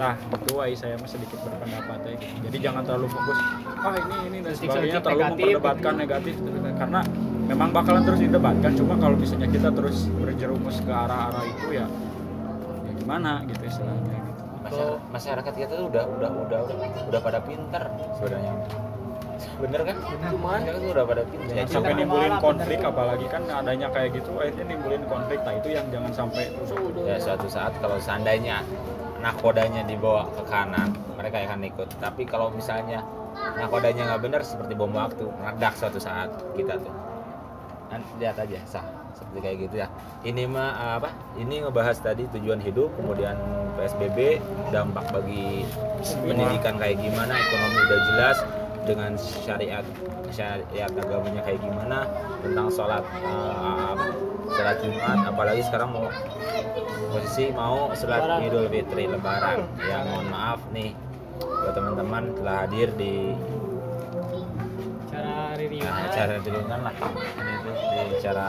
[0.00, 2.36] nah itu ay saya sedikit berpendapat ya gitu.
[2.48, 3.38] jadi jangan terlalu fokus
[3.76, 4.98] ah ini ini dan sebagainya.
[4.98, 6.34] terlalu negatif, memperdebatkan negatif
[6.80, 7.00] karena
[7.52, 11.86] memang bakalan terus didebatkan cuma kalau misalnya kita terus berjerumus ke arah-arah itu ya
[12.88, 14.42] ya gimana gitu istilahnya gitu.
[14.64, 16.60] masyarakat, masyarakat kita tuh udah udah udah
[17.12, 17.82] udah pada pinter
[18.16, 18.54] sebenarnya.
[19.58, 19.96] Bener kan?
[20.32, 24.64] Cuman tuh udah pada pindah jangan sampai nimbulin konflik apalagi kan adanya kayak gitu akhirnya
[24.72, 25.38] nimbulin konflik.
[25.44, 26.44] Nah itu yang jangan sampai
[27.04, 28.64] ya suatu saat kalau seandainya
[29.20, 30.88] nakodanya dibawa ke kanan
[31.20, 31.88] mereka akan ikut.
[32.00, 33.04] Tapi kalau misalnya
[33.60, 37.11] nakodanya nggak benar seperti bom waktu meledak suatu saat kita tuh
[37.92, 38.84] Nanti lihat aja sah.
[39.12, 39.88] Seperti kayak gitu ya.
[40.24, 41.10] Ini mah eh, apa?
[41.36, 43.36] Ini ngebahas tadi tujuan hidup kemudian
[43.76, 44.40] psbb
[44.72, 45.68] dampak bagi
[46.24, 48.38] pendidikan kayak gimana ekonomi udah jelas
[48.82, 49.84] dengan syariat
[50.34, 52.08] syariat agamanya kayak gimana
[52.42, 54.06] tentang sholat apa
[54.48, 55.18] sholat jumat.
[55.28, 56.08] Apalagi sekarang mau
[57.12, 59.68] posisi mau sholat idul fitri lebaran.
[59.84, 60.96] Ya mohon maaf nih
[61.38, 63.36] buat teman-teman telah hadir di
[65.90, 66.94] acara duluan lah.
[66.94, 68.48] Ini tuh di acara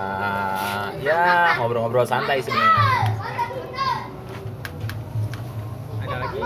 [1.01, 1.22] ya
[1.57, 2.84] ngobrol-ngobrol santai sebenarnya.
[6.03, 6.41] Ada lagi?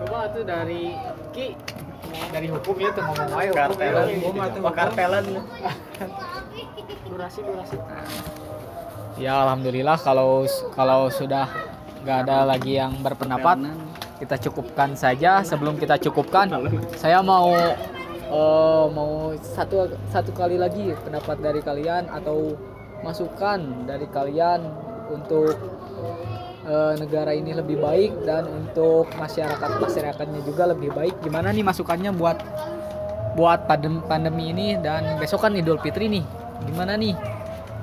[0.00, 0.96] Coba tuh dari
[1.30, 1.54] Ki.
[2.10, 4.02] Dari hukum ya tuh ngomong aja hukum ya.
[4.18, 5.24] Hukum atau kartelan.
[7.06, 7.76] Durasi durasi.
[9.20, 11.44] Ya alhamdulillah kalau kalau sudah
[12.00, 13.68] nggak ada lagi yang berpendapat
[14.16, 15.44] kita cukupkan saja.
[15.44, 16.48] Sebelum kita cukupkan,
[16.96, 17.52] saya mau
[18.30, 22.54] eh, mau satu satu kali lagi pendapat dari kalian atau
[23.02, 24.70] masukan dari kalian
[25.10, 25.58] untuk
[26.64, 31.18] eh, negara ini lebih baik dan untuk masyarakat masyarakatnya juga lebih baik.
[31.26, 32.38] Gimana nih masukannya buat
[33.34, 36.24] buat pandem- pandemi ini dan besok kan Idul Fitri nih.
[36.70, 37.14] Gimana nih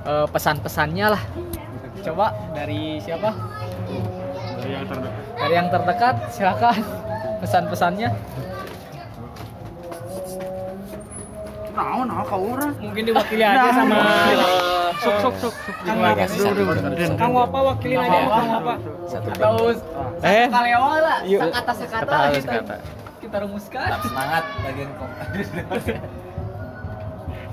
[0.08, 1.24] eh, pesan-pesannya lah?
[2.08, 3.36] Coba dari siapa?
[4.58, 6.78] dari yang terdekat Dari yang terdekat, silakan
[7.40, 8.10] pesan-pesannya.
[11.78, 13.98] Mungkin diwakili aja sama
[14.98, 15.54] sok sok sok
[15.86, 16.26] kang apa?
[17.18, 18.74] Kang apa wakilin aja kang apa
[19.08, 19.56] Atau
[20.26, 21.42] Eh, kali awal lah, Yuk.
[21.46, 22.76] sekata sekata kita, kata.
[23.22, 23.86] kita rumuskan.
[23.86, 25.10] tetap semangat bagian kom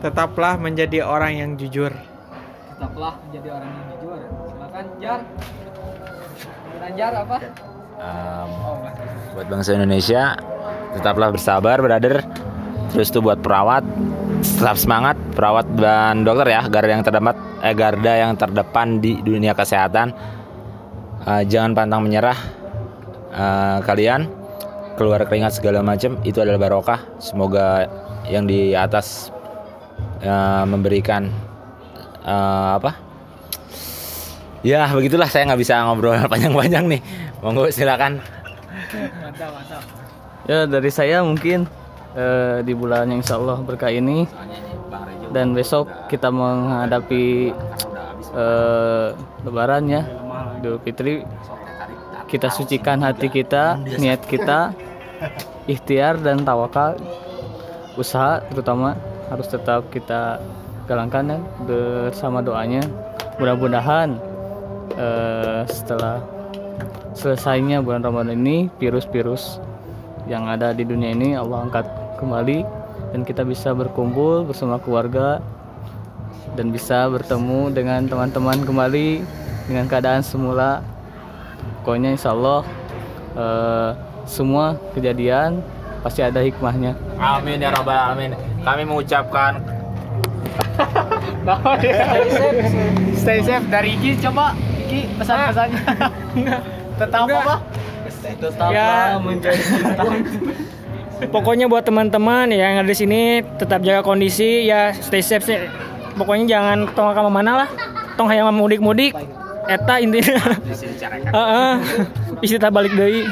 [0.05, 1.89] tetaplah menjadi orang yang jujur.
[2.73, 4.19] Tetaplah menjadi orang yang jujur.
[4.53, 5.21] Silakan Jar.
[6.37, 7.37] Silakan Jar apa?
[7.95, 8.51] Em,
[9.33, 10.37] buat bangsa Indonesia
[10.93, 12.21] tetaplah bersabar brother
[12.93, 13.87] terus tuh buat perawat
[14.45, 19.57] tetap semangat perawat dan dokter ya garda yang terdepan eh garda yang terdepan di dunia
[19.57, 20.13] kesehatan.
[21.25, 22.37] Eh, jangan pantang menyerah
[23.35, 24.31] Eh, kalian.
[24.95, 27.19] Keluar keringat segala macam itu adalah barokah.
[27.19, 27.91] Semoga
[28.31, 29.35] yang di atas
[30.23, 31.35] eh, memberikan
[32.23, 32.95] eh, apa?
[34.63, 37.03] Ya begitulah saya nggak bisa ngobrol panjang-panjang nih.
[37.43, 38.23] Monggo silakan.
[38.95, 39.83] Mantap, mantap.
[40.47, 41.67] Ya dari saya mungkin
[42.15, 44.27] eh, di bulan yang insya Allah berkah ini.
[45.35, 47.51] Dan besok kita menghadapi
[48.35, 49.09] eh,
[49.43, 50.03] Lebaran ya
[50.63, 51.27] Idul Fitri.
[52.31, 54.75] Kita sucikan hati kita niat kita
[55.67, 56.99] ikhtiar dan tawakal.
[57.95, 58.99] Usaha terutama
[59.31, 60.43] harus tetap kita
[60.87, 62.83] galangkan ya bersama doanya.
[63.39, 64.19] Mudah-mudahan
[64.95, 66.23] eh, setelah
[67.15, 69.63] selesainya bulan Ramadan ini virus-virus
[70.27, 71.87] yang ada di dunia ini Allah angkat
[72.17, 72.65] kembali
[73.15, 75.39] dan kita bisa berkumpul bersama keluarga
[76.55, 79.23] dan bisa bertemu dengan teman-teman kembali
[79.67, 80.83] dengan keadaan semula.
[81.83, 82.63] Pokoknya insya Allah
[83.37, 83.91] eh,
[84.25, 85.61] semua kejadian
[86.03, 86.97] pasti ada hikmahnya.
[87.21, 88.33] Amin ya rabbal alamin.
[88.65, 89.61] Kami mengucapkan
[91.45, 92.59] Stay safe,
[93.15, 93.67] stay safe.
[93.71, 94.55] Dari Ki coba.
[94.91, 95.83] Ki pesan-pesannya.
[96.99, 97.57] Tetap apa?
[98.73, 99.21] ya
[101.29, 103.23] pokoknya buat teman-teman yang ada di sini
[103.57, 105.59] tetap jaga kondisi ya stay safe sih.
[106.15, 107.69] pokoknya jangan tong ke mana lah
[108.15, 109.17] tong hayang mudik-mudik
[109.65, 110.39] eta intinya
[111.35, 111.73] Heeh.
[112.45, 113.25] Isi tak balik deui.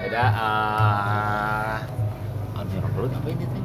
[0.00, 1.78] beda eh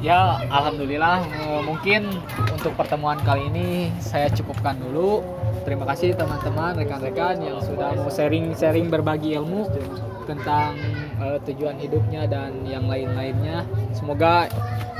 [0.00, 2.08] Ya, alhamdulillah eh, mungkin
[2.52, 5.20] untuk pertemuan kali ini saya cukupkan dulu.
[5.64, 9.68] Terima kasih teman-teman, rekan-rekan yang sudah mau sharing-sharing berbagi ilmu
[10.24, 10.72] tentang
[11.20, 13.64] eh, tujuan hidupnya dan yang lain-lainnya.
[13.92, 14.48] Semoga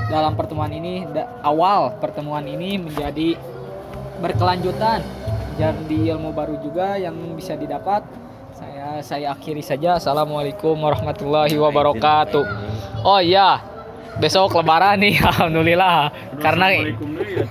[0.07, 3.35] dalam pertemuan ini da- awal pertemuan ini menjadi
[4.21, 5.01] berkelanjutan
[5.57, 8.05] jadi ilmu baru juga yang bisa didapat.
[8.55, 9.97] Saya saya akhiri saja.
[9.97, 12.45] Assalamualaikum warahmatullahi wabarakatuh.
[13.01, 13.57] Oh iya,
[14.19, 16.11] besok lebaran nih alhamdulillah
[16.43, 16.83] karena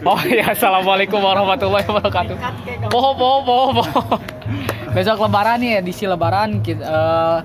[0.05, 2.36] oh ya assalamualaikum warahmatullahi wabarakatuh
[2.92, 4.01] poho poho poho poho
[4.92, 7.40] besok lebaran nih edisi lebaran kita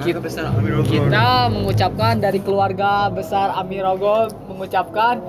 [0.00, 0.20] kita,
[0.88, 5.20] kita mengucapkan dari keluarga besar Amirogo mengucapkan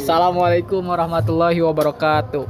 [0.00, 2.44] Assalamualaikum warahmatullahi wabarakatuh